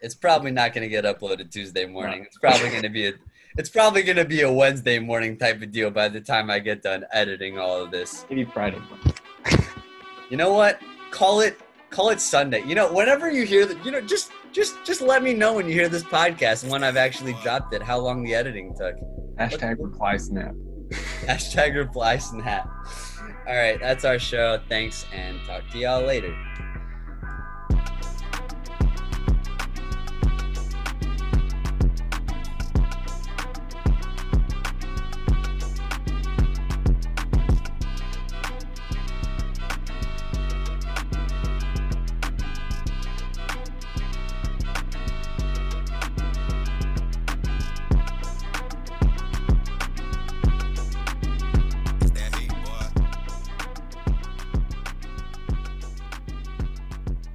It's 0.00 0.14
probably 0.14 0.50
not 0.52 0.72
going 0.74 0.82
to 0.82 0.88
get 0.88 1.04
uploaded 1.04 1.50
Tuesday 1.50 1.86
morning. 1.86 2.24
It's 2.24 2.38
probably 2.38 2.70
going 2.70 2.82
to 2.82 2.88
be 2.88 3.08
a 3.08 3.12
it's 3.56 3.68
probably 3.68 4.02
going 4.02 4.16
to 4.16 4.24
be 4.24 4.42
a 4.42 4.52
Wednesday 4.52 4.98
morning 4.98 5.36
type 5.36 5.62
of 5.62 5.70
deal 5.72 5.90
by 5.90 6.08
the 6.08 6.20
time 6.20 6.50
I 6.50 6.58
get 6.58 6.82
done 6.82 7.04
editing 7.12 7.58
all 7.58 7.82
of 7.82 7.90
this. 7.90 8.24
maybe 8.30 8.44
Friday. 8.44 8.80
You 10.30 10.36
know 10.36 10.52
what? 10.52 10.80
Call 11.10 11.40
it 11.40 11.58
call 11.90 12.10
it 12.10 12.20
Sunday. 12.20 12.62
You 12.64 12.74
know, 12.76 12.92
whenever 12.92 13.30
you 13.30 13.44
hear 13.44 13.66
that, 13.66 13.84
you 13.84 13.90
know, 13.90 14.00
just 14.00 14.30
just 14.52 14.76
just 14.84 15.00
let 15.00 15.22
me 15.22 15.34
know 15.34 15.52
when 15.54 15.66
you 15.66 15.72
hear 15.72 15.88
this 15.88 16.04
podcast 16.04 16.62
and 16.62 16.70
when 16.70 16.84
I've 16.84 16.96
actually 16.96 17.34
dropped 17.42 17.74
it, 17.74 17.82
how 17.82 17.98
long 17.98 18.22
the 18.22 18.34
editing 18.34 18.74
took. 18.76 18.94
Hashtag 19.38 19.76
reply 19.80 20.16
snap. 20.16 20.54
Hashtag 21.26 21.74
reply 21.74 22.18
snap. 22.18 22.68
All 23.48 23.56
right, 23.56 23.80
that's 23.80 24.04
our 24.04 24.18
show. 24.18 24.60
Thanks 24.68 25.04
and 25.12 25.40
talk 25.46 25.68
to 25.70 25.78
y'all 25.78 26.04
later. 26.04 26.36